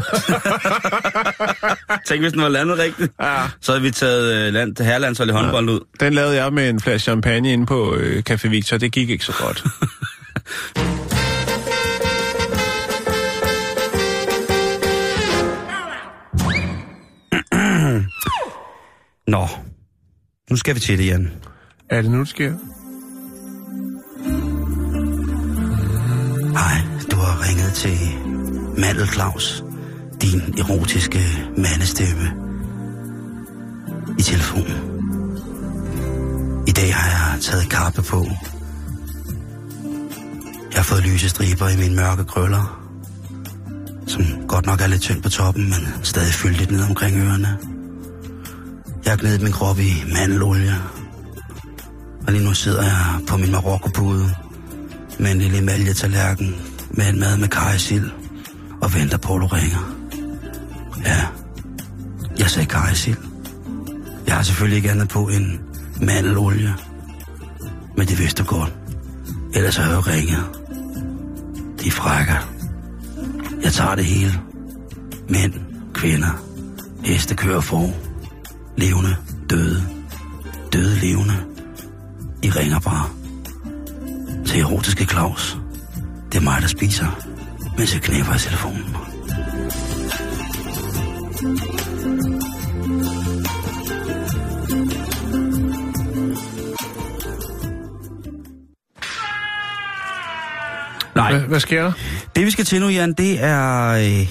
Tænk, 2.06 2.20
hvis 2.22 2.32
den 2.32 2.42
var 2.42 2.48
landet 2.48 2.78
rigtigt. 2.78 3.12
Ja. 3.20 3.42
Så 3.60 3.72
havde 3.72 3.82
vi 3.82 3.90
taget 3.90 4.48
uh, 4.48 4.54
land, 4.54 4.84
herrelandshold 4.84 5.28
i 5.28 5.32
håndbold 5.32 5.68
ud. 5.68 5.80
Den 6.00 6.14
lavede 6.14 6.36
jeg 6.42 6.52
med 6.52 6.70
en 6.70 6.80
flaske 6.80 7.04
champagne 7.04 7.52
inde 7.52 7.66
på 7.66 7.94
øh, 7.94 8.22
Café 8.30 8.48
Victor. 8.48 8.76
Det 8.76 8.92
gik 8.92 9.10
ikke 9.10 9.24
så 9.24 9.32
godt. 9.40 9.64
Nå, 19.26 19.46
nu 20.50 20.56
skal 20.56 20.74
vi 20.74 20.80
til 20.80 20.98
det, 20.98 21.06
Jan. 21.06 21.32
er 21.90 22.02
det 22.02 22.10
nu, 22.10 22.20
det 22.20 22.28
sker? 22.28 22.52
Hej, 26.52 26.80
du 27.10 27.16
har 27.16 27.48
ringet 27.48 27.72
til 27.72 28.25
Mandel 28.78 29.08
Claus, 29.08 29.64
din 30.22 30.54
erotiske 30.58 31.20
mandestemme 31.56 32.32
i 34.18 34.22
telefonen. 34.22 34.78
I 36.66 36.70
dag 36.70 36.94
har 36.94 37.08
jeg 37.10 37.42
taget 37.42 37.70
kappe 37.70 38.02
på. 38.02 38.26
Jeg 40.72 40.78
har 40.78 40.82
fået 40.82 41.02
lyse 41.02 41.28
striber 41.28 41.68
i 41.68 41.76
mine 41.76 41.96
mørke 41.96 42.24
krøller, 42.24 42.82
som 44.06 44.22
godt 44.48 44.66
nok 44.66 44.80
er 44.80 44.86
lidt 44.86 45.02
tynd 45.02 45.22
på 45.22 45.28
toppen, 45.28 45.64
men 45.64 45.88
stadig 46.02 46.34
fyldt 46.34 46.58
lidt 46.58 46.70
ned 46.70 46.84
omkring 46.88 47.16
ørerne. 47.16 47.58
Jeg 49.04 49.12
har 49.12 49.16
gnedet 49.16 49.42
min 49.42 49.52
krop 49.52 49.78
i 49.78 50.04
mandelolie, 50.12 50.74
og 52.26 52.32
lige 52.32 52.44
nu 52.44 52.54
sidder 52.54 52.82
jeg 52.82 53.20
på 53.28 53.36
min 53.36 53.50
marokkopude 53.50 54.30
med 55.18 55.30
en 55.32 55.38
lille 55.38 55.58
emaljetallerken 55.58 56.56
med 56.90 57.08
en 57.08 57.20
mad 57.20 57.36
med 57.36 57.48
kajsild 57.48 58.10
og 58.82 58.94
venter 58.94 59.18
på, 59.18 59.34
at 59.34 59.40
du 59.40 59.46
ringer. 59.46 59.96
Ja, 61.04 61.26
jeg 62.38 62.50
sagde 62.50 62.68
kajsild. 62.68 63.16
Jeg 64.26 64.34
har 64.34 64.42
selvfølgelig 64.42 64.76
ikke 64.76 64.90
andet 64.90 65.08
på 65.08 65.28
end 65.28 65.58
mandelolie. 66.00 66.74
Men 67.96 68.06
det 68.06 68.18
vidste 68.18 68.42
du 68.42 68.48
godt. 68.48 68.72
Ellers 69.54 69.76
har 69.76 69.84
jeg 69.84 69.94
jo 69.94 70.00
ringet. 70.00 70.44
De 71.84 71.90
frækker. 71.90 72.52
Jeg 73.62 73.72
tager 73.72 73.94
det 73.94 74.04
hele. 74.04 74.40
Mænd, 75.28 75.52
kvinder, 75.94 76.42
heste, 77.04 77.34
kører 77.34 77.60
for. 77.60 77.90
Levende, 78.76 79.16
døde. 79.50 79.82
Døde, 80.72 81.00
levende. 81.00 81.34
I 82.42 82.50
ringer 82.50 82.78
bare 82.80 83.08
til 84.46 84.60
erotiske 84.60 85.04
Claus. 85.04 85.58
Det 86.32 86.38
er 86.38 86.42
mig, 86.42 86.62
der 86.62 86.68
spiser, 86.68 87.06
mens 87.78 87.94
jeg 87.94 88.02
knæpper 88.02 88.34
i 88.34 88.38
telefonen. 88.38 88.96
Nej, 101.14 101.32
Hvad, 101.32 101.40
hvad 101.48 101.60
sker 101.60 101.82
der? 101.82 101.92
det 102.36 102.46
vi 102.46 102.50
skal 102.50 102.64
til 102.64 102.80
nu, 102.80 102.88
Jan, 102.88 103.12
det 103.12 103.42
er 103.42 103.88
øh, 103.90 104.28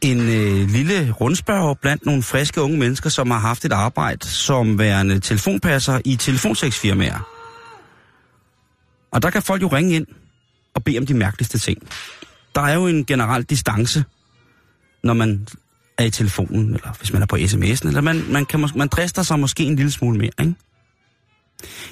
en 0.00 0.20
øh, 0.20 0.68
lille 0.68 1.10
rundspørg 1.10 1.78
blandt 1.78 2.06
nogle 2.06 2.22
friske 2.22 2.62
unge 2.62 2.78
mennesker, 2.78 3.10
som 3.10 3.30
har 3.30 3.38
haft 3.38 3.64
et 3.64 3.72
arbejde 3.72 4.26
som 4.26 4.78
værende 4.78 5.20
telefonpasser 5.20 6.00
i 6.04 6.16
telefonseksfirmaer. 6.16 7.28
Og 9.12 9.22
der 9.22 9.30
kan 9.30 9.42
folk 9.42 9.62
jo 9.62 9.68
ringe 9.68 9.94
ind 9.94 10.06
og 10.74 10.84
bede 10.84 10.98
om 10.98 11.06
de 11.06 11.14
mærkeligste 11.14 11.58
ting. 11.58 11.78
Der 12.56 12.62
er 12.62 12.74
jo 12.74 12.86
en 12.86 13.04
generel 13.04 13.42
distance, 13.42 14.04
når 15.02 15.14
man 15.14 15.46
er 15.98 16.04
i 16.04 16.10
telefonen, 16.10 16.74
eller 16.74 16.98
hvis 16.98 17.12
man 17.12 17.22
er 17.22 17.26
på 17.26 17.36
sms'en, 17.36 17.88
eller 17.88 18.00
man, 18.00 18.24
man, 18.32 18.46
kan, 18.46 18.68
man 18.76 18.88
drister 18.88 19.22
sig 19.22 19.38
måske 19.38 19.62
en 19.62 19.76
lille 19.76 19.92
smule 19.92 20.18
mere, 20.18 20.30
ikke? 20.40 20.54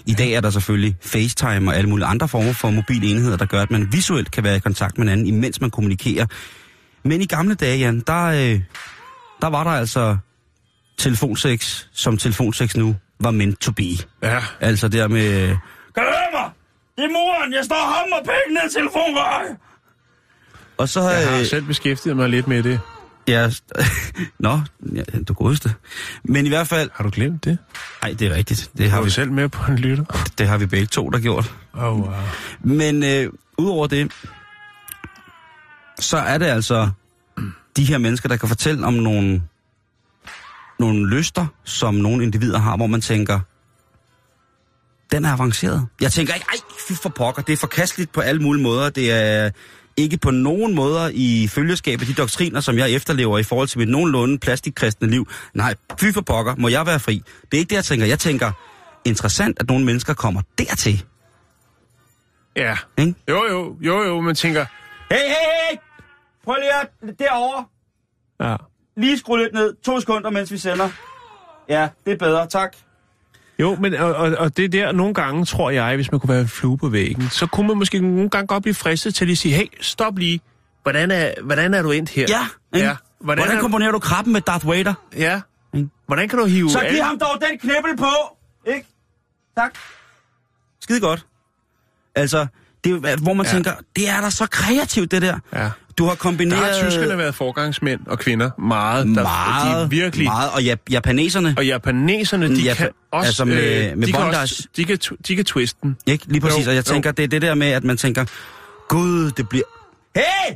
I 0.07 0.13
dag 0.13 0.33
er 0.33 0.41
der 0.41 0.51
selvfølgelig 0.51 0.97
FaceTime 1.01 1.71
og 1.71 1.77
alle 1.77 1.91
mulige 1.91 2.07
andre 2.07 2.29
former 2.29 2.53
for 2.53 2.71
mobile 2.71 3.07
enheder, 3.07 3.37
der 3.37 3.47
gør, 3.47 3.63
at 3.63 3.71
man 3.71 3.93
visuelt 3.93 4.31
kan 4.31 4.45
være 4.45 4.57
i 4.57 4.61
kontakt 4.61 4.99
med 4.99 5.07
hinanden, 5.07 5.27
imens 5.27 5.61
man 5.61 5.71
kommunikerer. 5.71 6.27
Men 7.03 7.21
i 7.21 7.27
gamle 7.27 7.55
dage, 7.55 7.79
Jan, 7.79 8.01
der, 8.01 8.25
øh, 8.25 8.61
der 9.41 9.47
var 9.47 9.65
der 9.65 9.71
altså 9.71 10.17
telefonsex, 10.99 11.87
som 11.93 12.17
telefonsex 12.19 12.77
nu 12.77 12.97
var 13.21 13.31
meant 13.31 13.61
to 13.61 13.73
be. 13.73 13.83
Ja, 14.23 14.43
Altså 14.61 14.89
der 14.89 15.09
med... 15.09 15.49
Kan 15.95 16.05
du 16.05 16.11
høre 16.11 16.33
mig? 16.33 16.51
Det 16.97 17.05
er 17.05 17.13
moren, 17.13 17.53
jeg 17.53 17.65
står 17.65 17.77
og 17.77 17.95
hammer 17.95 18.17
penge 18.17 18.55
ned 18.55 18.71
i 18.71 18.75
telefonrøret. 18.75 19.57
Og 20.77 20.89
så... 20.89 21.11
jeg 21.11 21.29
har 21.29 21.39
øh, 21.39 21.47
selv 21.47 21.65
beskæftiget 21.65 22.17
mig 22.17 22.29
lidt 22.29 22.49
med 22.49 22.63
det. 22.63 22.81
Ja, 23.29 23.51
Nå, 24.39 24.61
ja, 24.95 25.03
du 25.29 25.33
godeste. 25.33 25.75
Men 26.25 26.47
i 26.47 26.49
hvert 26.49 26.69
fald... 26.69 26.91
Har 26.95 27.05
du 27.05 27.11
glemt 27.13 27.45
det? 27.45 27.59
Nej, 28.03 28.13
det 28.13 28.27
er 28.27 28.35
rigtigt. 28.35 28.71
Det 28.79 28.91
har, 28.91 28.99
du 28.99 29.05
vi, 29.05 29.11
selv 29.11 29.33
med 29.33 29.49
på 29.49 29.73
en 29.73 29.79
lytter? 29.79 30.05
det 30.39 30.49
har 30.49 30.59
vi 30.59 30.67
begge 30.67 30.87
to, 30.87 31.09
der 31.09 31.19
gjort. 31.19 31.55
Oh, 31.73 32.01
wow. 32.01 32.13
Men 32.61 33.03
øh, 33.03 33.33
udover 33.59 33.87
det, 33.87 34.13
så 36.01 36.17
er 36.17 36.39
det 36.39 36.47
altså 36.47 36.91
de 37.77 37.85
her 37.85 37.99
mennesker, 37.99 38.29
der 38.29 38.37
kan 38.37 38.49
fortælle 38.49 38.87
om 38.87 38.95
nogle, 38.95 39.43
nogle 40.79 41.17
lyster, 41.17 41.47
som 41.65 41.95
nogle 41.95 42.25
individer 42.25 42.59
har, 42.59 42.77
hvor 42.77 42.87
man 42.87 43.01
tænker, 43.01 43.41
den 45.13 45.25
er 45.25 45.33
avanceret. 45.33 45.87
Jeg 46.01 46.13
tænker 46.13 46.35
ikke, 46.35 46.47
ej, 46.49 46.57
fy 46.89 46.93
for 46.93 47.09
pokker, 47.09 47.43
det 47.43 47.53
er 47.53 47.57
forkasteligt 47.57 48.13
på 48.13 48.21
alle 48.21 48.43
mulige 48.43 48.63
måder. 48.63 48.91
Det 48.91 49.13
er 49.13 49.51
ikke 49.97 50.19
på 50.19 50.31
nogen 50.31 50.75
måder 50.75 51.11
i 51.15 51.49
følgeskab 51.49 52.01
af 52.01 52.07
de 52.07 52.15
doktriner, 52.15 52.61
som 52.61 52.79
jeg 52.79 52.91
efterlever 52.91 53.39
i 53.39 53.43
forhold 53.43 53.69
til 53.69 53.79
mit 53.79 53.89
nogenlunde 53.89 54.39
plastikkristne 54.39 55.11
liv. 55.11 55.29
Nej, 55.55 55.75
fy 56.01 56.13
for 56.15 56.21
pokker, 56.21 56.55
må 56.57 56.69
jeg 56.69 56.87
være 56.87 57.01
fri. 57.01 57.23
Det 57.43 57.57
er 57.57 57.59
ikke 57.59 57.71
det, 57.71 57.77
jeg 57.77 57.85
tænker. 57.85 58.07
Jeg 58.07 58.19
tænker, 58.19 58.53
interessant, 59.05 59.57
at 59.61 59.69
nogle 59.69 59.85
mennesker 59.85 60.15
kommer 60.15 60.43
dertil. 60.59 61.05
Ja. 62.57 62.77
Ikke? 62.99 63.15
Jo, 63.29 63.45
jo, 63.51 63.77
jo, 63.81 64.03
jo, 64.03 64.21
man 64.21 64.35
tænker... 64.35 64.67
Hey, 65.11 65.19
hey, 65.19 65.71
hey! 65.71 65.79
Prøv 66.45 66.55
lige 66.55 66.81
at 66.81 67.19
derovre. 67.19 67.65
Ja. 68.41 68.57
Lige 68.97 69.19
skru 69.19 69.37
lidt 69.37 69.55
ned. 69.55 69.75
To 69.83 70.01
sekunder, 70.01 70.31
mens 70.31 70.53
vi 70.53 70.59
sender. 70.59 70.91
Ja, 71.69 71.89
det 72.07 72.13
er 72.13 72.17
bedre. 72.17 72.47
Tak. 72.47 72.77
Jo, 73.59 73.77
men 73.81 73.95
og, 73.95 74.15
og, 74.15 74.35
og 74.39 74.57
det 74.57 74.73
der, 74.73 74.93
nogle 74.93 75.15
gange 75.15 75.45
tror 75.45 75.71
jeg, 75.71 75.97
hvis 75.97 76.11
man 76.13 76.21
kunne 76.21 76.31
være 76.31 76.41
en 76.41 76.49
flue 76.49 76.79
på 76.79 76.89
væggen, 76.89 77.31
så 77.31 77.47
kunne 77.47 77.69
man 77.69 77.77
måske 77.77 77.99
nogle 78.01 78.31
gange 78.31 78.47
godt 78.47 78.63
blive 78.63 78.75
fristet 78.75 79.15
til 79.15 79.31
at 79.31 79.39
sige, 79.39 79.55
hey, 79.55 79.67
stop 79.81 80.19
lige. 80.19 80.41
Hvordan 80.83 81.11
er, 81.11 81.33
hvordan 81.43 81.75
er 81.75 81.83
du 81.83 81.91
endt 81.91 82.11
her? 82.11 82.27
Ja, 82.29 82.47
ikke? 82.75 82.89
ja. 82.89 82.97
Hvordan, 83.21 83.43
Hvordan 83.43 83.57
er, 83.57 83.61
komponerer 83.61 83.93
du 83.93 83.99
krabben 83.99 84.33
med 84.33 84.41
Darth 84.41 84.69
Vader? 84.69 84.95
Ja. 85.17 85.41
Ikke? 85.75 85.89
Hvordan 86.07 86.29
kan 86.29 86.39
du 86.39 86.45
hive... 86.45 86.71
Så 86.71 86.79
alle- 86.79 86.95
giv 86.95 87.05
ham 87.05 87.19
dog 87.19 87.41
den 87.51 87.59
knibbel 87.59 87.97
på, 87.97 88.11
ikke? 88.67 88.87
Tak. 89.57 89.75
Skide 90.81 91.01
godt. 91.01 91.27
Altså, 92.15 92.47
det 92.85 93.19
hvor 93.23 93.33
man 93.33 93.47
ja. 93.47 93.53
tænker, 93.53 93.73
det 93.97 94.09
er 94.09 94.21
da 94.21 94.31
så 94.31 94.47
kreativt, 94.47 95.11
det 95.11 95.23
der. 95.23 95.39
Ja. 95.53 95.71
Du 95.99 96.05
har 96.05 96.11
Der 96.11 96.17
kombineret... 96.17 96.81
har 96.83 96.91
tyskerne 96.91 97.19
været 97.19 97.35
forgangsmænd 97.35 98.01
og 98.07 98.19
kvinder 98.19 98.51
meget. 98.61 99.07
Der, 99.07 99.23
meget, 99.23 99.77
de 99.77 99.83
er 99.83 99.87
virkelig... 99.87 100.25
meget. 100.25 100.51
Og 100.51 100.63
ja, 100.65 100.75
japaneserne, 100.91 101.55
Og 101.57 101.67
japaneserne, 101.67 102.49
de 102.57 102.63
Ja, 102.63 102.75
kan 102.75 102.89
også... 103.13 103.27
altså 103.27 103.45
med- 103.45 103.91
øh, 103.91 103.99
med 103.99 104.07
de, 104.07 104.13
kan 104.13 104.21
også, 104.21 104.69
de, 104.77 104.85
kan, 104.85 104.99
de 105.29 105.37
kan 105.37 105.45
twiste 105.45 105.79
den. 105.83 105.97
ikke? 106.07 106.25
Lige 106.29 106.41
præcis. 106.41 106.67
Jo, 106.67 106.71
og 106.71 106.77
jeg 106.77 106.89
jo. 106.89 106.93
tænker, 106.93 107.13
det 107.13 107.23
er 107.23 107.29
det 107.29 107.43
der 107.43 107.55
med, 107.55 107.67
at 107.67 107.85
man 107.85 107.97
tænker, 107.97 108.25
gud, 108.89 109.31
det 109.31 109.49
bliver... 109.49 109.65
Hey! 110.17 110.55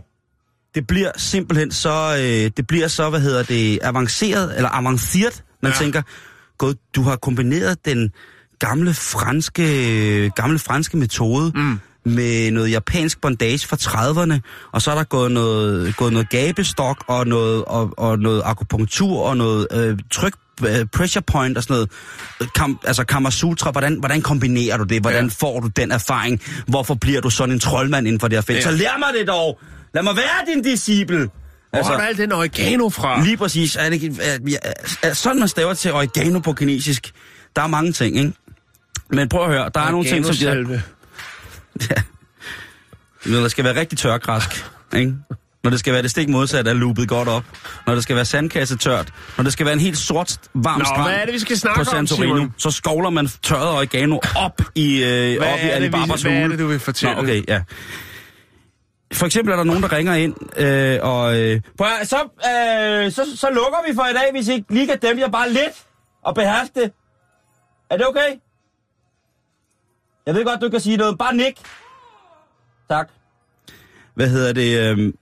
Det 0.75 0.87
bliver 0.87 1.11
simpelthen 1.17 1.71
så, 1.73 2.17
øh, 2.19 2.51
det 2.57 2.67
bliver 2.67 2.89
så, 2.89 3.11
hvad 3.11 3.21
hedder 3.21 3.43
det, 3.43 3.79
avanceret, 3.83 4.57
eller 4.57 4.69
avanceret. 4.73 5.43
Man 5.63 5.73
ja. 5.73 5.79
tænker, 5.79 6.03
gud, 6.59 6.75
du 6.97 7.03
har 7.03 7.17
kombineret 7.17 7.85
den 7.85 8.11
gamle 8.59 8.95
franske, 8.95 10.31
gamle 10.37 10.59
franske 10.59 10.97
metode 10.97 11.53
mm. 11.55 11.79
Med 12.09 12.51
noget 12.51 12.71
japansk 12.71 13.21
bondage 13.21 13.67
fra 13.67 13.77
30'erne, 13.77 14.41
og 14.73 14.83
så 14.83 14.91
er 14.91 14.95
der 14.95 15.05
gået 15.05 15.33
noget, 15.33 15.97
gået 15.97 16.13
noget 16.13 16.31
gabestok 16.31 17.05
og 17.07 17.27
noget, 17.27 17.65
og, 17.65 17.95
og 17.97 18.19
noget 18.19 18.43
akupunktur 18.45 19.23
og 19.23 19.37
noget 19.37 19.67
øh, 19.73 19.99
tryk, 20.11 20.33
øh, 20.67 20.87
pressure 20.87 21.23
point 21.23 21.57
og 21.57 21.63
sådan 21.63 21.75
noget. 21.75 21.91
Kam, 22.55 22.79
altså 22.85 23.05
Kamasutra, 23.05 23.71
hvordan, 23.71 23.99
hvordan 23.99 24.23
kombinerer 24.23 24.77
du 24.77 24.85
det? 24.85 25.01
Hvordan 25.01 25.25
ja. 25.25 25.31
får 25.41 25.61
du 25.61 25.69
den 25.69 25.93
erfaring? 25.93 26.43
Hvorfor 26.67 26.95
bliver 26.95 27.21
du 27.21 27.31
sådan 27.31 27.55
en 27.55 27.61
troldmand 27.61 28.07
inden 28.07 28.21
for 28.21 28.29
det 28.29 28.37
her 28.37 28.43
felt? 28.43 28.57
Ja. 28.57 28.63
Så 28.63 28.71
lær 28.71 28.99
mig 28.99 29.09
det 29.19 29.29
dog! 29.29 29.59
Lad 29.95 30.03
mig 30.03 30.17
være 30.17 30.55
din 30.55 30.63
disciple! 30.63 31.19
Hvor 31.19 31.79
altså, 31.79 31.93
har 31.93 31.99
du 31.99 32.05
alt 32.05 32.19
den 32.19 32.33
oregano 32.33 32.89
fra? 32.89 33.25
Lige 33.25 33.37
præcis. 33.37 33.77
Er 33.77 33.91
det, 33.91 34.19
er, 34.23 34.39
er, 34.63 34.73
er, 35.03 35.13
sådan 35.13 35.39
man 35.39 35.49
staver 35.49 35.75
til 35.75 35.93
oregano 35.93 36.39
på 36.39 36.53
kinesisk. 36.53 37.13
Der 37.57 37.63
er 37.63 37.67
mange 37.67 37.93
ting, 37.93 38.17
ikke? 38.17 38.33
Men 39.11 39.29
prøv 39.29 39.45
at 39.45 39.49
høre, 39.51 39.71
der 39.75 39.81
er 39.81 39.91
nogle 39.91 40.09
ting, 40.09 40.27
som... 40.27 40.35
De, 40.35 40.83
Oreganosalve. 41.81 43.35
når 43.37 43.41
der 43.41 43.49
skal 43.49 43.65
være 43.65 43.75
rigtig 43.81 43.99
tørgræsk, 43.99 44.65
ikke? 44.97 45.15
Når 45.65 45.71
det 45.71 45.81
skal 45.81 45.93
være 45.93 46.03
det 46.03 46.11
stik 46.11 46.29
modsatte 46.29 46.71
af 46.71 46.81
loopet 46.81 47.09
godt 47.09 47.29
op. 47.29 47.45
Når 47.87 47.95
det 47.95 48.03
skal 48.03 48.17
være 48.17 48.25
sandkasse 48.25 48.77
tørt. 48.77 49.13
Når 49.37 49.45
det 49.45 49.53
skal 49.53 49.67
være 49.67 49.73
en 49.75 49.81
helt 49.81 49.99
sort, 49.99 50.39
varm 50.55 50.79
Nå, 50.79 50.85
strand 50.85 51.03
hvad 51.11 51.21
er 51.21 51.25
det, 51.25 51.35
vi 51.35 51.39
skal 51.39 51.59
snakke 51.59 51.77
på 51.85 51.91
om, 51.91 52.07
Santorino, 52.07 52.37
Simon? 52.37 52.55
så 52.59 52.71
skovler 52.71 53.11
man 53.11 53.29
tørret 53.43 53.69
oregano 53.69 54.19
op 54.37 54.61
i, 54.75 55.03
øh, 55.05 55.37
Hvad 55.39 55.53
op 55.53 55.59
i 55.59 55.63
er 55.63 55.71
Alibabas 55.75 56.25
vi- 56.25 56.29
hvad 56.31 56.39
er 56.39 56.43
hule. 56.43 56.53
det, 56.53 56.59
du 56.59 56.67
vil 56.67 56.79
fortælle? 56.81 57.15
Nå, 57.15 57.21
okay, 57.23 57.43
ja. 57.49 57.63
For 59.13 59.27
eksempel 59.27 59.53
er 59.53 59.57
der 59.57 59.65
nogen, 59.65 59.83
der 59.83 59.93
ringer 59.93 60.15
ind, 60.15 60.35
øh, 60.57 60.99
og... 61.03 61.39
Øh, 61.41 61.61
prøv, 61.79 61.89
så, 62.05 62.17
øh, 62.17 63.13
så, 63.13 63.23
så 63.37 63.47
lukker 63.51 63.79
vi 63.89 63.95
for 63.95 64.03
i 64.07 64.13
dag, 64.13 64.31
hvis 64.33 64.49
I 64.49 64.65
lige 64.71 64.87
kan 64.87 64.99
dæmpe 64.99 65.23
jer 65.23 65.29
bare 65.29 65.49
lidt 65.53 65.73
og 66.25 66.35
beherske 66.35 66.81
det. 66.81 66.93
Er 67.91 67.97
det 67.97 68.07
okay? 68.07 68.29
Jeg 70.29 70.35
ved 70.37 70.45
godt, 70.45 70.61
du 70.61 70.69
kan 70.69 70.81
sige 70.81 70.97
noget. 70.97 71.19
Bare 71.19 71.37
nik. 71.37 71.61
Tak. 72.91 73.09
Hvad 74.15 74.29
hedder 74.29 74.53
det? 74.53 74.81
Øh, 74.81 75.13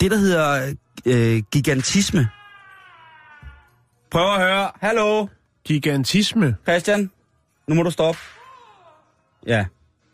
det, 0.00 0.10
der 0.10 0.16
hedder 0.16 0.74
øh, 1.06 1.42
gigantisme. 1.52 2.28
Prøv 4.10 4.34
at 4.34 4.40
høre. 4.40 4.70
Hallo, 4.80 5.26
Gigantisme. 5.64 6.56
Christian. 6.68 7.10
Nu 7.68 7.74
må 7.74 7.82
du 7.82 7.90
stoppe. 7.90 8.20
Ja. 9.46 9.58
Er 9.58 9.64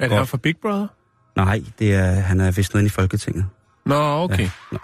det 0.00 0.08
Godt. 0.08 0.20
her 0.20 0.24
fra 0.24 0.36
Big 0.38 0.56
Brother? 0.62 0.86
Nej, 1.36 1.62
det 1.78 1.94
er, 1.94 2.04
han 2.10 2.40
er 2.40 2.50
vist 2.50 2.74
nede 2.74 2.86
i 2.86 2.88
Folketinget. 2.88 3.46
Nå, 3.86 3.94
okay. 3.94 4.42
Ja, 4.42 4.50
nå. 4.72 4.78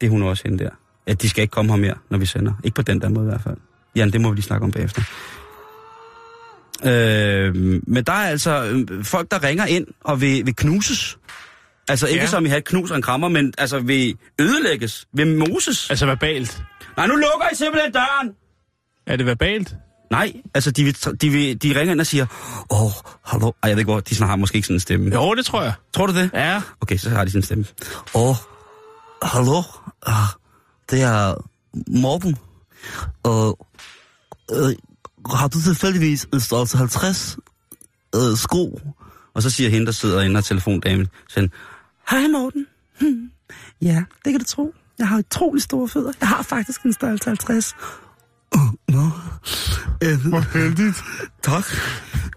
Det 0.00 0.06
er 0.06 0.10
hun 0.10 0.22
også 0.22 0.42
hende 0.46 0.64
der. 0.64 0.70
Ja, 1.06 1.12
de 1.12 1.28
skal 1.28 1.42
ikke 1.42 1.52
komme 1.52 1.72
her 1.72 1.78
mere, 1.78 1.94
når 2.10 2.18
vi 2.18 2.26
sender. 2.26 2.52
Ikke 2.64 2.74
på 2.74 2.82
den 2.82 3.00
der 3.00 3.08
måde 3.08 3.26
i 3.26 3.28
hvert 3.28 3.42
fald. 3.42 3.56
Jan, 3.96 4.10
det 4.10 4.20
må 4.20 4.28
vi 4.30 4.34
lige 4.34 4.44
snakke 4.44 4.64
om 4.64 4.70
bagefter. 4.70 5.02
Øh, 6.84 7.54
men 7.86 8.04
der 8.04 8.12
er 8.12 8.28
altså 8.28 8.64
øh, 8.64 9.04
folk, 9.04 9.30
der 9.30 9.42
ringer 9.42 9.66
ind 9.66 9.86
og 10.04 10.20
vil, 10.20 10.46
vil 10.46 10.56
knuses. 10.56 11.18
Altså 11.88 12.06
ikke 12.06 12.20
Ja. 12.20 12.26
som 12.26 12.46
i 12.46 12.48
et 12.56 12.64
knus 12.64 12.90
og 12.90 12.96
en 12.96 13.02
krammer, 13.02 13.28
men 13.28 13.54
altså 13.58 13.78
vil 13.80 14.16
ødelægges, 14.40 15.06
vil 15.12 15.36
moses. 15.36 15.90
Altså 15.90 16.06
verbalt. 16.06 16.62
Nej, 16.96 17.06
nu 17.06 17.14
lukker 17.14 17.46
I 17.52 17.54
simpelthen 17.54 17.92
døren! 17.92 18.30
Er 19.06 19.16
det 19.16 19.26
verbalt? 19.26 19.74
Nej, 20.10 20.32
altså 20.54 20.70
de, 20.70 20.84
vil, 20.84 20.96
de, 21.20 21.30
vil, 21.30 21.62
de 21.62 21.80
ringer 21.80 21.92
ind 21.92 22.00
og 22.00 22.06
siger, 22.06 22.26
åh, 22.70 22.84
oh, 22.84 22.90
hallo. 23.24 23.46
Ej, 23.46 23.54
jeg 23.68 23.76
ved 23.76 23.78
ikke 23.80 23.92
hvor, 23.92 24.00
de 24.00 24.14
sådan 24.14 24.28
har 24.28 24.36
måske 24.36 24.56
ikke 24.56 24.66
sådan 24.66 24.76
en 24.76 24.80
stemme. 24.80 25.14
Jo, 25.14 25.34
det 25.34 25.46
tror 25.46 25.62
jeg. 25.62 25.72
Tror 25.94 26.06
du 26.06 26.14
det? 26.14 26.30
Ja. 26.34 26.62
Okay, 26.80 26.96
så 26.96 27.10
har 27.10 27.24
de 27.24 27.30
sådan 27.30 27.38
en 27.38 27.44
stemme. 27.44 27.64
Åh, 28.14 28.28
oh, 28.28 28.36
hallo? 29.22 29.62
Ah, 30.06 30.28
det 30.90 31.02
er 31.02 31.34
Morten. 32.00 32.36
Og 33.22 33.66
øh, 34.52 34.72
har 35.36 35.48
du 35.48 35.60
tilfældigvis 35.62 36.26
en 36.32 36.40
størrelse 36.40 36.76
50 36.76 37.38
øh, 38.14 38.36
sko? 38.36 38.80
Og 39.34 39.42
så 39.42 39.50
siger 39.50 39.70
hende, 39.70 39.86
der 39.86 39.92
sidder 39.92 40.22
inde 40.22 40.38
og 40.38 40.44
telefondamen, 40.44 41.08
sådan, 41.28 41.50
Hej 42.10 42.28
Morten. 42.28 42.66
Hm. 43.00 43.30
Ja, 43.82 44.04
det 44.24 44.32
kan 44.32 44.40
du 44.40 44.44
tro. 44.44 44.74
Jeg 44.98 45.08
har 45.08 45.18
utrolig 45.18 45.62
store 45.62 45.88
fødder. 45.88 46.12
Jeg 46.20 46.28
har 46.28 46.42
faktisk 46.42 46.82
en 46.82 46.92
størrelse 46.92 47.28
50. 47.28 47.76
Uh, 48.56 48.60
Nå. 48.88 49.10
Øh, 50.04 50.26
Hvor 50.28 50.58
heldigt. 50.58 50.96
Tak. 51.42 51.64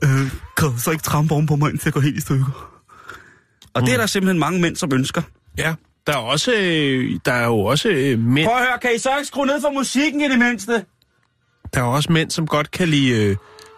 Øh, 0.04 0.32
kan 0.58 0.68
du 0.70 0.78
så 0.78 0.92
ikke 0.92 1.04
trampe 1.04 1.34
oven 1.34 1.48
på 1.48 1.56
mig, 1.56 1.70
indtil 1.70 1.86
jeg 1.86 1.94
går 1.94 2.00
helt 2.02 2.18
i 2.18 2.22
stykker? 2.22 2.72
Og 3.74 3.82
det 3.82 3.94
er 3.94 3.98
der 3.98 4.06
simpelthen 4.06 4.40
mange 4.40 4.62
mænd, 4.62 4.76
som 4.76 4.94
ønsker. 4.94 5.22
Ja. 5.58 5.76
Der 6.08 6.14
er, 6.14 6.18
også, 6.18 6.54
øh, 6.54 7.20
der 7.26 7.34
er 7.34 7.46
jo 7.46 7.60
også 7.60 7.90
øh, 7.90 8.20
mænd, 8.20 8.48
Prøv 8.48 8.58
at 8.58 8.68
høre, 8.68 8.80
kan 8.82 8.96
I 8.96 8.98
så 9.00 9.10
ikke 9.18 9.28
skrue 9.28 9.46
ned 9.46 9.62
for 9.62 9.70
musikken 9.70 10.22
i 10.22 10.30
det 10.30 10.40
mindste? 10.40 10.86
Der 11.74 11.80
er 11.80 11.84
også 11.86 12.12
mænd, 12.12 12.32
som 12.32 12.48
godt 12.48 12.72
kan 12.72 12.88
lide 12.88 13.10
øh, 13.26 13.36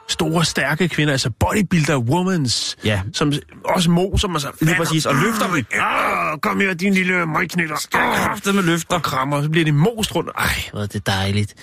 store, 0.07 0.45
stærke 0.45 0.87
kvinder, 0.89 1.11
altså 1.13 1.29
bodybuilder 1.39 1.97
womans, 1.97 2.77
Ja. 2.85 3.01
som 3.13 3.33
også 3.65 3.89
moser 3.89 4.27
mig 4.27 4.41
så. 4.41 4.47
Lige 4.61 4.75
præcis, 4.75 5.05
og 5.05 5.15
løfter 5.15 5.53
dem. 5.55 5.65
Ah, 5.81 6.39
kom 6.39 6.59
her, 6.59 6.73
din 6.73 6.93
lille 6.93 7.25
møgknitter. 7.25 7.75
Kraftet 7.91 8.55
med 8.55 8.63
løfter. 8.63 8.95
og 8.95 9.03
krammer, 9.03 9.41
så 9.43 9.49
bliver 9.49 9.65
de 9.65 9.71
most 9.71 10.15
rundt. 10.15 10.29
Ej, 10.37 10.45
hvor 10.71 10.81
er 10.81 10.85
det 10.87 11.07
dejligt. 11.07 11.53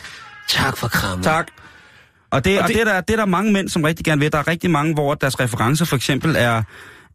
Tak 0.49 0.77
for 0.77 0.89
krammer. 0.89 1.25
Tak. 1.25 1.47
Og, 2.31 2.45
det, 2.45 2.61
og, 2.63 2.69
det, 2.69 2.75
det- 2.77 2.81
og 2.83 2.87
det, 2.87 2.91
er 2.91 2.95
der, 2.95 3.01
det 3.01 3.13
er 3.13 3.17
der 3.17 3.27
mange 3.27 3.53
mænd, 3.53 3.69
som 3.69 3.83
rigtig 3.85 4.05
gerne 4.05 4.21
vil. 4.21 4.33
Der 4.33 4.39
er 4.39 4.49
rigtig 4.49 4.71
mange, 4.71 4.95
hvor 4.95 5.15
deres 5.15 5.41
referencer 5.41 5.85
for 5.85 5.97
eksempel 5.97 6.35
er 6.39 6.63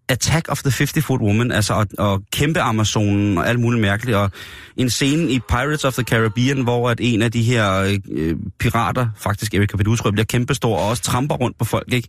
Attack 0.10 0.50
of 0.52 0.64
the 0.64 0.84
50-Foot 0.84 1.22
Woman, 1.22 1.52
altså 1.52 1.74
og, 1.74 1.88
og 1.98 2.22
kæmpe 2.32 2.60
Amazonen 2.62 3.38
og 3.38 3.50
alt 3.50 3.60
muligt 3.60 3.82
mærkeligt. 3.82 4.18
Og 4.18 4.32
en 4.78 4.90
scene 4.90 5.32
i 5.32 5.40
Pirates 5.40 5.86
of 5.86 5.94
the 5.94 6.04
Caribbean, 6.04 6.62
hvor 6.62 6.90
at 6.90 6.98
en 7.02 7.22
af 7.22 7.32
de 7.32 7.44
her 7.44 7.96
øh, 8.12 8.36
pirater, 8.60 9.08
faktisk 9.18 9.54
Erika 9.54 9.78
Pedutro, 9.78 10.12
bliver 10.12 10.26
kæmpestor 10.26 10.78
og 10.78 10.90
også 10.90 11.04
tramper 11.04 11.36
rundt 11.36 11.58
på 11.58 11.66
folk. 11.66 11.94
Ikke? 11.94 12.08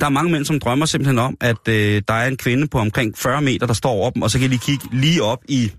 Der 0.00 0.06
er 0.06 0.10
mange 0.10 0.32
mænd, 0.32 0.44
som 0.44 0.60
drømmer 0.60 0.86
simpelthen 0.86 1.18
om, 1.18 1.36
at 1.40 1.68
øh, 1.68 2.02
der 2.08 2.14
er 2.14 2.28
en 2.28 2.36
kvinde 2.36 2.66
på 2.68 2.78
omkring 2.78 3.18
40 3.18 3.42
meter, 3.42 3.66
der 3.66 3.74
står 3.74 3.90
over 3.90 4.10
dem, 4.10 4.22
og 4.22 4.30
så 4.30 4.38
kan 4.38 4.50
de 4.50 4.58
kigge 4.58 4.84
lige 4.92 5.22
op 5.22 5.38
i, 5.48 5.72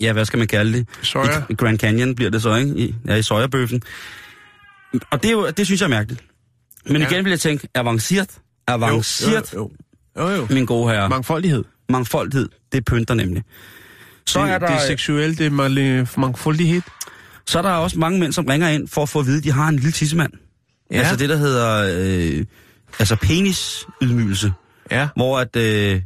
ja, 0.00 0.12
hvad 0.12 0.24
skal 0.24 0.38
man 0.38 0.48
kalde 0.48 0.72
det? 0.78 0.88
Soja. 1.02 1.42
I 1.50 1.54
Grand 1.54 1.78
Canyon 1.78 2.14
bliver 2.14 2.30
det 2.30 2.42
så, 2.42 2.54
ikke? 2.54 2.70
I, 2.76 2.94
ja, 3.06 3.14
i 3.14 3.22
sojabøffen. 3.22 3.82
Og 5.10 5.22
det, 5.22 5.28
er 5.28 5.32
jo, 5.32 5.50
det 5.50 5.66
synes 5.66 5.80
jeg 5.80 5.86
er 5.86 5.90
mærkeligt. 5.90 6.24
Men 6.86 7.02
Ja. 7.02 7.08
igen 7.10 7.24
vil 7.24 7.30
jeg 7.30 7.40
tænke, 7.40 7.68
avanceret, 7.74 8.30
avanceret, 8.66 9.52
Jo, 9.54 9.58
jo, 9.58 9.62
jo. 9.62 9.70
Jo. 10.18 10.46
min 10.50 10.66
gode 10.66 10.92
herre. 10.92 11.08
Mangfoldighed. 11.08 11.64
Mangfoldighed, 11.88 12.48
det 12.72 12.84
pynter 12.84 13.14
nemlig. 13.14 13.42
Så 14.26 14.44
det, 14.44 14.50
er, 14.50 14.58
der, 14.58 14.66
det 14.66 14.74
er 14.74 14.86
seksuelt, 14.86 15.38
det 15.38 15.46
er 15.46 16.20
mangfoldighed. 16.20 16.82
så 17.46 17.58
er 17.58 17.62
der 17.62 17.70
også 17.70 17.98
mange 17.98 18.20
mænd, 18.20 18.32
som 18.32 18.46
ringer 18.46 18.68
ind 18.68 18.88
for 18.88 19.02
at 19.02 19.08
få 19.08 19.20
at 19.20 19.26
vide, 19.26 19.38
at 19.38 19.44
de 19.44 19.52
har 19.52 19.68
en 19.68 19.76
lille 19.76 19.92
tissemand. 19.92 20.32
Ja. 20.90 20.98
Altså 20.98 21.16
det, 21.16 21.28
der 21.28 21.36
hedder 21.36 21.90
øh, 21.96 22.44
altså 22.98 23.16
penisydmygelse. 23.16 24.52
Ja. 24.90 25.08
Hvor 25.16 25.38
at, 25.38 25.56
øh, 25.56 26.02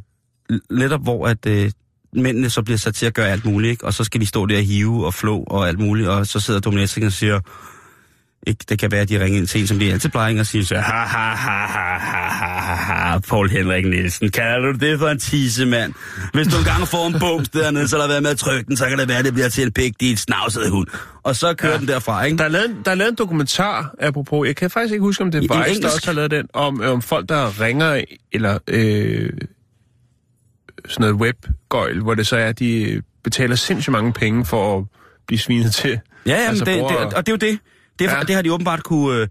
netop 0.71 1.03
hvor 1.03 1.27
at 1.27 1.45
øh, 1.45 1.71
mændene 2.13 2.49
så 2.49 2.61
bliver 2.61 2.77
sat 2.77 2.95
til 2.95 3.05
at 3.05 3.13
gøre 3.13 3.29
alt 3.29 3.45
muligt, 3.45 3.71
ikke? 3.71 3.85
og 3.85 3.93
så 3.93 4.03
skal 4.03 4.21
de 4.21 4.25
stå 4.25 4.45
der 4.45 4.57
og 4.57 4.63
hive 4.63 5.05
og 5.05 5.13
flå 5.13 5.43
og 5.47 5.67
alt 5.67 5.79
muligt, 5.79 6.07
og 6.07 6.27
så 6.27 6.39
sidder 6.39 6.59
dominatrixen 6.59 7.03
og 7.03 7.11
siger, 7.11 7.39
ikke? 8.47 8.65
Det 8.69 8.79
kan 8.79 8.91
være, 8.91 9.01
at 9.01 9.09
de 9.09 9.23
ringer 9.23 9.39
ind 9.39 9.47
til 9.47 9.61
en, 9.61 9.67
som 9.67 9.79
de 9.79 9.91
altid 9.91 10.09
plejer, 10.09 10.29
ikke? 10.29 10.41
og 10.41 10.45
siger 10.45 10.65
så, 10.65 10.75
ha, 10.75 10.81
ha, 10.81 11.35
ha, 11.35 11.65
ha, 11.65 11.97
ha, 11.97 12.75
ha, 12.75 13.19
Paul 13.19 13.49
Henrik 13.49 13.85
Nielsen, 13.85 14.31
kalder 14.31 14.71
du 14.71 14.77
det 14.85 14.99
for 14.99 15.07
en 15.07 15.19
tissemand? 15.19 15.93
Hvis 16.33 16.47
du 16.47 16.57
engang 16.57 16.87
får 16.87 17.07
en 17.07 17.19
bums 17.19 17.49
dernede, 17.49 17.87
så 17.87 17.97
der 17.97 18.07
være 18.07 18.21
med 18.21 18.29
at 18.29 18.37
trykke 18.37 18.67
den, 18.67 18.77
så 18.77 18.89
kan 18.89 18.97
det 18.97 19.07
være, 19.07 19.17
at 19.17 19.25
det 19.25 19.33
bliver 19.33 19.49
til 19.49 19.63
en 19.63 19.71
pik, 19.71 19.99
dit 19.99 20.19
snavsede 20.19 20.69
hund. 20.69 20.87
Og 21.23 21.35
så 21.35 21.53
kører 21.53 21.73
ja. 21.73 21.79
den 21.79 21.87
derfra, 21.87 22.23
ikke? 22.23 22.37
Der 22.37 22.43
er, 22.43 22.49
lavet, 22.49 22.75
der 22.85 22.91
er 22.91 22.95
lavet 22.95 23.11
en 23.11 23.17
dokumentar, 23.17 23.95
apropos, 23.99 24.47
jeg 24.47 24.55
kan 24.55 24.69
faktisk 24.69 24.93
ikke 24.93 25.03
huske, 25.03 25.23
om 25.23 25.31
det 25.31 25.37
er 25.37 25.67
Vice, 25.67 25.81
der 25.81 25.87
også 25.87 26.05
har 26.05 26.13
lavet 26.13 26.31
den, 26.31 26.47
om, 26.53 26.81
om 26.81 27.01
folk, 27.01 27.29
der 27.29 27.61
ringer, 27.61 28.03
eller 28.31 28.57
øh, 28.67 29.29
sådan 30.89 31.01
noget 31.01 31.15
webgøjl, 31.15 32.01
hvor 32.01 32.13
det 32.13 32.27
så 32.27 32.37
er, 32.37 32.45
at 32.45 32.59
de 32.59 33.01
betaler 33.23 33.55
sindssygt 33.55 33.91
mange 33.91 34.13
penge 34.13 34.45
for 34.45 34.77
at 34.77 34.85
blive 35.27 35.39
svinet 35.39 35.73
til. 35.73 35.99
Ja, 36.25 36.31
jamen, 36.31 36.49
altså, 36.49 36.65
det, 36.65 36.75
det, 36.75 36.97
og 36.97 37.27
det 37.27 37.31
er 37.43 37.47
jo 37.47 37.51
det. 37.51 37.59
Det, 37.99 38.05
ja. 38.05 38.19
Det 38.27 38.35
har 38.35 38.41
de 38.41 38.53
åbenbart 38.53 38.83
kunne, 38.83 39.19
øh, 39.19 39.27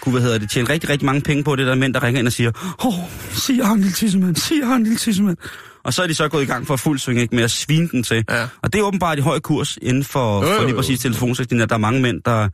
kunne 0.00 0.12
hvad 0.12 0.22
hedder 0.22 0.38
det, 0.38 0.50
tjene 0.50 0.68
rigtig, 0.68 0.90
rigtig 0.90 1.06
mange 1.06 1.20
penge 1.20 1.44
på, 1.44 1.56
det 1.56 1.66
der 1.66 1.74
mænd, 1.74 1.94
der 1.94 2.02
ringer 2.02 2.18
ind 2.18 2.26
og 2.26 2.32
siger, 2.32 2.52
åh, 2.84 2.86
oh, 2.86 3.04
sig 3.30 3.54
en 3.54 3.76
lille 3.80 3.92
tissemand, 3.92 4.36
sig 4.36 4.56
en 4.56 4.82
lille 4.82 4.98
tissemand. 4.98 5.36
Og 5.84 5.94
så 5.94 6.02
er 6.02 6.06
de 6.06 6.14
så 6.14 6.28
gået 6.28 6.42
i 6.42 6.46
gang 6.46 6.66
for 6.66 6.76
fuld 6.76 6.98
sving 6.98 7.20
ikke, 7.20 7.34
med 7.34 7.44
at 7.44 7.50
svine 7.50 7.88
den 7.88 8.02
til. 8.02 8.24
Ja. 8.30 8.48
Og 8.62 8.72
det 8.72 8.78
er 8.78 8.82
åbenbart 8.82 9.18
i 9.18 9.20
høj 9.20 9.40
kurs 9.40 9.78
inden 9.82 10.04
for, 10.04 10.42
Jo, 10.42 10.48
jo, 10.48 10.54
for 10.54 10.62
lige 10.62 10.70
jo. 10.70 10.76
præcis 10.76 11.00
telefonsætningen, 11.00 11.62
at 11.62 11.68
der 11.68 11.74
er 11.74 11.78
mange 11.78 12.00
mænd, 12.00 12.22
der, 12.24 12.48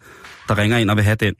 der 0.49 0.59
ringer 0.59 0.79
ind 0.79 0.91
og 0.91 0.97
vil 0.97 1.05
have 1.05 1.17
den. 1.17 1.35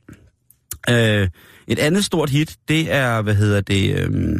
Øh, 0.89 1.27
et 1.67 1.79
andet 1.79 2.05
stort 2.05 2.29
hit, 2.29 2.55
det 2.67 2.93
er, 2.93 3.21
hvad 3.21 3.35
hedder 3.35 3.61
det, 3.61 3.95
øh, 3.95 4.39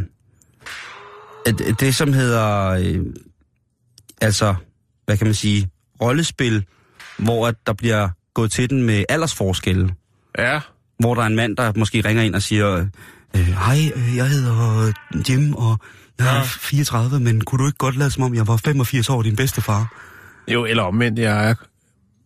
det, 1.46 1.80
det 1.80 1.96
som 1.96 2.14
hedder, 2.14 2.68
øh, 2.68 3.00
altså, 4.22 4.56
hvad 5.06 5.18
kan 5.18 5.28
man 5.28 5.34
sige, 5.34 5.70
rollespil, 6.02 6.66
hvor 7.18 7.48
at 7.48 7.56
der 7.66 7.74
bliver 7.74 8.10
gået 8.34 8.52
til 8.52 8.70
den 8.70 8.84
med 8.84 9.06
aldersforskelle. 9.10 9.90
Ja, 10.38 10.60
Hvor 11.00 11.16
der 11.16 11.22
er 11.22 11.26
en 11.28 11.36
mand, 11.36 11.58
der 11.58 11.74
måske 11.76 12.02
ringer 12.02 12.24
ind 12.24 12.36
og 12.36 12.42
siger, 12.42 12.88
øh, 13.36 13.42
hej, 13.42 13.92
øh, 13.96 14.16
jeg 14.16 14.28
hedder 14.30 14.92
Jim, 15.30 15.54
og 15.54 15.78
jeg 16.20 16.28
er 16.28 16.36
Ja. 16.36 16.42
34, 16.44 17.20
men 17.20 17.42
kunne 17.42 17.60
du 17.62 17.66
ikke 17.68 17.78
godt 17.78 17.96
lade 17.98 18.12
som 18.12 18.24
om, 18.24 18.36
jeg 18.36 18.48
var 18.48 18.58
85 18.58 19.10
år, 19.10 19.22
din 19.22 19.36
bedstefar? 19.36 19.94
jo, 20.48 20.66
eller 20.66 20.84
omvendt, 20.84 21.20
jeg 21.20 21.50
er, 21.50 21.54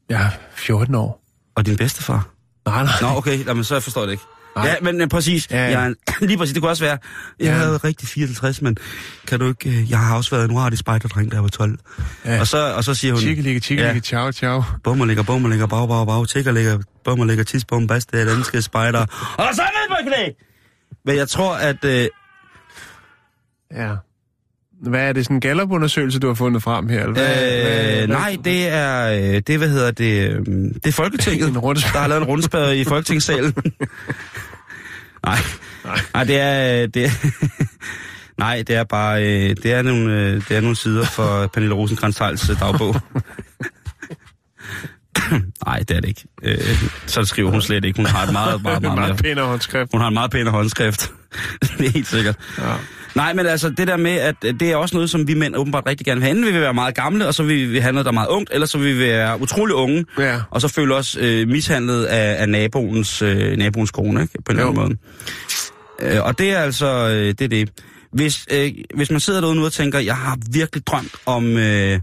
jeg 0.10 0.22
er 0.26 0.30
14 0.56 0.96
år. 0.96 1.22
Og 1.56 1.66
din 1.66 1.78
bedstefar? 1.78 2.28
Nej, 2.66 2.84
nej. 2.84 2.94
Nå, 3.02 3.08
okay, 3.08 3.46
jamen, 3.46 3.64
så 3.64 3.80
forstår 3.80 4.02
jeg 4.02 4.08
det 4.08 4.14
ikke. 4.14 4.24
Nej. 4.56 4.68
Ja, 4.68 4.76
men, 4.82 4.98
men 4.98 5.10
præcis. 5.10 5.48
Ja. 5.52 5.80
Jeg, 5.80 5.94
lige 6.22 6.38
præcis, 6.38 6.54
det 6.54 6.62
kunne 6.62 6.72
også 6.72 6.84
være, 6.84 6.98
jeg 7.40 7.46
Ja. 7.48 7.54
havde 7.54 7.78
rigtig 7.78 8.08
54, 8.08 8.62
men 8.62 8.78
kan 9.28 9.40
du 9.40 9.48
ikke, 9.48 9.70
øh, 9.70 9.90
jeg 9.92 10.00
har 10.00 10.16
også 10.18 10.36
været 10.36 10.46
en 10.50 10.56
uartig 10.56 10.80
spejderdreng, 10.80 11.32
da 11.32 11.36
jeg 11.36 11.44
var 11.44 11.50
12. 11.50 11.80
Ja. 12.26 12.40
Og, 12.40 12.48
så, 12.48 12.74
og 12.74 12.84
så 12.84 12.94
siger 12.94 13.14
hun, 13.14 13.22
Tjekke, 13.22 13.42
ligge, 13.42 13.60
tjekke, 13.60 13.84
Ja. 13.84 14.00
ciao, 14.00 14.32
ciao. 14.32 14.64
bummer 14.84 15.06
ligger, 15.06 15.24
bummer 15.24 15.50
ligger, 15.50 15.68
bag, 15.68 15.88
bag, 15.88 16.08
bag, 16.08 16.28
tjekker 16.28 16.52
ligger, 16.52 16.80
bummer 17.04 17.26
ligger, 17.26 17.44
tis, 17.44 17.66
bum, 17.66 17.88
bas, 17.88 18.06
det 18.06 18.22
er 18.22 18.26
danske 18.26 18.62
spejder. 18.62 19.06
Og 19.38 19.56
så 19.56 19.62
ned 19.62 19.90
på 19.90 19.96
knæ! 20.10 20.30
Men 21.06 21.16
jeg 21.16 21.30
tror, 21.30 21.56
at... 21.56 21.86
Øh, 21.86 22.08
Ja. 23.72 23.96
Hvad 24.90 25.02
er 25.10 25.14
det, 25.14 25.26
sådan 25.26 25.38
en 25.38 25.42
Gallup-undersøgelse, 25.42 26.20
du 26.20 26.28
har 26.28 26.34
fundet 26.34 26.64
frem 26.64 26.90
her? 26.90 27.00
Eller 27.00 27.14
hvad, 27.14 27.26
hvad, 27.62 28.02
øh, 28.04 28.10
nej, 28.10 28.38
det 28.46 28.68
er, 28.68 29.12
øh, 29.36 29.42
det, 29.48 29.58
hvad 29.58 29.70
hedder 29.70 29.92
det, 29.92 30.30
øh, 30.30 30.40
det 30.74 30.88
er 30.88 30.92
Folketinget, 30.92 31.48
En 31.50 31.58
rundspørge. 31.58 31.94
der 31.94 32.00
har 32.00 32.08
lavet 32.08 32.22
en 32.22 32.28
rundspørge 32.28 32.78
i 32.78 32.84
Folketingssalen. 32.84 33.54
nej, 35.26 35.38
Nej. 35.86 36.00
nej, 36.14 36.24
det 36.24 36.40
er, 36.40 36.82
øh, 36.84 36.90
det 36.94 37.06
er, 37.06 37.10
nej, 38.44 38.64
det 38.68 38.76
er 38.76 38.84
bare, 38.84 39.24
øh, 39.24 39.56
det 39.64 39.74
er 39.74 39.82
nogle, 39.82 40.36
det 40.36 40.52
er 40.52 40.62
nogle 40.62 40.76
sider 40.76 41.06
for 41.06 41.48
Pernille 41.54 41.76
rosenkrantz 41.76 42.20
dagbog. 42.60 42.96
nej, 45.66 45.80
det 45.80 45.92
er 45.98 46.02
det 46.02 46.08
ikke. 46.08 46.24
Øh, 46.44 46.84
så 47.06 47.26
skriver 47.26 47.52
hun 47.52 47.62
slet 47.62 47.86
ikke. 47.86 47.98
Hun 47.98 48.06
har 48.06 48.24
et 48.24 48.34
meget, 48.34 48.62
meget, 48.62 48.82
meget, 48.82 48.82
meget 48.82 48.98
meget 49.10 49.18
pænere 49.24 49.46
håndskrift. 49.46 49.92
hun 49.92 50.02
har 50.02 50.08
en 50.08 50.14
meget 50.14 50.32
pænere 50.32 50.52
håndskrift. 50.52 51.12
det 51.78 51.88
er 51.88 51.92
helt 51.92 52.08
sikkert. 52.08 52.36
Ja. 52.58 52.74
Nej, 53.16 53.34
men 53.34 53.46
altså 53.46 53.70
det 53.70 53.88
der 53.88 53.98
med, 53.98 54.12
at 54.12 54.36
det 54.42 54.62
er 54.62 54.76
også 54.76 54.96
noget, 54.96 55.10
som 55.10 55.28
vi 55.28 55.34
mænd 55.34 55.56
åbenbart 55.56 55.84
rigtig 55.88 56.06
gerne 56.06 56.20
vil 56.20 56.24
have. 56.24 56.32
Enten 56.32 56.46
vil 56.46 56.54
vi 56.54 56.60
være 56.62 56.74
meget 56.74 56.96
gamle, 56.96 57.28
og 57.28 57.34
så 57.34 57.44
vil 57.44 57.72
vi 57.72 57.80
have 57.80 57.92
noget, 57.94 58.06
der 58.06 58.12
er 58.12 58.14
meget 58.14 58.28
ungt, 58.28 58.50
eller 58.54 58.68
så 58.68 58.78
vil 58.78 58.96
vi 58.96 59.00
være 59.00 59.42
utrolig 59.42 59.76
unge, 59.76 60.06
Ja. 60.20 60.40
og 60.52 60.62
så 60.62 60.68
føle 60.68 60.96
os 60.96 61.18
øh, 61.20 61.48
mishandlet 61.48 62.06
af, 62.06 62.42
af 62.42 62.50
naboens, 62.50 63.22
øh, 63.22 63.58
naboens 63.58 63.92
kone, 63.92 64.22
ikke? 64.22 64.34
på 64.46 64.52
en 64.52 64.60
eller 64.60 64.70
anden 64.70 64.98
måde. 66.02 66.16
Øh, 66.16 66.24
og 66.26 66.40
det 66.40 66.52
er 66.52 66.60
altså, 66.60 66.88
øh, 67.10 67.28
det 67.28 67.42
er 67.42 67.48
det. 67.48 67.70
Hvis, 68.14 68.46
øh, 68.52 68.72
hvis 68.96 69.12
man 69.12 69.20
sidder 69.20 69.42
derude 69.42 69.56
nu 69.56 69.66
og 69.66 69.74
tænker, 69.74 70.00
jeg 70.00 70.18
har 70.18 70.38
virkelig 70.52 70.88
drømt 70.88 71.16
om, 71.26 71.58
øh, 71.58 72.00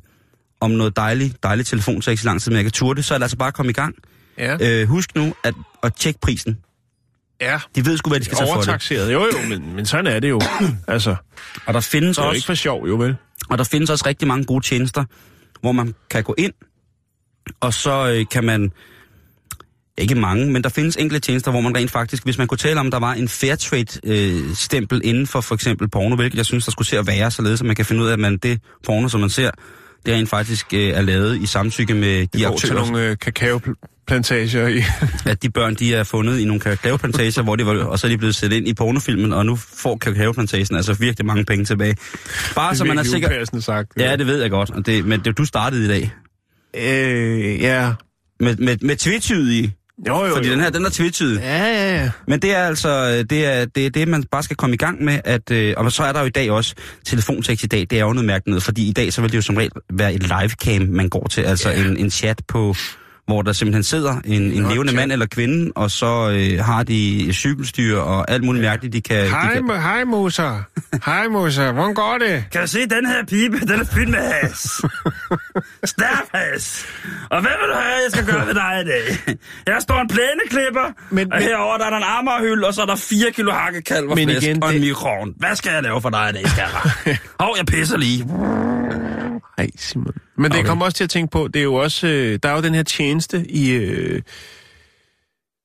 om 0.61 0.71
noget 0.71 0.97
dejligt, 0.97 1.43
dejligt 1.43 1.69
telefonsex 1.69 2.23
i 2.23 2.27
lang 2.27 2.43
tid, 2.43 2.51
men 2.51 2.57
jeg 2.57 2.65
kan 2.65 2.73
turde 2.73 2.97
det, 2.97 3.05
så 3.05 3.15
er 3.15 3.19
det 3.19 3.25
altså 3.25 3.37
bare 3.37 3.49
at 3.49 3.55
komme 3.55 3.71
i 3.71 3.73
gang. 3.73 3.95
Ja. 4.39 4.57
Øh, 4.61 4.89
husk 4.89 5.15
nu 5.15 5.35
at, 5.45 5.55
at 5.83 5.95
tjekke 5.95 6.21
prisen. 6.21 6.57
Ja. 7.43 7.59
De 7.77 7.87
ved 7.87 7.97
sgu, 7.97 8.11
hvad 8.11 8.21
de 8.21 8.25
skal 8.25 8.39
tage 8.39 8.53
for 8.53 8.61
det. 8.61 9.13
Jo, 9.13 9.21
jo, 9.25 9.49
men, 9.49 9.77
men 9.77 9.87
sådan 9.87 10.07
er 10.07 10.21
det 10.21 10.31
jo. 10.31 10.41
Altså, 10.89 11.17
Og 11.67 11.75
der 11.75 11.81
findes 11.81 12.17
det 12.17 12.23
er 12.23 12.27
også... 12.27 12.37
ikke 12.37 12.47
for 12.47 12.55
sjov, 12.55 12.89
jo 12.89 12.95
vel? 12.95 13.17
Og 13.51 13.59
der 13.59 13.65
findes 13.65 13.91
også 13.91 14.05
rigtig 14.07 14.29
mange 14.29 14.45
gode 14.45 14.65
tjenester, 14.65 15.05
hvor 15.61 15.73
man 15.73 15.95
kan 16.11 16.23
gå 16.23 16.35
ind, 16.39 16.53
og 17.61 17.75
så 17.75 18.09
øh, 18.09 18.27
kan 18.31 18.45
man... 18.45 18.71
Ikke 19.99 20.15
mange, 20.15 20.51
men 20.51 20.63
der 20.63 20.69
findes 20.69 20.97
enkelte 20.97 21.27
tjenester, 21.27 21.51
hvor 21.51 21.61
man 21.61 21.77
rent 21.77 21.91
faktisk, 21.91 22.25
hvis 22.25 22.39
man 22.39 22.47
kunne 22.47 22.59
tale 22.59 22.81
om, 22.81 22.91
der 22.91 22.99
var 22.99 23.13
en 23.13 23.29
Fairtrade-stempel 23.29 25.01
inden 25.05 25.27
for 25.27 25.41
for 25.41 25.55
eksempel 25.55 25.89
porno, 25.89 26.17
hvilket 26.17 26.37
jeg 26.37 26.47
synes, 26.47 26.65
der 26.65 26.73
skulle 26.73 26.89
se 26.89 26.99
at 26.99 27.07
være, 27.07 27.31
således 27.31 27.61
at 27.61 27.67
man 27.67 27.77
kan 27.77 27.85
finde 27.85 28.03
ud 28.03 28.09
af, 28.09 28.13
at 28.13 28.19
man 28.19 28.37
det 28.37 28.61
porno, 28.87 29.09
som 29.09 29.21
man 29.21 29.31
ser, 29.31 29.51
det 30.07 30.15
rent 30.15 30.29
faktisk 30.29 30.75
øh, 30.75 30.89
er 30.89 31.03
lavet 31.03 31.43
i 31.43 31.47
samtykke 31.47 31.95
med 31.95 32.21
de 32.21 32.39
De 32.39 32.45
går 32.45 32.57
til 32.57 32.67
aktører, 32.67 32.87
nogle 32.87 33.09
øh, 33.09 33.17
kakaoplantager 34.09 34.69
i... 34.69 34.83
at 35.31 35.43
de 35.43 35.51
børn, 35.51 35.75
de 35.75 35.95
er 35.95 36.05
fundet 36.05 36.39
i 36.39 36.45
nogle 36.45 36.61
kakaoplantager, 36.61 37.43
hvor 37.43 37.57
de 37.57 37.67
var, 37.67 37.85
og 37.85 37.99
så 37.99 38.07
er 38.07 38.09
de 38.09 38.19
blevet 38.19 38.35
sat 38.35 38.53
ind 38.53 38.69
i 38.69 38.75
pornofilmen, 38.75 39.33
og 39.33 39.47
nu 39.47 39.57
får 39.57 39.97
kakaoplantagen 39.97 40.77
altså 40.77 40.95
virkelig 40.95 41.27
mange 41.27 41.45
penge 41.45 41.65
tilbage. 41.65 41.97
Bare 42.55 42.77
så 42.77 42.85
man 42.85 42.99
er 42.99 43.03
sikker... 43.03 43.59
Sagt. 43.61 43.93
Ja, 43.99 44.17
det 44.17 44.27
ved 44.27 44.41
jeg 44.43 44.51
godt, 44.51 44.71
og 44.71 44.87
det, 44.87 45.05
men 45.05 45.21
det, 45.21 45.39
du 45.39 45.45
startede 45.45 45.85
i 45.85 45.89
dag. 45.89 46.13
Øh, 46.77 47.61
ja. 47.61 47.93
Med, 48.41 48.57
med, 48.57 48.77
med 48.83 48.97
tvetydige. 48.97 49.75
Jo, 50.09 50.25
jo, 50.25 50.35
Fordi 50.35 50.47
jo. 50.49 50.53
den 50.53 50.61
her, 50.61 50.71
den 50.71 50.85
er 50.85 50.91
tvetydig. 50.91 51.41
Ja, 51.41 51.65
ja, 51.65 52.03
ja. 52.03 52.11
Men 52.29 52.43
det 52.43 52.55
er 52.55 52.59
altså, 52.65 53.23
det 53.31 53.47
er, 53.47 53.65
det 53.65 53.87
er 53.87 53.91
det, 53.91 54.09
man 54.09 54.25
bare 54.31 54.43
skal 54.43 54.57
komme 54.57 54.75
i 54.75 54.77
gang 54.77 55.05
med, 55.05 55.21
at, 55.25 55.51
øh, 55.51 55.75
og 55.77 55.93
så 55.93 56.03
er 56.03 56.13
der 56.13 56.21
jo 56.21 56.27
i 56.27 56.31
dag 56.31 56.51
også 56.51 56.75
telefontekst 57.07 57.65
i 57.65 57.67
dag, 57.67 57.81
det 57.81 57.93
er 57.93 58.03
jo 58.05 58.13
noget 58.13 58.27
mærkeligt 58.27 58.63
fordi 58.63 58.89
i 58.89 58.93
dag 58.93 59.13
så 59.13 59.21
vil 59.21 59.31
det 59.31 59.37
jo 59.37 59.43
som 59.43 59.57
regel 59.57 59.71
være 59.93 60.15
et 60.15 60.23
livecam, 60.23 60.89
man 60.89 61.09
går 61.09 61.27
til, 61.29 61.43
altså 61.43 61.71
Ja. 61.71 61.85
en, 61.85 61.97
en 61.97 62.11
chat 62.11 62.43
på, 62.49 62.75
hvor 63.27 63.43
der 63.43 63.53
simpelthen 63.53 63.83
sidder 63.83 64.21
en, 64.25 64.43
en 64.43 64.69
levende 64.69 64.93
mand 64.95 65.13
eller 65.13 65.27
kvinde, 65.27 65.73
og 65.75 65.91
så 65.91 66.31
øh, 66.31 66.65
har 66.65 66.83
de 66.83 67.29
cykelstyr 67.33 67.99
og 67.99 68.31
alt 68.31 68.45
muligt 68.45 68.63
mærkeligt, 68.63 68.93
de 68.93 69.01
kan... 69.01 69.25
de 69.25 69.29
Hej, 69.29 69.53
kan... 69.55 69.71
Mo- 69.71 69.75
hej 69.81 70.05
Moser. 70.05 70.63
Hej 71.05 71.29
Moser, 71.29 71.73
hvordan 71.73 71.95
går 71.95 72.19
det? 72.19 72.45
Kan 72.53 72.61
du 72.61 72.67
se 72.67 72.79
den 72.81 73.07
her 73.07 73.25
pibe? 73.25 73.61
Den 73.61 73.81
er 73.81 73.85
fyldt 73.85 74.09
med 74.11 74.19
has. 74.19 74.61
Stærk 75.85 76.25
has. 76.35 76.87
Og 77.31 77.41
hvad 77.41 77.51
vil 77.61 77.69
du 77.69 77.75
have, 77.75 77.95
jeg 78.05 78.11
skal 78.11 78.27
gøre 78.27 78.47
ved 78.47 78.55
dig 78.55 78.83
i 78.83 78.87
dag? 78.89 79.37
Her 79.69 79.81
står 79.81 80.01
en 80.01 80.09
plæneklipper, 80.09 80.93
Men- 81.11 81.33
og 81.33 81.39
men- 81.39 81.49
herover 81.49 81.79
der 81.79 81.85
er 81.85 81.91
der 81.91 81.97
en 81.97 82.03
armerhylde, 82.07 82.67
og 82.67 82.75
så 82.75 82.83
er 82.83 82.87
der 82.87 82.97
4 82.97 83.33
kilo 83.33 83.53
hakkekalv 83.53 84.09
og 84.09 84.19
flæsk 84.19 84.43
igen, 84.47 84.63
og 84.63 84.69
en 84.69 84.75
det- 84.75 84.89
mikron. 84.89 85.35
Hvad 85.39 85.57
skal 85.57 85.73
jeg 85.73 85.83
lave 85.83 86.01
for 86.03 86.11
dig 86.11 86.31
i 86.31 86.33
dag, 86.33 86.49
skal 86.49 86.65
jeg? 87.07 87.19
Hov, 87.41 87.55
jeg 87.59 87.67
pisser 87.67 87.97
lige. 87.99 88.25
Nej, 89.59 89.69
Simon. 89.77 90.13
Men 90.43 90.51
det 90.51 90.59
Okay. 90.59 90.69
kommer 90.69 90.85
også 90.85 90.97
til 90.97 91.05
at 91.05 91.11
tænke 91.11 91.31
på, 91.31 91.49
det 91.49 91.61
er 91.61 91.63
jo 91.65 91.75
også, 91.75 92.07
øh, 92.07 92.39
der 92.43 92.49
er 92.49 92.57
jo 92.57 92.63
den 92.63 92.75
her 92.75 92.83
tjeneste 92.83 93.51
i, 93.51 93.71
øh, 93.71 94.23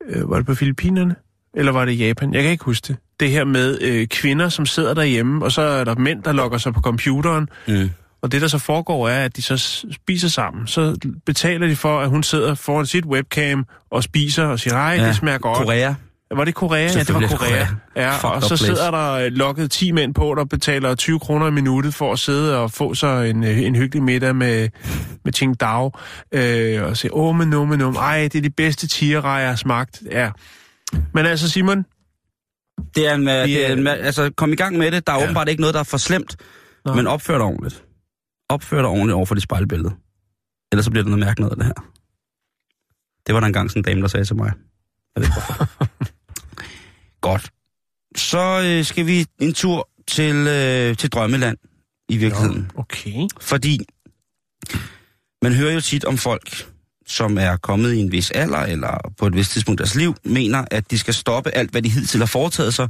øh, 0.09 0.30
var 0.30 0.38
det 0.38 0.45
på 0.45 0.55
Filippinerne? 0.55 1.15
Eller 1.55 1.71
var 1.71 1.86
det 1.86 1.91
i 1.91 1.95
Japan? 2.07 2.34
Jeg 2.34 2.41
kan 2.43 2.51
ikke 2.51 2.63
huske 2.63 2.88
det. 2.88 2.97
Det 3.19 3.30
her 3.30 3.43
med 3.45 3.78
øh, 3.82 4.07
kvinder, 4.07 4.49
som 4.49 4.65
sidder 4.65 4.93
derhjemme, 4.93 5.45
og 5.45 5.51
så 5.51 5.61
er 5.61 5.84
der 5.84 5.95
mænd, 5.95 6.23
der 6.23 6.32
logger 6.32 6.57
sig 6.57 6.73
på 6.73 6.82
computeren, 6.82 7.49
Mm. 7.67 7.89
og 8.21 8.32
det, 8.32 8.41
der 8.41 8.47
så 8.47 8.57
foregår, 8.57 9.09
er, 9.09 9.25
at 9.25 9.36
de 9.36 9.41
så 9.41 9.86
spiser 9.91 10.28
sammen. 10.30 10.67
Så 10.67 10.97
betaler 11.25 11.67
de 11.67 11.75
for, 11.75 11.99
at 11.99 12.09
hun 12.09 12.23
sidder 12.23 12.55
foran 12.55 12.86
sit 12.86 13.05
webcam 13.05 13.65
og 13.91 14.03
spiser 14.03 14.43
og 14.45 14.59
siger, 14.59 14.73
nej, 14.73 14.95
ja, 14.99 15.07
det 15.07 15.15
smager 15.15 15.38
godt. 15.38 15.57
Korea. 15.57 15.93
Var 16.36 16.43
det 16.45 16.55
Korea? 16.55 16.82
Ja, 16.82 16.88
det 16.99 17.13
var 17.13 17.19
Korea. 17.19 17.38
Korea. 17.38 17.65
Ja, 17.95 18.28
og 18.30 18.41
så 18.41 18.47
place. 18.49 18.65
sidder 18.65 18.91
der 18.91 19.11
øh, 19.11 19.32
lukket 19.32 19.71
10 19.71 19.91
mænd 19.91 20.13
på, 20.13 20.36
der 20.38 20.45
betaler 20.45 20.95
20 20.95 21.19
kroner 21.19 21.47
i 21.47 21.51
minuttet 21.51 21.93
for 21.93 22.13
at 22.13 22.19
sidde 22.19 22.57
og 22.57 22.71
få 22.71 22.93
sig 22.95 23.30
en, 23.30 23.43
øh, 23.43 23.59
en 23.59 23.75
hyggelig 23.75 24.03
middag 24.03 24.36
med, 24.36 24.69
med 25.25 25.34
Qingdao. 25.34 25.91
Øh, 26.32 26.84
og 26.84 26.97
sige, 26.97 27.13
åh, 27.13 27.36
men 27.36 27.49
no, 27.49 27.65
men 27.65 27.80
no. 27.80 27.91
Ej, 27.91 28.21
det 28.21 28.36
er 28.36 28.41
de 28.41 28.49
bedste 28.49 28.88
tierrejer, 28.88 29.39
jeg 29.39 29.49
har 29.49 29.55
smagt. 29.55 30.01
Ja. 30.11 30.32
Men 31.13 31.25
altså, 31.25 31.49
Simon, 31.49 31.86
Det 32.95 33.07
er 33.07 33.13
en, 33.13 33.28
det 33.28 33.47
Vi 33.47 33.61
er 33.61 33.73
en, 33.73 33.88
altså, 33.88 34.32
kom 34.38 34.51
i 34.53 34.55
gang 34.55 34.78
med 34.78 34.91
det. 34.91 35.07
Der 35.07 35.13
er 35.13 35.17
Ja. 35.17 35.23
åbenbart 35.23 35.49
ikke 35.49 35.61
noget, 35.61 35.73
der 35.73 35.80
er 35.80 35.84
for 35.84 35.97
slemt, 35.97 36.36
Nå. 36.86 36.93
men 36.93 37.07
opfør 37.07 37.38
dig 37.38 37.45
ordentligt. 37.45 37.84
Opfør 38.49 38.78
dig 38.82 38.89
ordentligt 38.89 39.13
over 39.13 39.25
for 39.25 39.36
dit 39.36 39.43
spejlbillede. 39.43 39.93
Ellers 40.71 40.86
så 40.86 40.91
bliver 40.91 41.03
det 41.03 41.09
noget 41.11 41.25
mærkeligt 41.25 41.51
af 41.51 41.57
det 41.57 41.65
her. 41.65 41.73
Det 43.28 43.34
var 43.36 43.39
der 43.39 43.47
engang 43.47 43.69
sådan 43.71 43.80
en 43.80 43.84
dame, 43.84 44.01
der 44.01 44.07
sagde 44.07 44.25
til 44.25 44.36
mig. 44.36 44.51
Jeg 45.15 45.21
ved 45.21 45.23
ikke 45.23 45.34
hvorfor. 45.34 45.88
Godt. 47.28 47.49
Så 48.15 48.61
øh, 48.65 48.86
skal 48.86 49.05
vi 49.05 49.25
en 49.39 49.53
tur 49.53 49.89
til, 50.07 50.36
øh, 50.36 50.97
til 50.97 51.09
Drømmeland 51.09 51.57
i 52.09 52.17
virkeligheden. 52.17 52.71
okay. 52.75 53.28
Fordi 53.41 53.80
man 55.41 55.53
hører 55.53 55.73
jo 55.73 55.82
tit 55.82 56.05
om 56.05 56.17
folk, 56.17 56.67
som 57.07 57.38
er 57.38 57.57
kommet 57.57 57.93
i 57.93 57.99
en 57.99 58.11
vis 58.11 58.32
alder, 58.32 58.59
eller 58.59 59.11
på 59.17 59.28
et 59.28 59.36
vist 59.36 59.51
tidspunkt 59.51 59.80
i 59.80 59.84
deres 59.84 59.95
liv, 59.95 60.15
mener, 60.23 60.65
at 60.71 60.91
de 60.91 60.99
skal 60.99 61.13
stoppe 61.13 61.51
alt, 61.51 61.71
hvad 61.71 61.82
de 61.82 61.89
hidtil 61.89 62.19
har 62.19 62.25
foretaget 62.25 62.73
sig, 62.73 62.89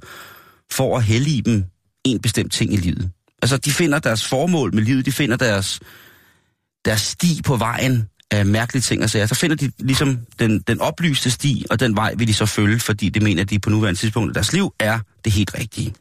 for 0.71 0.97
at 0.97 1.03
hellige 1.03 1.41
dem 1.41 1.65
en 2.03 2.19
bestemt 2.19 2.53
ting 2.53 2.73
i 2.73 2.77
livet. 2.77 3.11
Altså, 3.41 3.57
de 3.57 3.71
finder 3.71 3.99
deres 3.99 4.27
formål 4.27 4.75
med 4.75 4.83
livet, 4.83 5.05
de 5.05 5.11
finder 5.11 5.37
deres, 5.37 5.79
deres 6.85 7.01
sti 7.01 7.41
på 7.45 7.55
vejen 7.55 8.09
af 8.31 8.45
mærkelige 8.45 8.81
ting 8.81 9.03
og 9.03 9.09
sager. 9.09 9.25
Så 9.25 9.35
finder 9.35 9.55
de 9.55 9.71
ligesom 9.79 10.19
den, 10.39 10.59
den 10.59 10.81
oplyste 10.81 11.31
sti, 11.31 11.65
og 11.69 11.79
den 11.79 11.95
vej 11.95 12.13
vil 12.17 12.27
de 12.27 12.33
så 12.33 12.45
følge, 12.45 12.79
fordi 12.79 13.09
det 13.09 13.21
mener 13.23 13.43
de 13.43 13.59
på 13.59 13.69
nuværende 13.69 13.99
tidspunkt 13.99 14.31
i 14.31 14.33
deres 14.33 14.53
liv 14.53 14.73
er 14.79 14.99
det 15.25 15.33
helt 15.33 15.53
rigtige. 15.59 15.93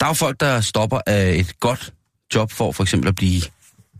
Der 0.00 0.06
er 0.06 0.10
jo 0.10 0.14
folk, 0.14 0.40
der 0.40 0.60
stopper 0.60 1.00
af 1.06 1.34
et 1.34 1.60
godt 1.60 1.92
job 2.34 2.52
for 2.52 2.72
for 2.72 2.82
eksempel 2.82 3.08
at 3.08 3.14
blive 3.14 3.42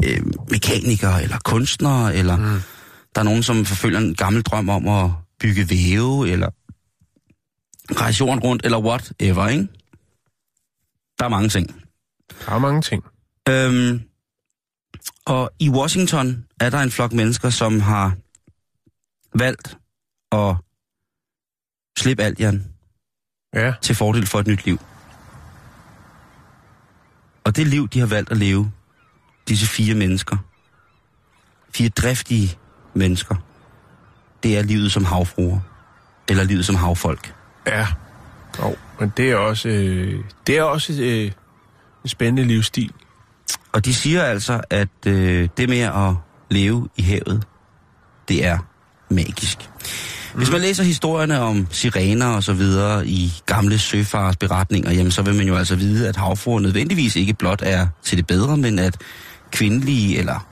øh, 0.04 0.22
mekaniker 0.50 1.10
eller 1.10 1.38
kunstner, 1.44 2.08
eller 2.08 2.36
mm. 2.36 2.60
der 3.14 3.20
er 3.20 3.22
nogen, 3.22 3.42
som 3.42 3.64
forfølger 3.64 3.98
en 3.98 4.14
gammel 4.14 4.42
drøm 4.42 4.68
om 4.68 4.88
at 4.88 5.10
bygge 5.40 5.70
væve, 5.70 6.28
eller 6.28 6.48
rejse 8.00 8.24
jorden 8.24 8.40
rundt, 8.40 8.64
eller 8.64 8.78
whatever, 8.78 9.48
ikke? 9.48 9.68
Der 11.18 11.24
er 11.24 11.28
mange 11.28 11.48
ting. 11.48 11.84
Der 12.46 12.52
er 12.52 12.58
mange 12.58 12.82
ting. 12.82 13.04
Øhm, 13.48 14.00
og 15.28 15.50
i 15.58 15.70
Washington 15.70 16.46
er 16.60 16.70
der 16.70 16.78
en 16.78 16.90
flok 16.90 17.12
mennesker, 17.12 17.50
som 17.50 17.80
har 17.80 18.16
valgt 19.38 19.78
at 20.32 20.56
slippe 21.98 22.22
alt, 22.22 22.40
Jan, 22.40 22.64
Ja. 23.54 23.74
til 23.82 23.94
fordel 23.94 24.26
for 24.26 24.38
et 24.38 24.46
nyt 24.46 24.64
liv. 24.66 24.78
Og 27.44 27.56
det 27.56 27.66
liv, 27.66 27.88
de 27.88 27.98
har 27.98 28.06
valgt 28.06 28.30
at 28.30 28.36
leve, 28.36 28.72
disse 29.48 29.66
fire 29.66 29.94
mennesker, 29.94 30.36
fire 31.74 31.88
driftige 31.88 32.58
mennesker, 32.94 33.36
det 34.42 34.58
er 34.58 34.62
livet 34.62 34.92
som 34.92 35.04
havfruer, 35.04 35.60
eller 36.28 36.44
livet 36.44 36.66
som 36.66 36.74
havfolk. 36.74 37.34
Ja. 37.66 37.86
Oh, 38.62 38.74
men 39.00 39.12
det 39.16 39.30
er 39.30 39.36
også, 39.36 39.68
øh, 39.68 40.24
det 40.46 40.58
er 40.58 40.62
også 40.62 40.92
øh, 40.92 41.32
en 42.04 42.08
spændende 42.08 42.48
livsstil. 42.48 42.92
Og 43.72 43.84
de 43.84 43.94
siger 43.94 44.22
altså, 44.22 44.60
at 44.70 45.06
øh, 45.06 45.48
det 45.56 45.68
med 45.68 45.80
at 45.80 46.14
leve 46.50 46.88
i 46.96 47.02
havet, 47.02 47.44
det 48.28 48.44
er 48.44 48.58
magisk. 49.10 49.70
Hvis 50.34 50.50
man 50.50 50.60
læser 50.60 50.84
historierne 50.84 51.40
om 51.40 51.66
sirener 51.70 52.26
og 52.26 52.42
så 52.42 52.52
videre 52.52 53.06
i 53.06 53.32
gamle 53.46 53.78
søfares 53.78 54.36
beretninger, 54.36 54.92
jamen 54.92 55.12
så 55.12 55.22
vil 55.22 55.34
man 55.34 55.46
jo 55.46 55.56
altså 55.56 55.76
vide, 55.76 56.08
at 56.08 56.16
havfruer 56.16 56.60
nødvendigvis 56.60 57.16
ikke 57.16 57.34
blot 57.34 57.62
er 57.62 57.86
til 58.02 58.18
det 58.18 58.26
bedre, 58.26 58.56
men 58.56 58.78
at 58.78 58.96
kvindelige 59.50 60.18
eller 60.18 60.46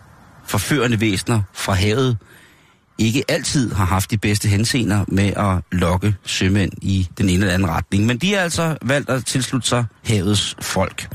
forførende 0.46 1.00
væsener 1.00 1.42
fra 1.54 1.72
havet 1.72 2.18
ikke 2.98 3.24
altid 3.28 3.72
har 3.72 3.84
haft 3.84 4.10
de 4.10 4.18
bedste 4.18 4.48
henseender 4.48 5.04
med 5.08 5.32
at 5.36 5.78
lokke 5.78 6.14
sømænd 6.24 6.72
i 6.82 7.08
den 7.18 7.28
ene 7.28 7.40
eller 7.40 7.54
anden 7.54 7.68
retning. 7.68 8.06
Men 8.06 8.18
de 8.18 8.34
har 8.34 8.40
altså 8.40 8.76
valgt 8.82 9.10
at 9.10 9.24
tilslutte 9.24 9.68
sig 9.68 9.84
havets 10.04 10.56
folk. 10.60 11.08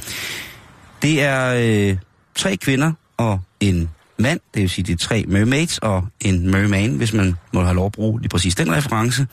Det 1.02 1.24
er 1.24 1.54
øh, 1.58 1.98
tre 2.36 2.58
kvinder 2.58 2.92
og 3.18 3.40
en 3.60 3.90
mand, 4.18 4.40
det 4.54 4.62
vil 4.62 4.70
sige 4.70 4.86
de 4.86 4.96
tre 4.96 5.26
mermaids 5.28 5.78
og 5.78 6.08
en 6.20 6.52
merman, 6.52 6.96
hvis 6.96 7.14
man 7.14 7.36
må 7.54 7.64
have 7.64 7.76
lov 7.76 7.86
at 7.86 7.92
bruge 7.92 8.20
lige 8.20 8.30
præcis 8.30 8.56
den 8.56 8.72
reference. 8.72 9.28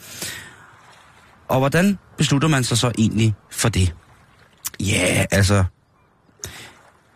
Og 1.49 1.59
hvordan 1.59 1.99
beslutter 2.17 2.49
man 2.49 2.65
sig 2.65 2.79
så 2.79 2.93
egentlig 2.99 3.35
for 3.51 3.69
det? 3.69 3.95
Ja, 4.81 5.15
yeah, 5.17 5.27
altså... 5.31 5.65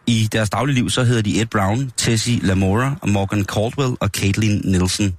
I 0.07 0.29
deres 0.33 0.51
daglige 0.51 0.75
liv, 0.75 0.91
så 0.91 1.05
hedder 1.05 1.23
de 1.23 1.41
Ed 1.41 1.47
Brown, 1.47 1.93
Tessie 1.97 2.41
Lamora, 2.47 2.95
Morgan 3.07 3.45
Caldwell 3.45 3.97
og 4.01 4.09
Caitlin 4.09 4.61
Nielsen. 4.65 5.17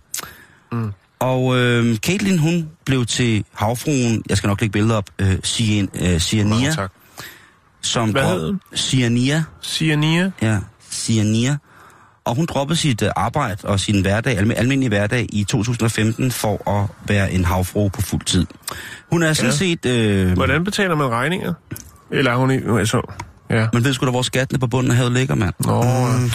Mm. 0.71 0.91
Og 1.19 1.57
øh, 1.57 1.97
Caitlin, 1.97 2.37
hun 2.37 2.69
blev 2.85 3.05
til 3.05 3.45
havfruen, 3.53 4.23
jeg 4.29 4.37
skal 4.37 4.47
nok 4.47 4.61
lægge 4.61 4.71
billeder 4.71 4.95
op, 4.95 5.09
øh, 5.19 5.39
Cian, 5.43 5.89
øh, 5.95 6.19
Ciania. 6.19 6.87
Som 7.83 8.09
Hvad 8.09 8.23
hed 8.23 8.45
hun? 8.45 8.59
Ciania, 8.75 9.43
Ciania. 9.63 10.31
ja, 10.41 10.57
Ciania. 10.91 11.57
Og 12.25 12.35
hun 12.35 12.45
droppede 12.45 12.79
sit 12.79 13.01
øh, 13.01 13.09
arbejde 13.15 13.57
og 13.63 13.79
sin 13.79 14.01
hverdag, 14.01 14.37
alme, 14.37 14.55
almindelig 14.55 14.87
hverdag 14.89 15.25
i 15.29 15.43
2015 15.43 16.31
for 16.31 16.69
at 16.81 16.87
være 17.07 17.31
en 17.31 17.45
havfrue 17.45 17.89
på 17.89 18.01
fuld 18.01 18.21
tid. 18.25 18.45
Hun 19.11 19.23
er 19.23 19.33
sådan 19.33 19.51
Ja. 19.51 19.55
set... 19.57 19.85
Øh, 19.85 20.31
Hvordan 20.33 20.63
betaler 20.63 20.95
man 20.95 21.07
regninger? 21.09 21.53
Eller 22.11 22.31
er 22.31 22.35
hun 22.35 22.51
i... 22.51 22.79
Altså, 22.79 23.15
ja. 23.49 23.67
man 23.73 23.83
ved 23.83 23.93
sgu 23.93 24.05
da, 24.05 24.11
hvor 24.11 24.21
skatten 24.21 24.59
på 24.59 24.67
bunden 24.67 24.91
af 24.91 24.97
havet 24.97 25.11
ligger, 25.11 25.35
mand. 25.35 25.53
Nå, 25.59 25.81
mm. 25.83 26.29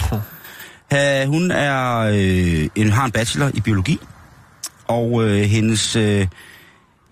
Ha, 0.91 1.25
hun 1.25 1.51
er, 1.51 1.97
øh, 1.99 2.67
en, 2.75 2.89
har 2.89 3.05
en 3.05 3.11
bachelor 3.11 3.51
i 3.53 3.61
biologi, 3.61 3.99
og 4.87 5.23
øh, 5.23 5.37
hendes, 5.41 5.95
øh, 5.95 6.27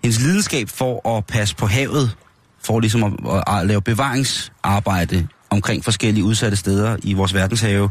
hendes 0.02 0.20
lidenskab 0.20 0.68
for 0.68 1.16
at 1.16 1.26
passe 1.26 1.56
på 1.56 1.66
havet, 1.66 2.16
for 2.68 2.80
ligesom 2.80 3.04
at, 3.04 3.44
at, 3.46 3.66
lave 3.66 3.82
bevaringsarbejde 3.82 5.28
omkring 5.50 5.84
forskellige 5.84 6.24
udsatte 6.24 6.56
steder 6.56 6.96
i 7.02 7.12
vores 7.12 7.34
verdenshave, 7.34 7.90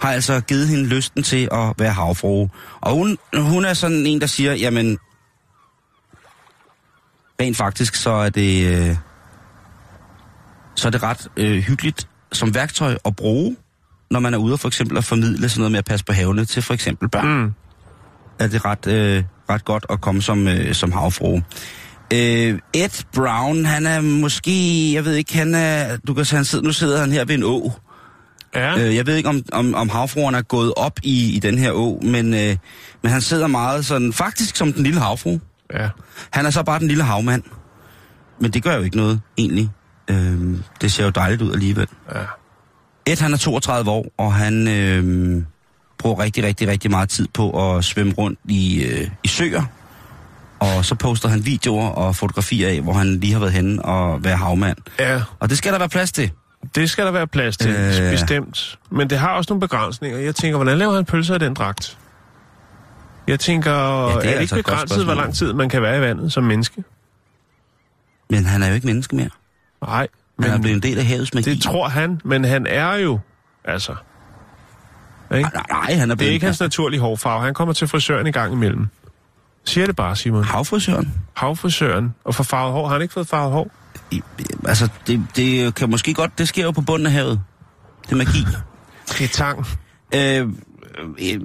har 0.00 0.12
altså 0.12 0.40
givet 0.40 0.68
hende 0.68 0.86
lysten 0.86 1.22
til 1.22 1.48
at 1.52 1.74
være 1.78 1.92
havfrue. 1.92 2.50
Og 2.80 2.92
hun, 2.92 3.18
hun 3.36 3.64
er 3.64 3.74
sådan 3.74 4.06
en, 4.06 4.20
der 4.20 4.26
siger, 4.26 4.52
jamen, 4.54 4.98
rent 7.40 7.56
faktisk, 7.56 7.94
så 7.94 8.10
er 8.10 8.28
det, 8.28 8.66
øh, 8.72 8.96
så 10.74 10.88
er 10.88 10.90
det 10.90 11.02
ret 11.02 11.28
øh, 11.36 11.62
hyggeligt 11.62 12.08
som 12.32 12.54
værktøj 12.54 12.96
at 13.04 13.16
bruge, 13.16 13.56
når 14.10 14.20
man 14.20 14.34
er 14.34 14.38
ude 14.38 14.58
for 14.58 14.68
eksempel 14.68 14.96
at 14.98 15.04
formidle 15.04 15.48
sådan 15.48 15.60
noget 15.60 15.72
med 15.72 15.78
at 15.78 15.84
passe 15.84 16.04
på 16.04 16.12
havene 16.12 16.44
til 16.44 16.62
for 16.62 16.74
eksempel 16.74 17.08
børn. 17.08 17.26
Mm. 17.26 17.54
Er 18.38 18.46
det 18.46 18.64
ret, 18.64 18.86
øh, 18.86 19.24
ret 19.50 19.64
godt 19.64 19.86
at 19.90 20.00
komme 20.00 20.22
som, 20.22 20.48
øh, 20.48 20.74
som 20.74 20.92
havfrue. 20.92 21.44
Øh, 22.14 22.58
Ed 22.74 23.04
Brown, 23.14 23.64
han 23.64 23.86
er 23.86 24.00
måske, 24.00 24.92
jeg 24.94 25.04
ved 25.04 25.14
ikke, 25.14 25.36
han 25.38 25.54
er, 25.54 25.96
du 25.96 26.14
kan 26.14 26.26
han 26.30 26.44
sidder, 26.44 26.64
nu 26.64 26.72
sidder 26.72 27.00
han 27.00 27.12
her 27.12 27.24
ved 27.24 27.34
en 27.34 27.44
å. 27.44 27.72
Ja. 28.54 28.78
Øh, 28.78 28.96
jeg 28.96 29.06
ved 29.06 29.16
ikke, 29.16 29.28
om, 29.28 29.42
om, 29.52 29.74
om 29.74 29.88
havfruen 29.88 30.34
er 30.34 30.42
gået 30.42 30.72
op 30.76 31.00
i, 31.02 31.36
i 31.36 31.38
den 31.38 31.58
her 31.58 31.72
å, 31.72 32.00
men, 32.02 32.34
øh, 32.34 32.56
men 33.02 33.12
han 33.12 33.20
sidder 33.20 33.46
meget 33.46 33.86
sådan, 33.86 34.12
faktisk 34.12 34.56
som 34.56 34.72
den 34.72 34.82
lille 34.82 35.00
havfrue. 35.00 35.40
ja. 35.74 35.88
Han 36.30 36.46
er 36.46 36.50
så 36.50 36.62
bare 36.62 36.78
den 36.78 36.88
lille 36.88 37.04
havmand. 37.04 37.42
Men 38.40 38.50
det 38.50 38.62
gør 38.62 38.76
jo 38.76 38.82
ikke 38.82 38.96
noget, 38.96 39.20
egentlig. 39.38 39.70
Øh, 40.10 40.58
det 40.80 40.92
ser 40.92 41.04
jo 41.04 41.10
dejligt 41.10 41.42
ud 41.42 41.52
alligevel. 41.52 41.86
Ja. 42.14 42.24
Ed, 43.06 43.20
han 43.20 43.32
er 43.32 43.36
32 43.36 43.90
år, 43.90 44.06
og 44.18 44.34
han 44.34 44.68
øh, 44.68 45.42
bruger 45.98 46.18
rigtig, 46.18 46.44
rigtig, 46.44 46.68
rigtig 46.68 46.90
meget 46.90 47.08
tid 47.08 47.28
på 47.34 47.76
at 47.76 47.84
svømme 47.84 48.12
rundt 48.12 48.38
i, 48.48 48.84
øh, 48.84 49.08
i 49.24 49.28
søer. 49.28 49.62
Og 50.76 50.84
så 50.84 50.94
poster 50.94 51.28
han 51.28 51.46
videoer 51.46 51.88
og 51.88 52.16
fotografier 52.16 52.68
af, 52.68 52.80
hvor 52.80 52.92
han 52.92 53.06
lige 53.06 53.32
har 53.32 53.40
været 53.40 53.52
henne 53.52 53.84
og 53.84 54.24
være 54.24 54.36
havmand. 54.36 54.76
Ja, 54.98 55.22
Og 55.40 55.50
det 55.50 55.58
skal 55.58 55.72
der 55.72 55.78
være 55.78 55.88
plads 55.88 56.12
til. 56.12 56.30
det 56.74 56.90
skal 56.90 57.04
der 57.06 57.10
være 57.12 57.26
plads 57.26 57.56
til, 57.56 57.70
Øh. 57.70 58.10
bestemt. 58.10 58.78
Men 58.90 59.10
det 59.10 59.18
har 59.18 59.28
også 59.30 59.52
nogle 59.52 59.60
begrænsninger. 59.60 60.18
Jeg 60.18 60.34
tænker, 60.34 60.56
hvordan 60.56 60.78
laver 60.78 60.94
han 60.94 61.04
pølser 61.04 61.34
i 61.34 61.38
den 61.38 61.54
dragt? 61.54 61.98
Jeg 63.28 63.40
tænker, 63.40 63.72
det 63.72 63.80
er 63.80 64.08
ja, 64.08 64.14
er, 64.16 64.20
det 64.20 64.28
altså 64.28 64.56
ikke 64.56 64.70
godt 64.70 64.76
begrænset, 64.76 65.04
hvor 65.04 65.14
lang 65.14 65.34
tid 65.34 65.52
man 65.52 65.68
kan 65.68 65.82
være 65.82 65.98
i 65.98 66.00
vandet 66.00 66.32
som 66.32 66.44
menneske? 66.44 66.84
Men 68.30 68.46
han 68.46 68.62
er 68.62 68.68
jo 68.68 68.74
ikke 68.74 68.86
menneske 68.86 69.16
mere. 69.16 69.28
Nej, 69.86 70.08
Han 70.40 70.48
er 70.50 70.52
men 70.52 70.60
blevet 70.62 70.76
en 70.76 70.82
del 70.82 70.98
af 70.98 71.04
havets 71.04 71.34
magi. 71.34 71.50
det 71.54 71.62
tror 71.62 71.88
han, 71.88 72.20
men 72.24 72.44
han 72.44 72.66
er 72.66 72.94
jo, 72.94 73.18
altså... 73.64 73.94
Ikke? 75.34 75.50
Nej, 75.54 75.62
nej, 75.70 75.94
han 75.94 76.00
er 76.00 76.06
Det 76.14 76.18
blevet 76.18 76.30
er 76.30 76.34
ikke 76.34 76.46
hans 76.46 76.60
naturlige 76.60 77.00
hårfarve. 77.00 77.44
Han 77.44 77.54
kommer 77.54 77.74
til 77.74 77.88
frisøren 77.88 78.26
i 78.26 78.30
gang 78.30 78.52
imellem. 78.52 78.88
Siger 79.64 79.86
det 79.86 79.96
bare, 79.96 80.16
Simon. 80.16 80.44
havfrisøren. 80.44 81.14
Havfrisøren. 81.34 82.14
Og 82.24 82.34
for 82.34 82.42
farvet 82.42 82.72
hår. 82.72 82.86
Har 82.86 82.92
han 82.92 83.02
ikke 83.02 83.14
fået 83.14 83.28
farvet 83.28 83.52
hår? 83.52 83.70
I- 84.10 84.22
Altså, 84.68 84.88
det, 85.06 85.22
det 85.36 85.74
kan 85.74 85.90
måske 85.90 86.14
godt, 86.14 86.38
det 86.38 86.48
sker 86.48 86.62
jo 86.64 86.70
på 86.70 86.80
bunden 86.80 87.06
af 87.06 87.12
havet. 87.12 87.40
Det 88.06 88.12
er 88.12 88.16
magi. 88.16 88.38
Det 89.18 89.24
er 89.24 89.28
tang. 89.28 89.66
øh, 90.14 90.48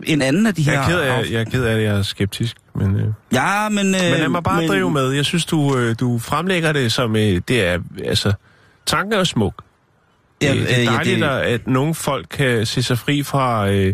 en 0.03 0.22
anden 0.22 0.47
af 0.47 0.55
de 0.55 0.63
her... 0.63 0.72
Jeg 0.74 0.82
er 0.84 0.88
ked 0.88 0.99
af, 0.99 1.32
jeg 1.32 1.39
er, 1.41 1.43
ked 1.43 1.63
af 1.63 1.76
at 1.76 1.84
jeg 1.84 1.97
er 1.97 2.01
skeptisk. 2.01 2.57
Men, 2.76 2.95
øh, 2.95 3.07
Ja, 3.34 3.70
men... 3.70 3.78
Øh, 3.80 3.86
men 3.86 3.95
lad 4.20 4.30
mig 4.30 4.43
bare 4.43 4.61
men, 4.61 4.70
drive 4.70 4.91
med. 4.91 5.09
Jeg 5.11 5.26
synes, 5.26 5.45
du, 5.45 5.78
øh, 5.78 5.95
du 5.99 6.20
fremlægger 6.20 6.72
det 6.72 6.91
som... 6.91 7.15
Øh, 7.15 7.41
det 7.47 7.63
er, 7.67 7.80
altså... 8.05 8.34
Tanken 8.86 9.13
er 9.20 9.24
smuk. 9.24 9.53
Ja, 10.41 10.51
det, 10.53 10.55
det 10.59 10.67
øh, 10.67 10.74
er 10.74 10.82
ja, 10.84 10.91
dejligt, 10.91 11.20
det- 11.20 11.26
at, 11.26 11.41
at 11.41 11.67
nogle 11.67 11.93
folk 11.95 12.28
kan 12.32 12.65
se 12.65 12.84
sig 12.84 12.97
fri 12.99 13.24
fra 13.24 13.70
øh, 13.70 13.93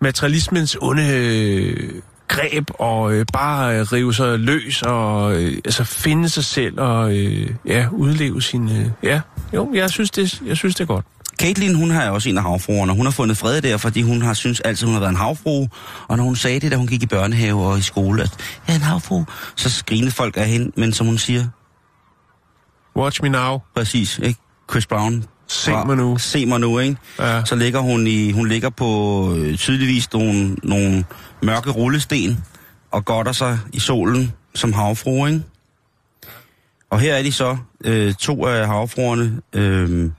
materialismens 0.00 0.76
onde 0.80 1.08
øh, 1.16 2.02
greb 2.32 2.70
og 2.78 3.12
øh, 3.12 3.26
bare 3.32 3.78
øh, 3.78 3.92
rive 3.92 4.14
sig 4.14 4.38
løs 4.38 4.82
og 4.82 5.34
øh, 5.42 5.58
altså 5.64 5.84
finde 5.84 6.28
sig 6.28 6.44
selv 6.44 6.80
og 6.80 7.16
øh, 7.16 7.50
ja, 7.66 7.86
udleve 7.92 8.42
sin... 8.42 8.68
Øh, 8.68 8.86
ja, 9.02 9.20
jo, 9.54 9.70
jeg 9.74 9.90
synes, 9.90 10.10
det, 10.10 10.42
jeg 10.46 10.56
synes, 10.56 10.74
det 10.74 10.80
er 10.80 10.86
godt. 10.86 11.04
Caitlin, 11.40 11.74
hun 11.74 11.90
har 11.90 12.10
også 12.10 12.28
en 12.28 12.38
af 12.38 12.42
havfruerne. 12.42 12.92
Hun 12.92 13.06
har 13.06 13.10
fundet 13.10 13.36
fred 13.36 13.62
der, 13.62 13.76
fordi 13.76 14.02
hun 14.02 14.22
har 14.22 14.34
synes 14.34 14.60
altid, 14.60 14.86
hun 14.86 14.94
har 14.94 15.00
været 15.00 15.10
en 15.10 15.16
havfrue. 15.16 15.68
Og 16.08 16.16
når 16.16 16.24
hun 16.24 16.36
sagde 16.36 16.60
det, 16.60 16.70
da 16.70 16.76
hun 16.76 16.86
gik 16.86 17.02
i 17.02 17.06
børnehave 17.06 17.66
og 17.66 17.78
i 17.78 17.82
skole, 17.82 18.22
at 18.22 18.30
jeg 18.66 18.72
er 18.72 18.76
en 18.76 18.82
havfrue, 18.82 19.26
så 19.56 19.84
grinede 19.86 20.10
folk 20.10 20.36
af 20.36 20.48
hende. 20.48 20.72
Men 20.76 20.92
som 20.92 21.06
hun 21.06 21.18
siger, 21.18 21.44
Watch 22.96 23.22
me 23.22 23.28
now. 23.28 23.58
præcis, 23.74 24.18
ikke? 24.18 24.40
Chris 24.70 24.86
Brown. 24.86 25.24
Se 25.52 25.70
mig 25.86 25.96
nu. 25.96 26.18
Se 26.18 26.46
mig 26.46 26.60
nu, 26.60 26.78
ikke? 26.78 26.96
Ja. 27.18 27.44
Så 27.44 27.54
ligger 27.54 27.80
hun 27.80 28.06
i, 28.06 28.32
hun 28.32 28.48
ligger 28.48 28.70
på 28.70 29.34
øh, 29.38 29.56
tydeligvis 29.58 30.12
nogle, 30.12 30.56
nogle 30.62 31.04
mørke 31.42 31.70
rullesten 31.70 32.44
og 32.90 33.04
godter 33.04 33.32
sig 33.32 33.58
i 33.72 33.78
solen 33.78 34.32
som 34.54 34.72
havfrue, 34.72 35.28
ikke? 35.28 35.42
Og 36.90 37.00
her 37.00 37.14
er 37.14 37.22
de 37.22 37.32
så, 37.32 37.56
øh, 37.84 38.14
to 38.14 38.46
af 38.46 38.66
havfruerne, 38.66 39.40
øh, 39.52 40.10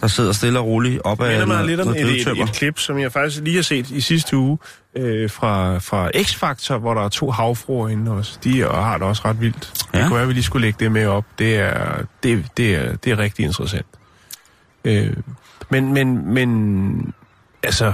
der 0.00 0.06
sidder 0.06 0.32
stille 0.32 0.58
og 0.58 0.66
roligt 0.66 1.00
op 1.04 1.18
mig 1.18 1.46
noget- 1.48 1.66
lidt 1.66 1.80
om 1.80 1.86
noget 1.86 2.00
et, 2.00 2.26
et, 2.32 2.38
et 2.48 2.52
klip, 2.52 2.78
som 2.78 2.98
jeg 2.98 3.12
faktisk 3.12 3.42
lige 3.42 3.56
har 3.56 3.62
set 3.62 3.90
i 3.90 4.00
sidste 4.00 4.36
uge 4.36 4.58
øh, 4.96 5.30
fra, 5.30 5.78
fra 5.78 6.10
X-Factor, 6.16 6.76
hvor 6.78 6.94
der 6.94 7.02
er 7.04 7.08
to 7.08 7.30
havfruer 7.30 7.88
inde 7.88 8.10
også. 8.12 8.38
De 8.44 8.62
er, 8.62 8.72
har 8.82 8.98
det 8.98 9.06
også 9.06 9.22
ret 9.24 9.40
vildt. 9.40 9.84
Ja. 9.94 9.98
Det 9.98 10.06
kunne 10.06 10.14
være, 10.14 10.22
at 10.22 10.28
vi 10.28 10.32
lige 10.32 10.44
skulle 10.44 10.66
lægge 10.66 10.76
det 10.84 10.92
med 10.92 11.06
op. 11.06 11.24
Det 11.38 11.56
er, 11.56 12.02
det, 12.22 12.44
det 12.56 12.74
er, 12.74 12.96
det 12.96 13.12
er 13.12 13.18
rigtig 13.18 13.44
interessant. 13.44 13.86
Øh, 14.84 15.16
men, 15.70 15.92
men, 15.92 16.34
men, 16.34 17.14
altså, 17.62 17.92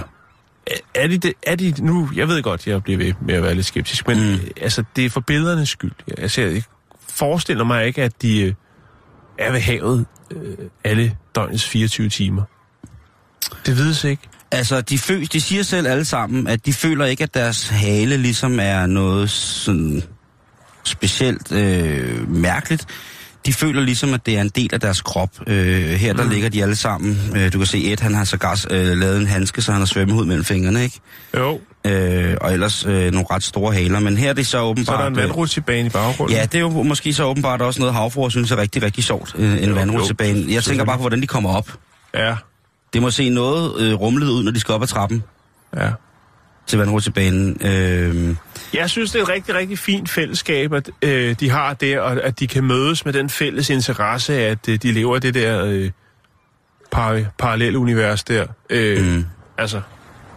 er- 0.94 1.08
de, 1.08 1.18
det, 1.18 1.32
er 1.46 1.56
de 1.56 1.74
nu, 1.78 2.08
jeg 2.14 2.28
ved 2.28 2.42
godt, 2.42 2.66
jeg 2.66 2.82
bliver 2.82 2.98
ved 2.98 3.12
med 3.20 3.34
at 3.34 3.42
være 3.42 3.54
lidt 3.54 3.66
skeptisk, 3.66 4.08
men 4.08 4.18
Mm. 4.18 4.24
mm. 4.24 4.40
altså, 4.60 4.84
det 4.96 5.04
er 5.06 5.10
for 5.10 5.20
billedernes 5.20 5.68
skyld. 5.68 5.92
Altså, 6.18 6.40
jeg 6.42 6.62
forestiller 7.08 7.64
mig 7.64 7.86
ikke, 7.86 8.02
at 8.02 8.22
de 8.22 8.40
øh, 8.42 8.54
er 9.38 9.52
ved 9.52 9.60
havet 9.60 10.06
øh, 10.30 10.56
alle 10.84 11.16
døgnets 11.34 11.68
24 11.68 12.08
timer. 12.08 12.42
Det 13.66 13.76
vides 13.76 14.04
ikke. 14.04 14.22
Altså, 14.52 14.80
de, 14.80 14.98
fø, 14.98 15.24
de 15.32 15.40
siger 15.40 15.62
selv 15.62 15.86
alle 15.86 16.04
sammen, 16.04 16.46
at 16.46 16.66
de 16.66 16.72
føler 16.72 17.04
ikke, 17.04 17.22
at 17.22 17.34
deres 17.34 17.68
hale 17.68 18.16
ligesom 18.16 18.60
er 18.60 18.86
noget 18.86 19.30
sådan 19.30 20.02
specielt 20.84 21.52
øh, 21.52 22.30
mærkeligt. 22.30 22.86
De 23.46 23.52
føler 23.52 23.82
ligesom, 23.82 24.14
at 24.14 24.26
det 24.26 24.36
er 24.36 24.40
en 24.40 24.48
del 24.48 24.70
af 24.72 24.80
deres 24.80 25.00
krop. 25.00 25.30
Øh, 25.46 25.90
her 25.90 26.12
der 26.12 26.24
mm. 26.24 26.30
ligger 26.30 26.48
de 26.48 26.62
alle 26.62 26.76
sammen. 26.76 27.20
Øh, 27.36 27.52
du 27.52 27.58
kan 27.58 27.66
se, 27.66 27.92
Ed 27.92 28.00
han 28.00 28.14
har 28.14 28.24
sågar 28.24 28.64
øh, 28.70 28.96
lavet 28.98 29.20
en 29.20 29.26
handske, 29.26 29.62
så 29.62 29.72
han 29.72 29.80
har 29.80 29.86
svømmehud 29.86 30.24
mellem 30.24 30.44
fingrene, 30.44 30.82
ikke? 30.82 31.00
Jo. 31.36 31.60
Øh, 31.84 32.36
og 32.40 32.52
ellers 32.52 32.86
øh, 32.86 33.12
nogle 33.12 33.26
ret 33.30 33.42
store 33.42 33.74
haler. 33.74 34.00
Men 34.00 34.16
her 34.16 34.28
er 34.28 34.32
det 34.32 34.46
så 34.46 34.60
åbenbart... 34.60 34.86
Så 34.86 34.92
er 34.92 34.98
der 34.98 35.06
en 35.06 35.18
øh, 35.18 35.22
vandrutsjebane 35.22 35.86
i 35.86 35.90
baggrunden. 35.90 36.36
Ja, 36.36 36.42
det 36.42 36.54
er 36.54 36.60
jo 36.60 36.82
måske 36.82 37.12
så 37.12 37.24
åbenbart 37.24 37.62
også 37.62 37.80
noget, 37.80 37.94
havfruer 37.94 38.28
synes 38.28 38.50
er 38.50 38.56
rigtig, 38.56 38.82
rigtig 38.82 39.04
sjovt. 39.04 39.34
Øh, 39.38 39.62
en 39.62 39.74
vandrutsjebane. 39.74 40.44
Jeg 40.48 40.64
tænker 40.64 40.84
bare 40.84 40.96
på, 40.96 41.00
hvordan 41.00 41.20
de 41.20 41.26
kommer 41.26 41.54
op. 41.54 41.70
Ja. 42.14 42.34
Det 42.92 43.02
må 43.02 43.10
se 43.10 43.28
noget 43.30 43.80
øh, 43.80 43.94
rumlet 43.94 44.28
ud, 44.28 44.44
når 44.44 44.50
de 44.52 44.60
skal 44.60 44.74
op 44.74 44.82
ad 44.82 44.86
trappen. 44.86 45.22
Ja. 45.76 45.90
til 46.66 46.78
vandrutsjebanen. 46.78 47.56
Øh, 47.66 48.36
Jeg 48.74 48.90
synes, 48.90 49.10
det 49.10 49.18
er 49.18 49.22
et 49.22 49.28
rigtig, 49.28 49.54
rigtig 49.54 49.78
fint 49.78 50.08
fællesskab, 50.10 50.72
at 50.72 50.90
øh, 51.02 51.36
de 51.40 51.50
har 51.50 51.74
det, 51.74 52.00
og 52.00 52.12
at 52.24 52.40
de 52.40 52.46
kan 52.46 52.64
mødes 52.64 53.04
med 53.04 53.12
den 53.12 53.30
fælles 53.30 53.70
interesse, 53.70 54.34
at 54.34 54.68
øh, 54.68 54.78
de 54.82 54.92
lever 54.92 55.18
det 55.18 55.34
der 55.34 55.64
øh, 55.64 55.90
par, 56.90 57.20
parallelunivers 57.38 58.24
der. 58.24 58.46
Øh, 58.70 59.14
mm. 59.16 59.24
Altså, 59.58 59.80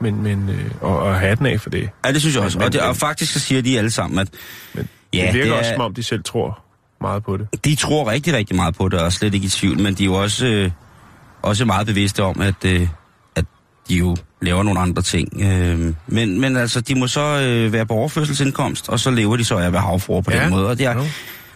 men, 0.02 0.24
men 0.24 0.50
øh, 0.50 0.72
og, 0.82 1.00
og 1.00 1.16
hatten 1.20 1.45
af 1.45 1.62
for 1.62 1.70
det. 1.70 1.89
ja, 2.06 2.12
det 2.12 2.22
synes 2.22 2.36
jeg 2.36 2.43
også. 2.43 2.58
Men- 2.58 2.66
og, 2.66 2.74
det, 2.74 2.82
og 2.82 2.95
faktisk 2.95 3.34
så 3.34 3.39
siger 3.39 3.62
de 3.62 3.78
alle 3.78 3.91
sammen, 3.91 4.20
at 4.20 4.28
Men 4.74 4.89
Ja, 5.14 5.18
det 5.26 5.34
virker 5.34 5.45
det 5.45 5.54
er- 5.54 5.58
også, 5.60 5.72
som 5.72 5.82
om 5.82 5.93
de 5.93 6.04
selv 6.04 6.24
tror 6.24 6.60
meget 7.02 7.24
på 7.24 7.38
det. 7.38 7.66
de 7.66 7.76
tror 7.76 8.12
rigtig, 8.12 8.34
rigtig 8.34 8.56
meget 8.56 8.76
på 8.76 8.89
det, 8.89 9.00
og 9.00 9.14
slet 9.14 9.34
ikke 9.34 9.45
i 9.45 9.50
tvivl, 9.50 9.80
men 9.80 9.93
de 9.93 10.04
er 10.04 10.06
jo 10.06 10.14
også, 10.14 10.45
øh, 10.45 10.72
også 11.41 11.65
meget 11.65 11.87
bevidste 11.87 12.23
om, 12.23 12.41
at, 12.41 12.65
øh, 12.65 12.87
at 13.35 13.45
de 13.89 13.95
jo 13.95 14.15
laver 14.41 14.63
nogle 14.63 14.79
andre 14.79 15.01
ting. 15.01 15.41
Øh, 15.41 15.93
men, 16.07 16.41
men 16.41 16.57
altså, 16.57 16.81
de 16.81 16.95
må 16.95 17.07
så 17.07 17.21
øh, 17.21 17.73
være 17.73 17.85
på 17.85 17.93
overførselsindkomst, 17.93 18.89
og 18.89 18.99
så 18.99 19.11
lever 19.11 19.37
de 19.37 19.43
så 19.43 19.57
af 19.57 19.65
at 19.65 19.73
være 19.73 19.81
havfruer 19.81 20.21
på 20.21 20.31
Ja, 20.31 20.43
den 20.43 20.49
måde. 20.49 20.67
Og 20.67 20.77
det 20.77 20.85
er, 20.85 21.05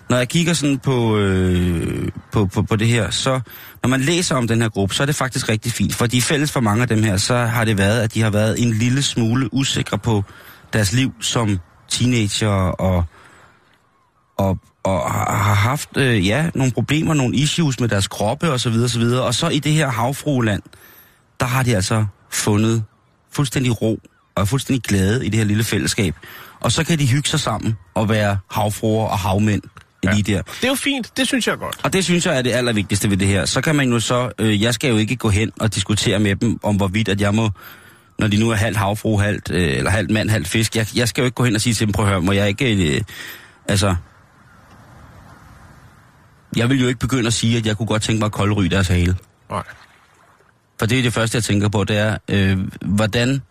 når 0.10 0.18
jeg 0.18 0.30
kigger 0.30 0.54
sådan 0.54 0.80
på, 0.80 1.18
øh, 1.18 2.08
på, 2.32 2.46
på, 2.46 2.62
på 2.62 2.76
det 2.76 2.88
her, 2.88 3.10
så 3.10 3.40
når 3.84 3.88
man 3.88 4.02
læser 4.02 4.36
om 4.36 4.48
den 4.48 4.62
her 4.62 4.70
gruppe, 4.70 4.96
så 4.96 5.04
er 5.04 5.06
det 5.06 5.16
faktisk 5.16 5.50
rigtig 5.50 5.72
fint. 5.72 5.96
Fordi 5.96 6.22
fælles 6.22 6.52
for 6.52 6.60
mange 6.60 6.82
af 6.82 6.88
dem 6.88 7.04
her, 7.04 7.18
så 7.18 7.36
har 7.36 7.66
det 7.66 7.78
været, 7.78 8.02
at 8.02 8.14
de 8.14 8.22
har 8.22 8.30
været 8.30 8.62
en 8.62 8.74
lille 8.74 9.02
smule 9.02 9.54
usikre 9.54 9.98
på 9.98 10.24
deres 10.74 10.94
liv 10.94 11.14
som 11.22 11.60
teenager 11.90 12.50
og, 12.50 13.06
og, 14.38 14.58
og 14.84 15.12
har 15.12 15.54
haft 15.54 15.90
øh, 15.98 16.28
ja, 16.28 16.50
nogle 16.56 16.72
problemer, 16.72 17.14
nogle 17.14 17.36
issues 17.36 17.80
med 17.80 17.90
deres 17.90 18.08
kroppe 18.08 18.52
og 18.52 18.60
så 18.60 18.70
videre, 18.70 18.90
så 18.90 19.00
videre. 19.00 19.24
Og 19.24 19.34
så 19.34 19.50
i 19.50 19.60
det 19.60 19.72
her 19.72 19.90
havfrueland, 19.90 20.62
der 21.40 21.46
har 21.46 21.64
de 21.64 21.76
altså 21.76 22.06
fundet 22.30 22.84
fuldstændig 23.32 23.82
ro 23.82 24.00
og 24.36 24.42
er 24.42 24.46
fuldstændig 24.46 24.84
glade 24.84 25.26
i 25.26 25.30
det 25.30 25.38
her 25.40 25.46
lille 25.46 25.64
fællesskab. 25.64 26.16
Og 26.60 26.72
så 26.72 26.84
kan 26.84 27.00
de 27.00 27.08
hygge 27.08 27.30
sig 27.30 27.40
sammen 27.40 27.78
og 27.94 28.10
være 28.10 28.38
havfruer 28.52 29.08
og 29.08 29.20
havmænd 29.20 29.62
ja. 30.04 30.14
lige 30.14 30.34
der. 30.34 30.42
Det 30.42 30.64
er 30.64 30.68
jo 30.68 30.76
fint, 30.76 31.18
det 31.18 31.28
synes 31.28 31.48
jeg 31.48 31.58
godt. 31.58 31.80
Og 31.84 31.94
det 31.94 32.04
synes 32.04 32.26
jeg 32.26 32.38
er 32.38 32.42
det 32.42 32.52
allervigtigste 32.52 33.10
ved 33.10 33.18
det 33.18 33.28
her. 33.28 33.46
Så 33.46 33.62
kan 33.62 33.76
man 33.76 33.90
jo 33.90 34.00
så, 34.00 34.32
øh, 34.40 34.62
jeg 34.62 34.74
skal 34.74 34.90
jo 34.90 34.98
ikke 34.98 35.16
gå 35.16 35.30
hen 35.30 35.52
og 35.60 35.76
diskutere 35.76 36.20
med 36.20 36.36
dem 36.36 36.60
om 36.64 36.76
hvorvidt, 36.76 37.10
at 37.10 37.22
jeg 37.22 37.36
må, 37.36 37.50
når 38.20 38.28
de 38.28 38.38
nu 38.38 38.50
er 38.50 38.56
halvt 38.56 38.78
havfru, 38.78 39.18
halvt, 39.18 39.52
øh, 39.52 39.78
eller 39.78 39.92
halvt 39.92 40.12
mand, 40.12 40.30
halvt 40.30 40.48
fisk, 40.48 40.76
jeg, 40.76 40.88
jeg 40.96 41.08
skal 41.08 41.22
jo 41.22 41.26
ikke 41.26 41.36
gå 41.36 41.44
hen 41.44 41.56
og 41.56 41.62
sige 41.62 41.74
til 41.74 41.88
dem, 41.88 41.94
prøv 41.94 42.06
at 42.06 42.12
høre, 42.12 42.22
må 42.22 42.32
jeg 42.32 42.48
ikke, 42.48 42.96
øh, 42.96 43.02
altså, 43.68 43.96
jeg 46.56 46.70
vil 46.70 46.82
jo 46.82 46.88
ikke 46.88 47.00
begynde 47.00 47.28
at 47.28 47.34
sige, 47.34 47.58
at 47.58 47.66
jeg 47.66 47.78
kunne 47.78 47.88
godt 47.88 48.02
tænke 48.02 48.20
mig 48.20 48.26
at 48.26 48.32
koldryge 48.32 48.70
deres 48.70 48.88
hale. 48.88 49.16
Nej. 49.50 49.64
For 50.80 50.86
det 50.86 51.00
er 51.00 51.04
det 51.04 51.14
første, 51.14 51.36
jeg 51.36 51.44
tænker 51.44 51.70
på, 51.70 51.84
det 51.84 51.98
er, 51.98 52.18
øh, 52.30 52.58
hvordan 52.82 53.42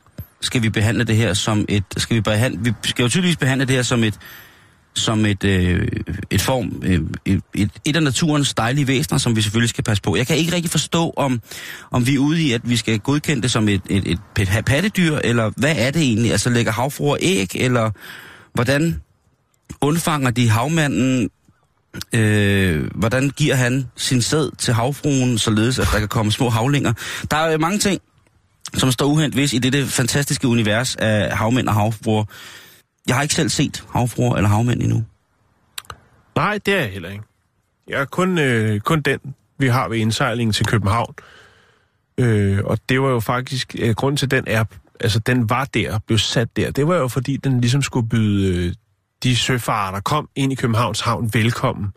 skal 0.41 0.63
vi 0.63 0.71
behandle 0.71 1.05
det 1.05 1.17
her 1.17 1.35
som 1.35 1.65
et... 1.69 1.85
Skal 1.97 2.17
vi, 2.17 2.21
behandle, 2.21 2.61
vi 2.65 2.73
skal 2.85 3.03
jo 3.03 3.09
tydeligvis 3.09 3.37
behandle 3.37 3.67
det 3.67 3.77
her 3.77 3.83
som 3.83 4.05
et 4.05 4.19
som 4.95 5.27
et, 5.27 5.45
øh, 5.45 5.89
et 6.31 6.41
form, 6.41 6.83
øh, 6.85 7.01
et, 7.55 7.71
et, 7.85 7.97
af 7.97 8.03
naturens 8.03 8.55
dejlige 8.55 8.87
væsener, 8.87 9.19
som 9.19 9.37
vi 9.37 9.43
selvfølgelig 9.43 9.69
skal 9.69 9.85
passe 9.85 10.03
på. 10.03 10.17
Jeg 10.17 10.27
kan 10.27 10.37
ikke 10.37 10.55
rigtig 10.55 10.71
forstå, 10.71 11.13
om, 11.17 11.41
om 11.91 12.07
vi 12.07 12.15
er 12.15 12.19
ude 12.19 12.43
i, 12.43 12.53
at 12.53 12.61
vi 12.65 12.77
skal 12.77 12.99
godkende 12.99 13.43
det 13.43 13.51
som 13.51 13.69
et, 13.69 13.83
et, 13.91 14.07
et 14.07 14.65
pattedyr, 14.67 15.19
eller 15.25 15.51
hvad 15.57 15.75
er 15.79 15.91
det 15.91 16.03
egentlig? 16.03 16.33
Altså 16.33 16.51
lægger 16.51 16.73
havfruer 16.73 17.17
æg, 17.21 17.51
eller 17.55 17.91
hvordan 18.55 19.01
undfanger 19.81 20.31
de 20.31 20.49
havmanden 20.49 21.31
øh, 22.13 22.91
hvordan 22.95 23.31
giver 23.31 23.55
han 23.55 23.91
sin 23.97 24.23
sæd 24.23 24.57
til 24.59 24.75
havfruen, 24.75 25.39
således 25.39 25.79
at 25.79 25.89
der 25.93 25.99
kan 25.99 26.09
komme 26.09 26.33
små 26.33 26.49
havlinger. 26.49 26.93
Der 27.31 27.37
er 27.37 27.59
mange 27.59 27.79
ting, 27.79 28.01
som 28.75 28.93
står 28.93 29.07
uhent 29.07 29.35
hvis 29.35 29.53
i 29.53 29.59
dette 29.59 29.87
fantastiske 29.87 30.49
univers 30.49 30.97
af 30.97 31.37
havmænd 31.37 31.69
og 31.69 31.75
havfruer. 31.75 32.25
Jeg 33.07 33.17
har 33.17 33.23
ikke 33.23 33.35
selv 33.35 33.49
set 33.49 33.85
havfruer 33.91 34.37
eller 34.37 34.49
havmænd 34.49 34.83
endnu. 34.83 35.05
Nej, 36.37 36.59
det 36.67 36.75
er 36.75 36.79
jeg 36.79 36.91
heller 36.91 37.11
ikke. 37.11 37.25
Jeg 37.89 38.01
er 38.01 38.05
kun, 38.05 38.39
øh, 38.39 38.81
kun 38.81 39.01
den, 39.01 39.19
vi 39.59 39.69
har 39.69 39.89
ved 39.89 39.99
indsejlingen 39.99 40.53
til 40.53 40.67
København. 40.67 41.15
Øh, 42.19 42.59
og 42.65 42.79
det 42.89 43.01
var 43.01 43.09
jo 43.09 43.21
faktisk, 43.21 43.77
øh, 43.79 43.95
grund 43.95 44.17
til 44.17 44.31
den 44.31 44.45
er, 44.47 44.65
altså 45.01 45.19
den 45.19 45.51
var 45.51 45.65
der, 45.65 45.99
blev 46.07 46.19
sat 46.19 46.57
der, 46.57 46.71
det 46.71 46.87
var 46.87 46.97
jo 46.97 47.09
fordi, 47.09 47.37
den 47.37 47.61
ligesom 47.61 47.83
skulle 47.83 48.09
byde 48.09 48.67
øh, 48.67 48.75
de 49.23 49.37
søfarere, 49.37 49.95
der 49.95 50.01
kom 50.01 50.29
ind 50.37 50.53
i 50.53 50.55
Københavns 50.55 51.01
Havn, 51.01 51.31
velkommen. 51.35 51.93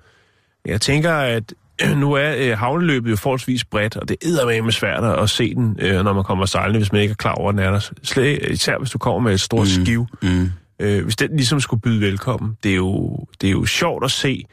Jeg 0.65 0.81
tænker, 0.81 1.13
at 1.13 1.53
nu 2.01 2.13
er 2.13 2.35
øh, 2.37 2.57
havneløbet 2.57 3.11
jo 3.11 3.15
forholdsvis 3.15 3.65
bredt, 3.65 3.97
og 3.97 4.09
det 4.09 4.17
er 4.23 4.61
med 4.61 4.71
svært 4.71 5.03
at 5.03 5.29
se 5.29 5.55
den, 5.55 5.77
øh, 5.79 6.03
når 6.03 6.13
man 6.13 6.23
kommer 6.23 6.45
sejlende, 6.45 6.79
hvis 6.79 6.91
man 6.91 7.01
ikke 7.01 7.11
er 7.11 7.15
klar 7.15 7.33
over, 7.33 7.51
den 7.51 7.59
er 7.59 7.71
der. 7.71 7.89
Slet, 8.03 8.41
især 8.51 8.77
hvis 8.77 8.89
du 8.89 8.97
kommer 8.97 9.19
med 9.19 9.33
et 9.33 9.41
stort 9.41 9.67
mm. 9.77 9.85
skiv. 9.85 10.07
Mm. 10.21 10.51
Øh, 10.79 11.03
hvis 11.03 11.15
den 11.15 11.35
ligesom 11.35 11.59
skulle 11.59 11.81
byde 11.81 12.01
velkommen, 12.01 12.57
det 12.63 12.71
er, 12.71 12.75
jo, 12.75 13.25
det 13.41 13.47
er 13.47 13.51
jo 13.51 13.65
sjovt 13.65 14.03
at 14.03 14.11
se 14.11 14.45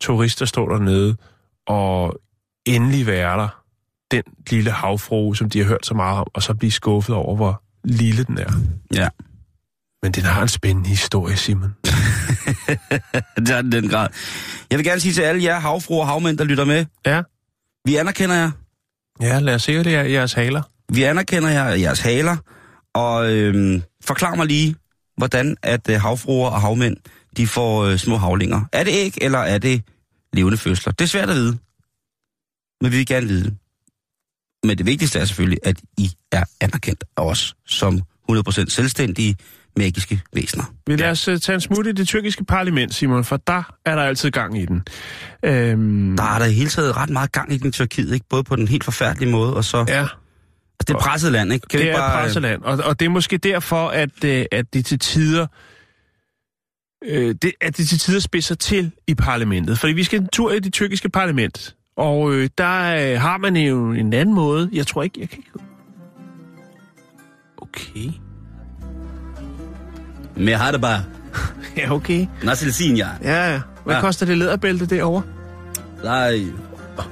turister 0.00 0.46
stå 0.46 0.68
dernede 0.68 1.16
og 1.66 2.20
endelig 2.66 3.06
være 3.06 3.38
der. 3.38 3.48
Den 4.10 4.22
lille 4.50 4.70
havfrue, 4.70 5.36
som 5.36 5.50
de 5.50 5.58
har 5.58 5.66
hørt 5.66 5.86
så 5.86 5.94
meget 5.94 6.18
om, 6.18 6.26
og 6.34 6.42
så 6.42 6.54
blive 6.54 6.70
skuffet 6.70 7.14
over, 7.14 7.36
hvor 7.36 7.62
lille 7.84 8.24
den 8.24 8.38
er. 8.38 8.52
Ja, 8.94 9.08
Men 10.02 10.12
den 10.12 10.22
har 10.24 10.42
en 10.42 10.48
spændende 10.48 10.88
historie, 10.88 11.36
Simon. 11.36 11.74
det 13.36 13.50
er 13.50 13.62
den, 13.62 13.72
den 13.72 13.88
grad. 13.88 14.08
Jeg 14.70 14.78
vil 14.78 14.86
gerne 14.86 15.00
sige 15.00 15.12
til 15.14 15.22
alle 15.22 15.42
jer 15.44 15.58
havfruer 15.60 16.00
og 16.00 16.06
havmænd, 16.06 16.38
der 16.38 16.44
lytter 16.44 16.64
med, 16.64 16.86
Ja, 17.06 17.22
vi 17.84 17.96
anerkender 17.96 18.36
jer. 18.36 18.50
ja 19.20 19.38
lad 19.40 19.54
os 19.54 19.62
se, 19.62 19.84
det 19.84 19.94
er 19.94 20.02
jeres 20.02 20.32
haler. 20.32 20.62
Vi 20.92 21.02
anerkender 21.02 21.48
jer, 21.48 21.64
jeres 21.68 22.00
haler, 22.00 22.36
og 22.94 23.32
øhm, 23.32 23.82
forklar 24.04 24.34
mig 24.34 24.46
lige, 24.46 24.76
hvordan 25.16 25.56
at 25.62 25.90
øh, 25.90 26.00
havfruer 26.00 26.50
og 26.50 26.60
havmænd, 26.60 26.96
de 27.36 27.46
får 27.46 27.84
øh, 27.84 27.98
små 27.98 28.16
havlinger. 28.16 28.64
Er 28.72 28.84
det 28.84 28.90
æg, 28.92 29.14
eller 29.20 29.38
er 29.38 29.58
det 29.58 29.82
levende 30.32 30.58
fødsler? 30.58 30.92
Det 30.92 31.04
er 31.04 31.08
svært 31.08 31.30
at 31.30 31.36
vide, 31.36 31.58
men 32.80 32.92
vi 32.92 32.96
vil 32.96 33.06
gerne 33.06 33.26
vide 33.28 33.44
det. 33.44 33.56
Men 34.64 34.78
det 34.78 34.86
vigtigste 34.86 35.18
er 35.18 35.24
selvfølgelig, 35.24 35.58
at 35.64 35.80
I 35.98 36.10
er 36.32 36.44
anerkendt 36.60 37.04
af 37.16 37.22
os 37.22 37.56
som 37.66 38.00
100% 38.32 38.68
selvstændige, 38.68 39.36
magiske 39.78 40.20
væsener. 40.34 40.64
Vi 40.86 40.96
lader 40.96 41.10
os 41.10 41.28
uh, 41.28 41.36
tage 41.36 41.54
en 41.54 41.60
smut 41.60 41.86
i 41.86 41.92
det 41.92 42.08
tyrkiske 42.08 42.44
parlament, 42.44 42.94
Simon, 42.94 43.24
for 43.24 43.36
der 43.36 43.62
er 43.86 43.94
der 43.94 44.02
altid 44.02 44.30
gang 44.30 44.58
i 44.58 44.66
den. 44.66 44.82
Øhm, 45.42 46.16
Der 46.16 46.22
er 46.34 46.38
der 46.38 46.46
i 46.46 46.52
hele 46.52 46.70
taget 46.70 46.96
ret 46.96 47.10
meget 47.10 47.32
gang 47.32 47.52
i 47.52 47.56
den 47.56 47.72
Tyrkiet, 47.72 48.14
ikke? 48.14 48.26
Både 48.30 48.44
på 48.44 48.56
den 48.56 48.68
helt 48.68 48.84
forfærdelige 48.84 49.30
måde, 49.30 49.56
og 49.56 49.64
så... 49.64 49.84
ja, 49.88 50.06
Altså, 50.80 50.94
det 50.94 50.94
er 50.94 50.98
presset 50.98 51.32
land, 51.32 51.52
ikke? 51.52 51.68
Kan 51.68 51.80
det 51.80 51.90
er 51.90 51.96
bare, 51.96 52.22
presseland, 52.22 52.62
og, 52.62 52.78
og 52.84 53.00
det 53.00 53.06
er 53.06 53.10
måske 53.10 53.36
derfor, 53.36 53.88
at, 53.88 54.24
øh, 54.24 54.44
at 54.52 54.74
de 54.74 54.82
til 54.82 54.98
tider 54.98 55.46
øh, 57.04 57.34
det, 57.42 57.52
at 57.60 57.76
de 57.76 57.84
til 57.84 57.98
tider 57.98 58.20
spidser 58.20 58.54
til 58.54 58.90
i 59.06 59.14
parlamentet. 59.14 59.78
Fordi 59.78 59.92
vi 59.92 60.04
skal 60.04 60.20
en 60.20 60.28
tur 60.32 60.52
i 60.52 60.58
det 60.60 60.72
tyrkiske 60.72 61.08
parlament, 61.08 61.76
og 61.96 62.34
øh, 62.34 62.48
der 62.58 63.12
øh, 63.12 63.20
har 63.20 63.38
man 63.38 63.56
jo 63.56 63.92
en 63.92 64.12
anden 64.12 64.34
måde. 64.34 64.70
Jeg 64.72 64.86
tror 64.86 65.02
ikke, 65.02 65.20
jeg 65.20 65.28
kan 65.28 65.38
ikke... 65.38 65.50
Okay. 67.58 68.10
Men 70.38 70.48
jeg 70.48 70.58
har 70.58 70.70
det 70.70 70.80
bare. 70.80 71.02
Ja, 71.76 71.92
okay. 71.92 72.26
Nassil. 72.42 72.96
Ja, 72.96 73.06
ja. 73.22 73.60
Hvad 73.84 73.94
Ja. 73.94 74.00
koster 74.00 74.26
det 74.26 74.38
læderbælte 74.38 74.86
derovre? 74.86 75.22
Der 76.02 76.12
er... 76.12 76.38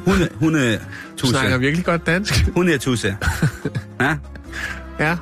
Hunde, 0.07 0.29
hunde, 0.35 0.79
Du 1.23 1.27
snakker 1.27 1.59
virkelig 1.59 1.85
godt 1.85 2.07
dansk. 2.07 2.45
Hunde 2.57 2.79
tusse. 2.79 3.17
Ja? 4.01 4.15
ja. 5.01 5.17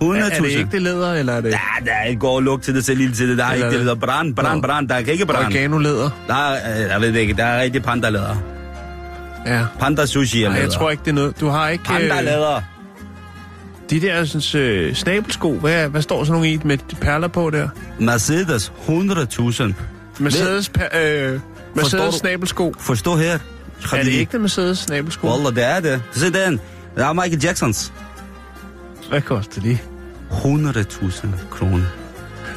Hunde 0.00 0.20
Er, 0.20 0.24
er 0.24 0.28
det 0.40 0.50
ikke 0.50 0.68
det 0.72 0.82
læder, 0.82 1.14
eller 1.14 1.32
er 1.32 1.40
det 1.40 1.48
Ja, 1.50 1.84
der 1.86 1.92
er 1.92 2.04
ikke 2.04 2.20
går 2.20 2.40
lugt 2.40 2.64
til 2.64 2.74
det, 2.74 2.84
så 2.84 2.94
lille 2.94 3.14
til 3.14 3.28
det. 3.28 3.38
Der 3.38 3.44
er 3.44 3.52
Eller 3.52 3.66
ikke 3.66 3.78
det, 3.78 3.82
er 3.82 3.86
der 3.88 3.94
det- 3.94 4.02
brand, 4.02 4.34
brand, 4.36 4.62
brand. 4.62 4.88
Der 4.88 4.94
er 4.94 4.98
ikke 4.98 5.26
brand. 5.26 5.46
organolæder? 5.46 6.10
Der 6.28 6.34
er, 6.34 6.82
øh, 6.84 6.90
jeg 6.90 7.00
ved 7.00 7.12
det 7.12 7.18
ikke, 7.18 7.34
der 7.34 7.44
er 7.44 7.62
rigtig 7.62 7.82
panda-læder. 7.82 8.36
Ja. 9.46 9.64
Panda 9.80 10.06
sushi 10.06 10.42
er 10.42 10.48
Nej, 10.48 10.56
læder. 10.56 10.68
jeg 10.68 10.72
tror 10.78 10.90
ikke, 10.90 11.00
det 11.04 11.10
er 11.10 11.14
noget. 11.14 11.40
Du 11.40 11.48
har 11.48 11.68
ikke... 11.68 11.84
Panda-læder. 11.84 12.60
De 13.90 14.00
der 14.00 14.24
sådan, 14.24 14.60
øh, 14.62 14.94
snabelsko, 14.94 15.52
hvad, 15.58 15.88
hvad 15.88 16.02
står 16.02 16.24
sådan 16.24 16.32
nogle 16.32 16.52
i 16.52 16.60
med 16.64 16.78
perler 17.00 17.28
på 17.28 17.50
der? 17.50 17.68
Mercedes 18.00 18.72
100.000. 18.88 19.72
Mercedes, 20.18 20.68
per, 20.68 20.84
øh, 21.00 21.40
Mercedes 21.74 22.14
snabelsko. 22.14 22.74
Forstå 22.78 23.16
her. 23.16 23.38
Er 23.92 24.02
det 24.02 24.06
ikke 24.12 24.32
det 24.32 24.40
Mercedes 24.40 24.78
snabelsko? 24.78 25.28
Wallah, 25.28 25.54
det 25.54 25.64
er 25.64 25.80
det. 25.80 26.02
Se 26.12 26.24
den. 26.32 26.52
Det 26.96 27.04
er 27.04 27.12
Michael 27.12 27.40
Jacksons. 27.44 27.92
Hvad 29.08 29.20
koster 29.20 29.60
de? 29.60 29.78
100.000 30.30 31.26
kroner. 31.50 31.84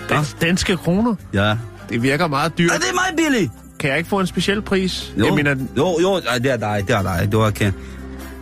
Dan, 0.09 0.23
danske 0.41 0.77
kroner? 0.77 1.15
Ja. 1.34 1.55
Det 1.89 2.03
virker 2.03 2.27
meget 2.27 2.57
dyrt. 2.57 2.71
Er 2.71 2.77
det 2.77 2.86
meget 2.93 3.15
billigt? 3.17 3.51
Kan 3.79 3.89
jeg 3.89 3.97
ikke 3.97 4.09
få 4.09 4.19
en 4.19 4.27
speciel 4.27 4.61
pris? 4.61 5.13
Jo, 5.17 5.25
Jeg 5.25 5.34
mener, 5.34 5.55
jo, 5.77 5.99
jo, 6.01 6.15
det 6.38 6.51
er 6.51 6.57
dig, 6.57 6.84
det 6.88 6.95
er 6.95 7.01
dig. 7.01 7.29
Du 7.32 7.39
har 7.39 7.49
kendt 7.49 7.75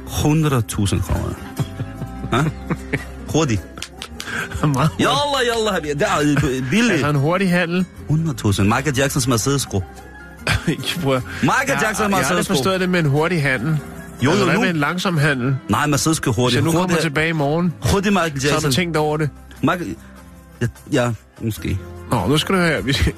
100.000 0.07 1.01
kroner. 1.01 1.33
Ha? 2.31 2.43
Hurtigt. 3.33 3.61
meget 4.73 4.89
yalla, 4.99 5.71
habibi. 5.73 5.93
Det 5.93 6.01
er 6.01 6.63
billigt. 6.69 6.91
Altså 6.91 7.09
en 7.09 7.15
hurtig 7.15 7.49
handel. 7.49 7.85
100.000. 8.09 8.63
Michael 8.63 8.95
Jacksons 8.97 9.27
Mercedes-sko. 9.27 9.83
Michael 10.67 10.79
Jackson 10.87 11.21
jeg, 11.71 11.95
jeg 11.99 11.99
har 11.99 12.07
Mercedes-sko. 12.07 12.29
aldrig 12.33 12.45
forstået 12.45 12.79
det 12.79 12.89
med 12.89 12.99
en 12.99 13.05
hurtig 13.05 13.41
handel. 13.41 13.77
Jo, 14.21 14.29
altså, 14.31 14.45
jo, 14.45 14.53
nu. 14.53 14.59
med 14.61 14.69
en 14.69 14.75
langsom 14.75 15.17
handel? 15.17 15.55
Nej, 15.69 15.87
Mercedes-sko 15.87 16.29
Hvis 16.31 16.35
hurtigt. 16.37 16.55
jeg 16.55 16.63
nu 16.63 16.71
kommer 16.71 16.97
tilbage 16.97 17.29
i 17.29 17.33
morgen, 17.33 17.73
Hurtigt, 17.91 18.13
Michael 18.13 18.41
så 18.41 18.47
har 18.47 18.59
du 18.59 18.65
Jackson. 18.65 18.71
tænkt 18.71 18.97
over 18.97 19.17
det. 19.17 19.29
Michael, 19.61 19.95
Ja, 20.61 20.67
ja 20.91 21.11
måske. 21.41 21.77
Nå, 22.11 22.27
nu 22.27 22.37
skal 22.37 22.55
du 22.55 22.59
høre. 22.59 22.83
Vi 22.85 22.93
skal, 22.93 23.13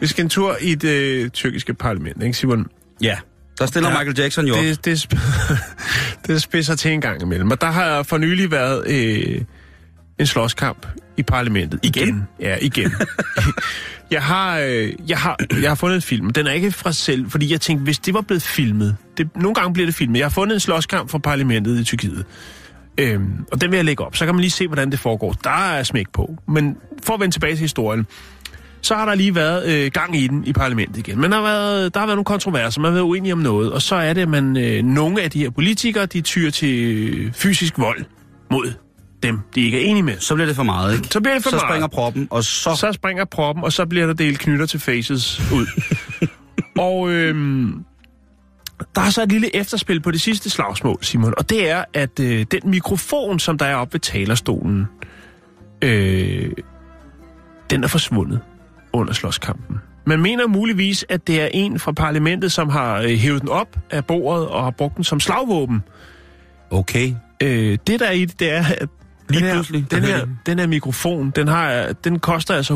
vi 0.00 0.06
skal 0.06 0.24
en 0.24 0.28
tur 0.30 0.56
i 0.60 0.74
det 0.74 0.88
øh, 0.88 1.30
tyrkiske 1.30 1.74
parlament, 1.74 2.22
ikke 2.22 2.36
Simon? 2.38 2.66
Ja. 3.02 3.16
Der 3.60 3.66
stiller 3.66 3.90
Ja. 3.90 3.98
Michael 3.98 4.18
Jackson 4.18 4.46
jo 4.46 4.54
op. 4.54 4.62
Det, 4.64 4.84
det, 4.84 5.04
sp- 5.04 5.54
det 6.26 6.42
spidser 6.42 6.74
til 6.76 6.90
en 6.90 7.00
gang 7.00 7.22
imellem. 7.22 7.50
Og 7.50 7.60
der 7.60 7.70
har 7.70 8.02
for 8.02 8.18
nylig 8.18 8.50
været 8.50 8.86
øh, 8.90 9.40
en 10.18 10.26
slåskamp 10.26 10.86
i 11.16 11.22
parlamentet. 11.22 11.80
Igen? 11.82 12.22
Ja, 12.40 12.56
igen. 12.60 12.92
jeg, 14.10 14.22
har, 14.22 14.58
øh, 14.58 14.92
jeg, 15.08 15.18
har, 15.18 15.36
jeg 15.62 15.70
har 15.70 15.74
fundet 15.74 15.96
en 15.96 16.02
film. 16.02 16.30
Den 16.30 16.46
er 16.46 16.52
ikke 16.52 16.72
fra 16.72 16.92
selv, 16.92 17.30
fordi 17.30 17.52
jeg 17.52 17.60
tænkte, 17.60 17.84
hvis 17.84 17.98
det 17.98 18.14
var 18.14 18.20
blevet 18.20 18.42
filmet. 18.42 18.96
Det, 19.16 19.28
nogle 19.36 19.54
gange 19.54 19.72
bliver 19.72 19.86
det 19.86 19.94
filmet. 19.94 20.18
Jeg 20.18 20.24
har 20.24 20.30
fundet 20.30 20.54
en 20.54 20.60
slåskamp 20.60 21.10
fra 21.10 21.18
parlamentet 21.18 21.80
i 21.80 21.84
Tyrkiet. 21.84 22.24
Øhm, 22.98 23.46
og 23.52 23.60
den 23.60 23.70
vil 23.70 23.76
jeg 23.76 23.84
lægge 23.84 24.04
op. 24.04 24.16
Så 24.16 24.24
kan 24.24 24.34
man 24.34 24.40
lige 24.40 24.50
se, 24.50 24.66
hvordan 24.66 24.90
det 24.90 24.98
foregår. 24.98 25.32
Der 25.44 25.50
er 25.50 25.82
smæk 25.82 26.06
på. 26.12 26.36
Men 26.48 26.76
for 27.02 27.14
at 27.14 27.20
vende 27.20 27.34
tilbage 27.34 27.52
til 27.52 27.60
historien 27.60 28.06
så 28.82 28.94
har 28.94 29.06
der 29.06 29.14
lige 29.14 29.34
været 29.34 29.68
øh, 29.68 29.90
gang 29.92 30.16
i 30.16 30.26
den 30.26 30.44
i 30.44 30.52
parlamentet 30.52 30.96
igen. 30.96 31.20
Men 31.20 31.32
der 31.32 31.36
har, 31.36 31.44
været, 31.44 31.94
der 31.94 32.00
har 32.00 32.06
været 32.06 32.16
nogle 32.16 32.24
kontroverser, 32.24 32.80
man 32.80 32.88
har 32.88 32.94
været 32.94 33.04
uenige 33.04 33.32
om 33.32 33.38
noget, 33.38 33.72
og 33.72 33.82
så 33.82 33.94
er 33.94 34.12
det, 34.12 34.22
at 34.22 34.28
man, 34.28 34.56
øh, 34.56 34.82
nogle 34.82 35.22
af 35.22 35.30
de 35.30 35.38
her 35.38 35.50
politikere, 35.50 36.06
de 36.06 36.20
tyr 36.20 36.50
til 36.50 37.08
øh, 37.14 37.32
fysisk 37.32 37.78
vold 37.78 38.04
mod 38.50 38.72
dem, 39.22 39.40
de 39.54 39.60
ikke 39.60 39.82
er 39.82 39.90
enige 39.90 40.02
med. 40.02 40.18
Så 40.18 40.34
bliver 40.34 40.46
det 40.46 40.56
for 40.56 40.62
meget, 40.62 40.96
ikke? 40.96 41.08
Så 41.08 41.20
bliver 41.20 41.34
det 41.34 41.42
for 41.42 41.50
så 41.50 41.56
meget. 41.56 41.68
springer 41.68 41.86
proppen, 41.86 42.28
og 42.30 42.44
så... 42.44 42.76
Så 42.76 42.92
springer 42.92 43.24
proppen, 43.24 43.64
og 43.64 43.72
så 43.72 43.86
bliver 43.86 44.06
der 44.06 44.14
delt 44.14 44.38
knytter 44.38 44.66
til 44.66 44.80
faces 44.80 45.40
ud. 45.52 45.66
og 46.86 47.10
øhm, 47.10 47.84
der 48.94 49.00
er 49.00 49.10
så 49.10 49.22
et 49.22 49.32
lille 49.32 49.56
efterspil 49.56 50.00
på 50.00 50.10
det 50.10 50.20
sidste 50.20 50.50
slagsmål, 50.50 50.98
Simon, 51.02 51.34
og 51.38 51.50
det 51.50 51.70
er, 51.70 51.84
at 51.94 52.20
øh, 52.20 52.46
den 52.50 52.60
mikrofon, 52.64 53.38
som 53.38 53.58
der 53.58 53.66
er 53.66 53.76
oppe 53.76 53.92
ved 53.92 54.00
talerstolen, 54.00 54.86
øh, 55.82 56.50
den 57.70 57.84
er 57.84 57.88
forsvundet 57.88 58.40
under 58.92 59.12
slåskampen. 59.12 59.80
Man 60.06 60.20
mener 60.20 60.46
muligvis, 60.46 61.04
at 61.08 61.26
det 61.26 61.42
er 61.42 61.48
en 61.52 61.78
fra 61.78 61.92
parlamentet, 61.92 62.52
som 62.52 62.68
har 62.68 63.00
øh, 63.00 63.10
hævet 63.10 63.40
den 63.40 63.48
op 63.48 63.76
af 63.90 64.04
bordet 64.04 64.48
og 64.48 64.64
har 64.64 64.70
brugt 64.70 64.96
den 64.96 65.04
som 65.04 65.20
slagvåben. 65.20 65.82
Okay. 66.70 67.14
Øh, 67.42 67.78
det 67.86 68.00
der 68.00 68.06
er 68.06 68.12
i 68.12 68.24
det, 68.24 68.40
det 68.40 68.52
er, 68.52 68.64
at 68.78 68.88
Lige 69.28 69.40
den 69.40 69.46
her, 69.46 69.54
pludselig, 69.54 69.90
den, 69.90 70.02
her, 70.02 70.26
den 70.46 70.58
her 70.58 70.66
mikrofon, 70.66 71.30
den, 71.30 71.48
har, 71.48 71.92
den 72.04 72.18
koster 72.18 72.54
altså 72.54 72.74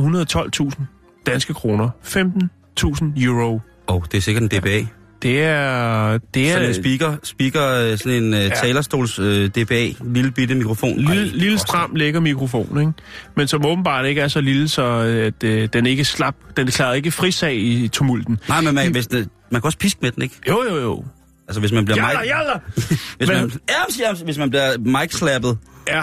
112.000 0.79 0.85
danske 1.27 1.55
kroner. 1.55 1.91
15.000 2.05 3.25
euro. 3.25 3.61
Åh, 3.89 3.97
oh, 3.97 4.03
det 4.13 4.19
er 4.19 4.23
sikkert 4.23 4.43
en 4.43 4.61
DBA. 4.61 4.87
Det 5.25 5.43
er... 5.43 6.19
Det 6.35 6.49
er 6.49 6.53
Sådan 6.53 6.69
en 6.69 6.75
speaker, 6.75 7.17
speaker 7.23 7.69
øh, 7.71 7.99
sådan 7.99 8.13
en 8.25 8.33
ja. 8.35 8.49
talerstols 8.49 9.19
øh, 9.19 9.49
DBA, 9.49 9.89
lille 10.05 10.31
bitte 10.31 10.55
mikrofon. 10.55 10.97
lille, 10.99 11.23
Ej, 11.23 11.29
lille 11.35 11.59
stram 11.59 11.95
lækker 11.95 12.21
mikrofon, 12.21 12.81
ikke? 12.81 12.93
Men 13.37 13.49
som 13.49 13.67
åbenbart 13.67 14.07
ikke 14.07 14.21
er 14.21 14.29
så 14.29 14.41
lille, 14.41 14.69
så 14.69 14.83
at, 14.85 15.45
øh, 15.45 15.69
den 15.73 15.87
ikke 15.87 16.05
slap, 16.05 16.35
den 16.57 16.67
klarede 16.67 16.97
ikke 16.97 17.11
frisag 17.11 17.57
i 17.57 17.89
tumulten. 17.89 18.39
Nej, 18.49 18.61
men 18.61 18.75
man, 18.75 18.93
hvis 18.93 19.07
det, 19.07 19.29
man 19.51 19.61
kan 19.61 19.67
også 19.67 19.79
piske 19.79 19.99
med 20.03 20.11
den, 20.11 20.23
ikke? 20.23 20.35
Jo, 20.49 20.65
jo, 20.71 20.77
jo. 20.81 21.05
Altså, 21.49 21.61
hvis 21.61 21.73
man 21.73 21.85
bliver 21.85 22.07
Jalla, 22.07 22.21
mic, 22.21 22.29
jalla! 22.31 22.53
hvis 23.19 23.29
Men- 23.29 23.37
man, 23.41 23.53
ja, 24.01 24.07
ja, 24.09 24.25
hvis 24.25 24.39
man 24.39 24.51
bliver 24.51 24.79
mic-slappet. 24.79 25.59
Ja. 25.89 26.03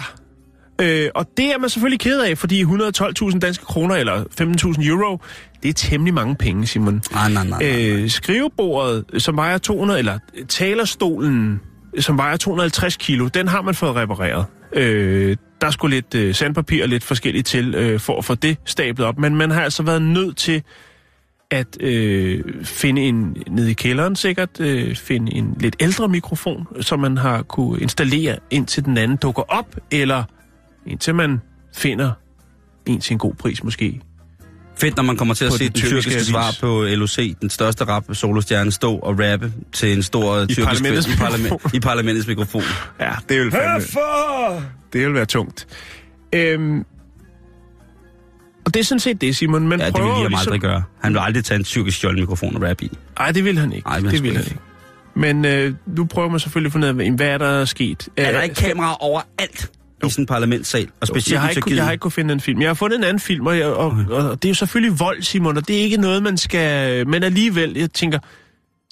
Øh, 0.81 1.09
og 1.15 1.25
det 1.37 1.45
er 1.45 1.57
man 1.57 1.69
selvfølgelig 1.69 1.99
ked 1.99 2.19
af, 2.21 2.37
fordi 2.37 2.63
112.000 2.63 3.39
danske 3.39 3.65
kroner, 3.65 3.95
eller 3.95 4.23
15.000 4.79 4.87
euro, 4.87 5.19
det 5.63 5.69
er 5.69 5.73
temmelig 5.73 6.13
mange 6.13 6.35
penge, 6.35 6.67
Simon. 6.67 7.01
Nej, 7.11 7.29
nej, 7.31 7.43
nej. 7.43 7.63
nej. 7.63 7.91
Øh, 7.91 8.09
skrivebordet, 8.09 9.05
som 9.17 9.35
vejer 9.35 9.57
200, 9.57 9.99
eller 9.99 10.19
talerstolen, 10.49 11.61
som 11.99 12.17
vejer 12.17 12.37
250 12.37 12.95
kilo, 12.95 13.27
den 13.27 13.47
har 13.47 13.61
man 13.61 13.75
fået 13.75 13.95
repareret. 13.95 14.45
Øh, 14.73 15.37
der 15.61 15.71
skulle 15.71 15.95
lidt 15.95 16.15
øh, 16.15 16.35
sandpapir 16.35 16.83
og 16.83 16.89
lidt 16.89 17.03
forskelligt 17.03 17.47
til 17.47 17.75
øh, 17.75 17.99
for 17.99 18.17
at 18.17 18.25
få 18.25 18.35
det 18.35 18.57
stablet 18.65 19.07
op, 19.07 19.17
men 19.17 19.35
man 19.35 19.51
har 19.51 19.61
altså 19.63 19.83
været 19.83 20.01
nødt 20.01 20.37
til 20.37 20.63
at 21.51 21.81
øh, 21.81 22.43
finde 22.63 23.01
en, 23.01 23.37
nede 23.47 23.71
i 23.71 23.73
kælderen 23.73 24.15
sikkert, 24.15 24.59
øh, 24.59 24.95
finde 24.95 25.33
en 25.33 25.55
lidt 25.59 25.75
ældre 25.79 26.07
mikrofon, 26.07 26.67
som 26.81 26.99
man 26.99 27.17
har 27.17 27.41
kunne 27.41 27.79
installere, 27.79 28.37
indtil 28.49 28.85
den 28.85 28.97
anden 28.97 29.17
dukker 29.17 29.41
op, 29.41 29.75
eller 29.91 30.23
indtil 30.85 31.15
man 31.15 31.41
finder 31.75 32.11
en 32.85 32.99
til 32.99 33.13
en 33.13 33.19
god 33.19 33.33
pris 33.33 33.63
måske. 33.63 34.01
Fedt, 34.81 34.95
når 34.95 35.03
man 35.03 35.17
kommer 35.17 35.33
til 35.33 35.45
at 35.45 35.53
se 35.53 35.63
den 35.63 35.73
tyrkiske 35.73 36.13
avis. 36.15 36.27
svar 36.27 36.55
på 36.61 36.85
LOC, 36.89 37.35
den 37.41 37.49
største 37.49 37.83
rap 37.85 38.03
solostjerne, 38.13 38.71
stå 38.71 38.95
og 38.95 39.19
rappe 39.19 39.53
til 39.73 39.93
en 39.93 40.03
stor 40.03 40.45
tyrkisk 40.45 40.61
parlamentets 40.67 41.07
i, 41.07 41.17
parlament, 41.17 41.43
mikrofon. 41.43 41.71
i 41.73 41.79
parlamentets 41.79 42.27
mikrofon. 42.27 42.63
Ja, 42.99 43.11
det 43.29 43.39
vil 43.41 43.51
fandme... 43.51 44.65
Det 44.93 45.05
vil 45.05 45.13
være 45.13 45.25
tungt. 45.25 45.67
Øhm, 46.33 46.79
og 48.65 48.73
det 48.73 48.79
er 48.79 48.83
sådan 48.83 48.99
set 48.99 49.21
det, 49.21 49.35
Simon. 49.35 49.67
Man 49.67 49.79
Ja, 49.79 49.85
det 49.85 49.93
prøver 49.93 50.07
vil 50.07 50.13
jo 50.13 50.19
Liam 50.19 50.29
ligesom... 50.31 50.53
aldrig 50.53 50.61
gøre. 50.61 50.83
Han 51.01 51.13
vil 51.13 51.19
aldrig 51.19 51.45
tage 51.45 51.57
en 51.57 51.63
tyrkisk 51.63 51.97
stjålet 51.97 52.19
mikrofon 52.19 52.55
og 52.55 52.61
rappe 52.69 52.85
i. 52.85 52.97
Nej, 53.19 53.31
det 53.31 53.45
vil 53.45 53.57
han 53.57 53.73
ikke. 53.73 53.87
Ej, 53.89 53.99
det 53.99 54.23
vil 54.23 54.31
han 54.33 54.41
det 54.43 54.47
ikke. 54.51 54.59
Men 55.15 55.45
øh, 55.45 55.73
nu 55.87 56.05
prøver 56.05 56.29
man 56.29 56.39
selvfølgelig 56.39 56.67
at 56.69 56.73
finde 56.73 56.93
ud 56.93 57.01
af, 57.01 57.11
hvad 57.11 57.27
er 57.27 57.37
der 57.37 57.65
sket. 57.65 58.09
Er 58.17 58.31
der 58.31 58.37
Øh, 58.37 58.43
ikke 58.43 58.55
kameraer 58.55 59.03
overalt 59.03 59.71
i 60.07 60.09
sådan 60.09 60.23
en 60.23 60.25
parlamentssal? 60.25 60.87
Og 61.01 61.07
specielt 61.07 61.33
jeg 61.33 61.41
har, 61.41 61.49
ikke, 61.49 61.75
jeg 61.75 61.83
har 61.83 61.91
ikke 61.91 62.01
kunnet 62.01 62.13
finde 62.13 62.33
en 62.33 62.39
film. 62.39 62.61
Jeg 62.61 62.69
har 62.69 62.73
fundet 62.73 62.97
en 62.97 63.03
anden 63.03 63.19
film, 63.19 63.47
og, 63.47 63.57
jeg, 63.57 63.67
og, 63.67 63.97
og 64.09 64.41
det 64.41 64.45
er 64.45 64.49
jo 64.49 64.53
selvfølgelig 64.53 64.99
vold, 64.99 65.21
Simon, 65.21 65.57
og 65.57 65.67
det 65.67 65.77
er 65.77 65.81
ikke 65.81 65.97
noget, 65.97 66.23
man 66.23 66.37
skal... 66.37 67.07
Men 67.07 67.23
alligevel, 67.23 67.77
jeg 67.77 67.91
tænker, 67.91 68.19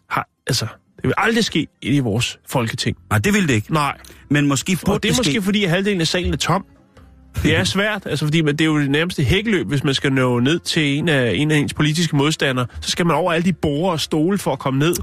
har, 0.10 0.28
altså, 0.48 0.66
det 0.96 1.04
vil 1.04 1.14
aldrig 1.18 1.46
ske 1.46 1.68
i 1.82 2.00
vores 2.00 2.40
folketing. 2.48 2.98
Nej, 3.10 3.20
det 3.20 3.34
vil 3.34 3.48
det 3.48 3.54
ikke. 3.54 3.74
Nej, 3.74 3.98
Men 4.30 4.48
måske 4.48 4.78
burde 4.86 4.96
og 4.96 5.04
det 5.04 5.12
er 5.12 5.16
måske, 5.18 5.32
ske. 5.32 5.42
fordi 5.42 5.64
at 5.64 5.70
halvdelen 5.70 6.02
af 6.02 6.08
salen 6.08 6.34
er 6.34 6.38
tom. 6.38 6.66
Det 7.44 7.56
er 7.56 7.64
svært, 7.64 8.06
altså 8.06 8.26
fordi 8.26 8.42
man, 8.42 8.56
det 8.56 8.62
er 8.62 8.66
jo 8.66 8.80
det 8.80 8.92
nærmeste 8.92 9.24
hækløb, 9.24 9.68
hvis 9.68 9.84
man 9.84 9.94
skal 9.94 10.14
nå 10.14 10.40
ned 10.40 10.60
til 10.60 10.98
en 10.98 11.10
af, 11.10 11.34
en 11.36 11.52
af 11.52 11.58
ens 11.58 11.74
politiske 11.74 12.16
modstandere. 12.16 12.66
Så 12.82 12.92
skal 12.92 13.06
man 13.06 13.16
over 13.16 13.34
alle 13.34 13.46
de 13.46 13.54
borer 13.54 13.92
og 13.92 14.00
stole 14.00 14.38
for 14.38 14.52
at 14.54 14.60
komme 14.60 14.80
ned 14.80 14.96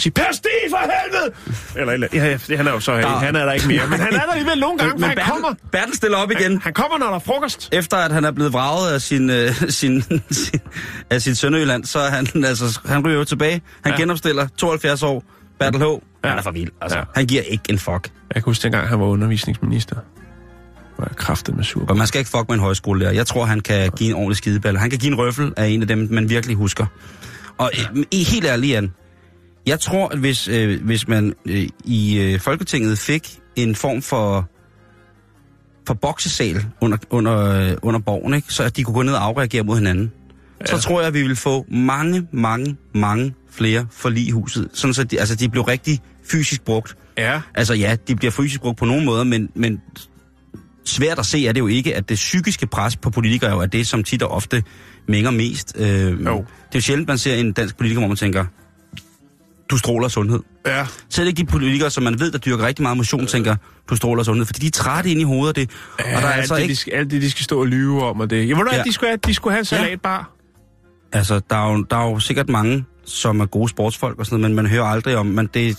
og 0.00 0.02
sige, 0.02 0.12
pas 0.12 0.38
det 0.40 0.50
for 0.70 0.78
helvede! 0.78 1.32
Eller, 1.76 1.92
eller 1.92 2.08
ja, 2.14 2.38
ja, 2.48 2.56
han 2.56 2.66
er 2.66 2.70
jo 2.72 2.80
så, 2.80 2.92
Ja. 2.92 3.08
han 3.08 3.36
er 3.36 3.44
der 3.44 3.52
ikke 3.52 3.66
mere, 3.68 3.86
men 3.90 4.00
han 4.00 4.14
er 4.14 4.18
der 4.24 4.32
alligevel 4.32 4.58
nogle 4.58 4.78
gange, 4.78 4.92
Men 4.92 5.00
for 5.00 5.06
han 5.06 5.16
Bertel, 5.16 5.32
kommer. 5.32 5.54
Bertel 5.72 5.94
stiller 5.96 6.18
op 6.18 6.30
igen. 6.30 6.60
Han 6.62 6.72
kommer, 6.72 6.98
når 6.98 7.06
der 7.06 7.14
er 7.14 7.18
frokost. 7.18 7.68
Efter 7.72 7.96
at 7.96 8.12
han 8.12 8.24
er 8.24 8.30
blevet 8.30 8.52
vraget 8.52 8.94
af 8.94 9.00
sin, 9.00 9.30
øh, 9.30 9.54
sin, 9.80 10.02
sin, 10.30 10.60
af 11.10 11.22
sin 11.22 11.34
Sønderjylland, 11.34 11.84
så 11.84 11.98
er 11.98 12.10
han, 12.10 12.26
altså, 12.44 12.80
han 12.86 13.06
ryger 13.06 13.18
jo 13.18 13.24
tilbage. 13.24 13.52
Han 13.52 13.62
Ja. 13.86 13.90
ja. 13.90 13.96
genopstiller 13.96 14.48
72 14.56 15.02
år. 15.02 15.24
Bertel 15.58 15.80
H. 15.80 15.84
Ja. 15.84 16.28
Han 16.28 16.38
er 16.38 16.42
for 16.42 16.50
vild. 16.50 16.70
Altså, 16.80 16.98
Ja. 16.98 17.02
ja. 17.02 17.06
Han 17.14 17.26
giver 17.26 17.42
ikke 17.42 17.64
en 17.68 17.78
fuck. 17.78 17.90
Jeg 17.94 18.34
kan 18.34 18.42
huske, 18.42 18.62
dengang 18.62 18.88
han 18.88 19.00
var 19.00 19.06
undervisningsminister. 19.06 19.96
Var 20.98 21.06
jeg 21.10 21.16
kraftet 21.16 21.56
med 21.56 21.64
sur. 21.64 21.84
Og 21.88 21.96
man 21.96 22.06
skal 22.06 22.18
ikke 22.18 22.30
fuck 22.30 22.44
med 22.48 22.54
en 22.54 22.60
højskolelærer. 22.62 23.12
Jeg 23.12 23.26
tror, 23.26 23.44
han 23.44 23.60
kan 23.60 23.90
give 23.96 24.08
en 24.10 24.14
ordentlig 24.16 24.36
skideballe. 24.36 24.80
Han 24.80 24.90
kan 24.90 24.98
give 24.98 25.12
en 25.12 25.18
røffel 25.18 25.52
af 25.56 25.66
en 25.66 25.82
af 25.82 25.88
dem, 25.88 26.08
man 26.10 26.28
virkelig 26.28 26.56
husker. 26.56 26.86
Og 27.58 27.70
øh, 27.96 28.04
i 28.10 28.24
helt 28.24 28.44
ærligt, 28.46 28.72
Jan, 28.72 28.92
jeg 29.66 29.80
tror, 29.80 30.08
at 30.08 30.18
hvis, 30.18 30.48
øh, 30.48 30.84
hvis 30.84 31.08
man 31.08 31.34
øh, 31.46 31.68
i 31.84 32.18
øh, 32.18 32.40
Folketinget 32.40 32.98
fik 32.98 33.38
en 33.56 33.74
form 33.74 34.02
for 34.02 34.48
for 35.86 35.94
boksesal 35.94 36.64
under, 36.80 36.96
under, 37.10 37.38
øh, 37.38 37.76
under 37.82 38.00
borgen, 38.00 38.34
ikke? 38.34 38.52
så 38.52 38.62
at 38.62 38.76
de 38.76 38.84
kunne 38.84 38.94
gå 38.94 39.02
ned 39.02 39.12
og 39.14 39.24
afreagere 39.24 39.62
mod 39.62 39.76
hinanden. 39.76 40.12
Ja. 40.60 40.66
Så 40.66 40.78
tror 40.78 41.00
jeg, 41.00 41.08
at 41.08 41.14
vi 41.14 41.22
vil 41.22 41.36
få 41.36 41.66
mange, 41.68 42.26
mange, 42.32 42.76
mange 42.94 43.34
flere 43.50 43.86
forlig 43.90 44.26
i 44.26 44.30
huset. 44.30 44.68
Sådan 44.72 44.94
så 44.94 45.04
de, 45.04 45.20
altså, 45.20 45.34
de 45.34 45.48
blev 45.48 45.62
rigtig 45.62 46.00
fysisk 46.30 46.64
brugt. 46.64 46.96
Ja, 47.18 47.40
Altså 47.54 47.74
ja, 47.74 47.96
de 48.08 48.16
bliver 48.16 48.30
fysisk 48.30 48.60
brugt 48.60 48.78
på 48.78 48.84
nogle 48.84 49.04
måder, 49.04 49.24
men, 49.24 49.50
men 49.54 49.80
svært 50.84 51.18
at 51.18 51.26
se 51.26 51.46
er 51.46 51.52
det 51.52 51.60
jo 51.60 51.66
ikke, 51.66 51.96
at 51.96 52.08
det 52.08 52.14
psykiske 52.14 52.66
pres 52.66 52.96
på 52.96 53.10
politikere 53.10 53.50
jo 53.50 53.58
er 53.58 53.66
det, 53.66 53.86
som 53.86 54.04
tit 54.04 54.22
og 54.22 54.30
ofte 54.30 54.62
mænger 55.08 55.30
mest. 55.30 55.76
Øh, 55.78 55.86
Jo. 55.86 56.12
Det 56.12 56.26
er 56.26 56.44
jo 56.74 56.80
sjældent, 56.80 57.08
man 57.08 57.18
ser 57.18 57.34
en 57.34 57.52
dansk 57.52 57.76
politiker, 57.76 58.00
hvor 58.00 58.08
man 58.08 58.16
tænker, 58.16 58.44
du 59.70 59.76
stråler 59.78 60.08
sundhed. 60.08 60.40
ja. 60.66 60.86
Selv 61.08 61.28
ikke 61.28 61.36
de 61.38 61.44
politikere, 61.46 61.90
som 61.90 62.02
man 62.02 62.20
ved, 62.20 62.30
der 62.30 62.38
dyrker 62.38 62.66
rigtig 62.66 62.82
meget 62.82 62.96
motion, 62.96 63.26
tænker, 63.26 63.56
du 63.90 63.96
stråler 63.96 64.22
sundhed, 64.22 64.46
fordi 64.46 64.60
de 64.60 64.66
er 64.66 64.70
trætte 64.70 65.10
ind 65.10 65.20
i 65.20 65.24
hovedet 65.24 65.56
det. 65.56 65.70
Ja, 65.98 66.16
og 66.16 66.22
der 66.22 66.28
er 66.28 66.32
alt, 66.32 66.38
altså 66.40 66.54
det, 66.54 66.60
ikke... 66.62 66.70
de 66.72 66.76
skal, 66.76 66.92
alt 66.92 67.10
det, 67.10 67.22
de 67.22 67.30
skal 67.30 67.44
stå 67.44 67.60
og 67.60 67.66
lyve 67.66 68.04
om, 68.04 68.20
og 68.20 68.30
det. 68.30 68.48
Ja, 68.48 68.54
hvad, 68.54 68.64
Ja. 68.72 68.82
de 68.82 68.92
skulle, 68.92 69.08
have, 69.10 69.18
de 69.26 69.34
skulle 69.34 69.52
have 69.52 69.58
en 69.58 69.64
salatbar. 69.64 70.30
Altså, 71.12 71.40
der 71.50 71.56
er, 71.66 71.72
jo, 71.72 71.82
der 71.90 71.96
er 71.96 72.10
jo 72.10 72.18
sikkert 72.20 72.48
mange, 72.48 72.84
som 73.04 73.40
er 73.40 73.46
gode 73.46 73.68
sportsfolk 73.68 74.18
og 74.18 74.26
sådan 74.26 74.40
noget, 74.40 74.50
men 74.56 74.62
man 74.64 74.72
hører 74.72 74.84
aldrig 74.84 75.16
om... 75.16 75.26
Men 75.26 75.48
det 75.54 75.68
er 75.68 75.74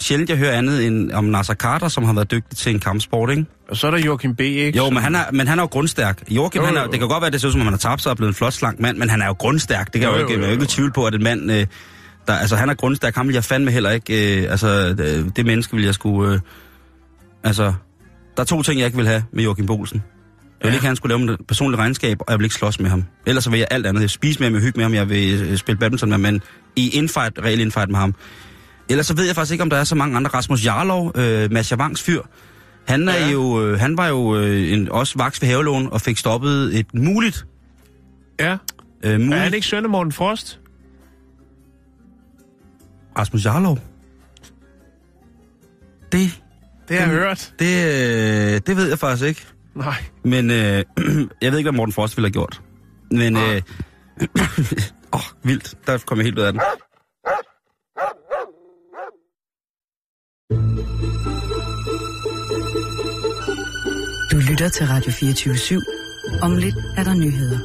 sjældent, 0.00 0.30
jeg 0.30 0.38
hører 0.38 0.52
andet 0.58 0.86
end 0.86 1.12
om 1.12 1.24
Nasser 1.24 1.54
Carter, 1.54 1.88
som 1.88 2.04
har 2.04 2.12
været 2.12 2.30
dygtig 2.30 2.58
til 2.58 2.74
en 2.74 2.80
kampsport, 2.80 3.30
ikke? 3.30 3.46
Og 3.70 3.76
så 3.76 3.86
er 3.86 3.90
der 3.90 3.98
Joachim 3.98 4.34
B., 4.36 4.40
ikke? 4.40 4.78
Jo, 4.78 4.90
men 4.90 5.02
han 5.02 5.14
er, 5.14 5.24
men 5.32 5.48
han 5.48 5.58
er 5.58 5.62
jo 5.62 5.66
grundstærk. 5.66 6.22
Joachim, 6.30 6.60
Jo, 6.60 6.66
han 6.66 6.76
er, 6.76 6.82
jo. 6.82 6.90
det 6.90 6.98
kan 6.98 7.08
godt 7.08 7.20
være, 7.20 7.26
at 7.26 7.32
det 7.32 7.40
ser 7.40 7.48
ud 7.48 7.52
som, 7.52 7.60
om 7.60 7.66
han 7.66 7.72
har 7.74 7.78
tabt 7.78 8.02
sig 8.02 8.10
og 8.10 8.16
blevet 8.16 8.30
en 8.30 8.34
flot 8.34 8.52
slank 8.52 8.80
mand, 8.80 8.96
men 8.98 9.10
han 9.10 9.22
er 9.22 9.26
jo 9.26 9.32
grundstærk. 9.32 9.92
Det 9.92 10.00
kan 10.00 10.10
Jo, 10.10 10.16
jo, 10.16 10.20
jo, 10.20 10.22
jo, 10.22 10.28
ikke, 10.28 10.40
jo, 10.40 10.46
jo, 10.46 10.52
ikke 10.52 10.62
jo. 10.62 10.66
tvivl 10.68 10.92
på, 10.92 11.04
at 11.06 11.14
en 11.14 11.22
mand... 11.22 11.52
Øh, 11.52 11.66
der, 12.28 12.34
altså, 12.34 12.56
han 12.56 12.68
er 12.68 12.74
grundstærk. 12.74 13.14
Ham 13.14 13.26
vil 13.26 13.34
jeg 13.34 13.44
fandme 13.44 13.70
heller 13.70 13.90
ikke... 13.90 14.42
Øh, 14.42 14.50
altså, 14.50 14.94
det 15.36 15.46
menneske 15.46 15.76
vil 15.76 15.84
jeg 15.84 15.94
skulle... 15.94 16.32
Øh, 16.34 16.40
altså, 17.44 17.64
der 18.36 18.42
er 18.42 18.44
to 18.44 18.62
ting, 18.62 18.78
jeg 18.78 18.86
ikke 18.86 18.98
vil 18.98 19.06
have 19.06 19.24
med 19.32 19.44
Joachim 19.44 19.66
Bolsen. 19.66 20.02
Jeg 20.60 20.66
vil 20.66 20.68
Ja. 20.70 20.74
ikke 20.74 20.80
have, 20.82 20.86
at 20.86 20.90
han 20.90 20.96
skulle 20.96 21.16
lave 21.16 21.32
et 21.34 21.46
personligt 21.48 21.78
regnskab, 21.80 22.18
og 22.20 22.26
jeg 22.30 22.38
vil 22.38 22.44
ikke 22.44 22.54
slås 22.54 22.80
med 22.80 22.90
ham. 22.90 23.04
Ellers 23.26 23.44
så 23.44 23.50
vil 23.50 23.58
jeg 23.58 23.68
alt 23.70 23.86
andet. 23.86 23.98
Jeg 24.00 24.02
vil 24.02 24.10
spise 24.10 24.38
med 24.40 24.46
ham, 24.46 24.52
jeg 24.54 24.60
vil 24.60 24.66
hygge 24.66 24.76
med 24.78 24.84
ham, 24.84 24.94
jeg 24.94 25.08
vil 25.08 25.42
øh, 25.50 25.56
spille 25.56 25.78
badminton 25.78 26.08
med 26.08 26.14
ham, 26.14 26.20
men 26.20 26.42
i 26.76 26.88
infight, 26.88 27.38
reel 27.44 27.60
infight 27.60 27.90
med 27.90 27.98
ham. 27.98 28.14
Ellers 28.88 29.06
så 29.06 29.14
ved 29.14 29.26
jeg 29.26 29.34
faktisk 29.34 29.52
ikke, 29.52 29.62
om 29.62 29.70
der 29.70 29.76
er 29.76 29.84
så 29.84 29.94
mange 29.94 30.16
andre. 30.16 30.30
Rasmus 30.34 30.66
Jarlov, 30.66 31.12
øh, 31.16 31.52
Mads 31.52 31.70
Javangs 31.70 32.02
fyr, 32.02 32.22
Han, 32.88 33.08
er 33.08 33.12
Ja. 33.14 33.30
jo, 33.30 33.64
øh, 33.66 33.80
han 33.80 33.96
var 33.96 34.06
jo 34.08 34.36
øh, 34.36 34.72
en, 34.72 34.88
også 34.92 35.14
vaks 35.18 35.42
ved 35.42 35.48
havelån 35.48 35.88
og 35.92 36.00
fik 36.00 36.18
stoppet 36.18 36.78
et 36.78 36.86
muligt... 36.94 37.46
Ja. 38.40 38.56
Øh, 39.04 39.20
muligt 39.20 39.34
Er 39.34 39.38
han 39.38 39.54
ikke 39.54 39.66
søn 39.66 39.84
af 39.84 39.90
Morten 39.90 40.12
Frost? 40.12 40.60
Rasmus 43.18 43.44
Jarlov. 43.46 43.78
Det, 46.12 46.40
Det 46.88 46.96
har 46.96 47.06
jeg 47.06 47.08
hørt. 47.08 47.54
det, 47.58 47.84
øh, 47.84 48.60
det 48.66 48.76
ved 48.76 48.88
jeg 48.88 48.98
faktisk 48.98 49.26
ikke. 49.28 49.46
Nej. 49.74 50.04
Men 50.24 50.50
øh, 50.50 50.56
jeg 51.42 51.50
ved 51.52 51.58
ikke, 51.58 51.70
hvad 51.70 51.76
Morten 51.76 51.92
Frost 51.92 52.16
ville 52.16 52.26
have 52.26 52.32
gjort. 52.32 52.62
Men 53.10 53.36
øh, 53.36 53.42
Nej. 53.42 53.62
åh, 55.16 55.20
vildt. 55.42 55.74
Der 55.86 55.98
kom 56.06 56.18
jeg 56.18 56.24
helt 56.24 56.38
ud 56.38 56.44
af 56.44 56.52
den. 56.52 56.60
Du 64.32 64.36
lytter 64.50 64.68
til 64.68 64.86
Radio 64.86 65.12
24 65.12 65.54
/7. 65.54 66.38
Om 66.42 66.56
lidt 66.56 66.74
er 66.96 67.04
der 67.04 67.14
nyheder. 67.14 67.58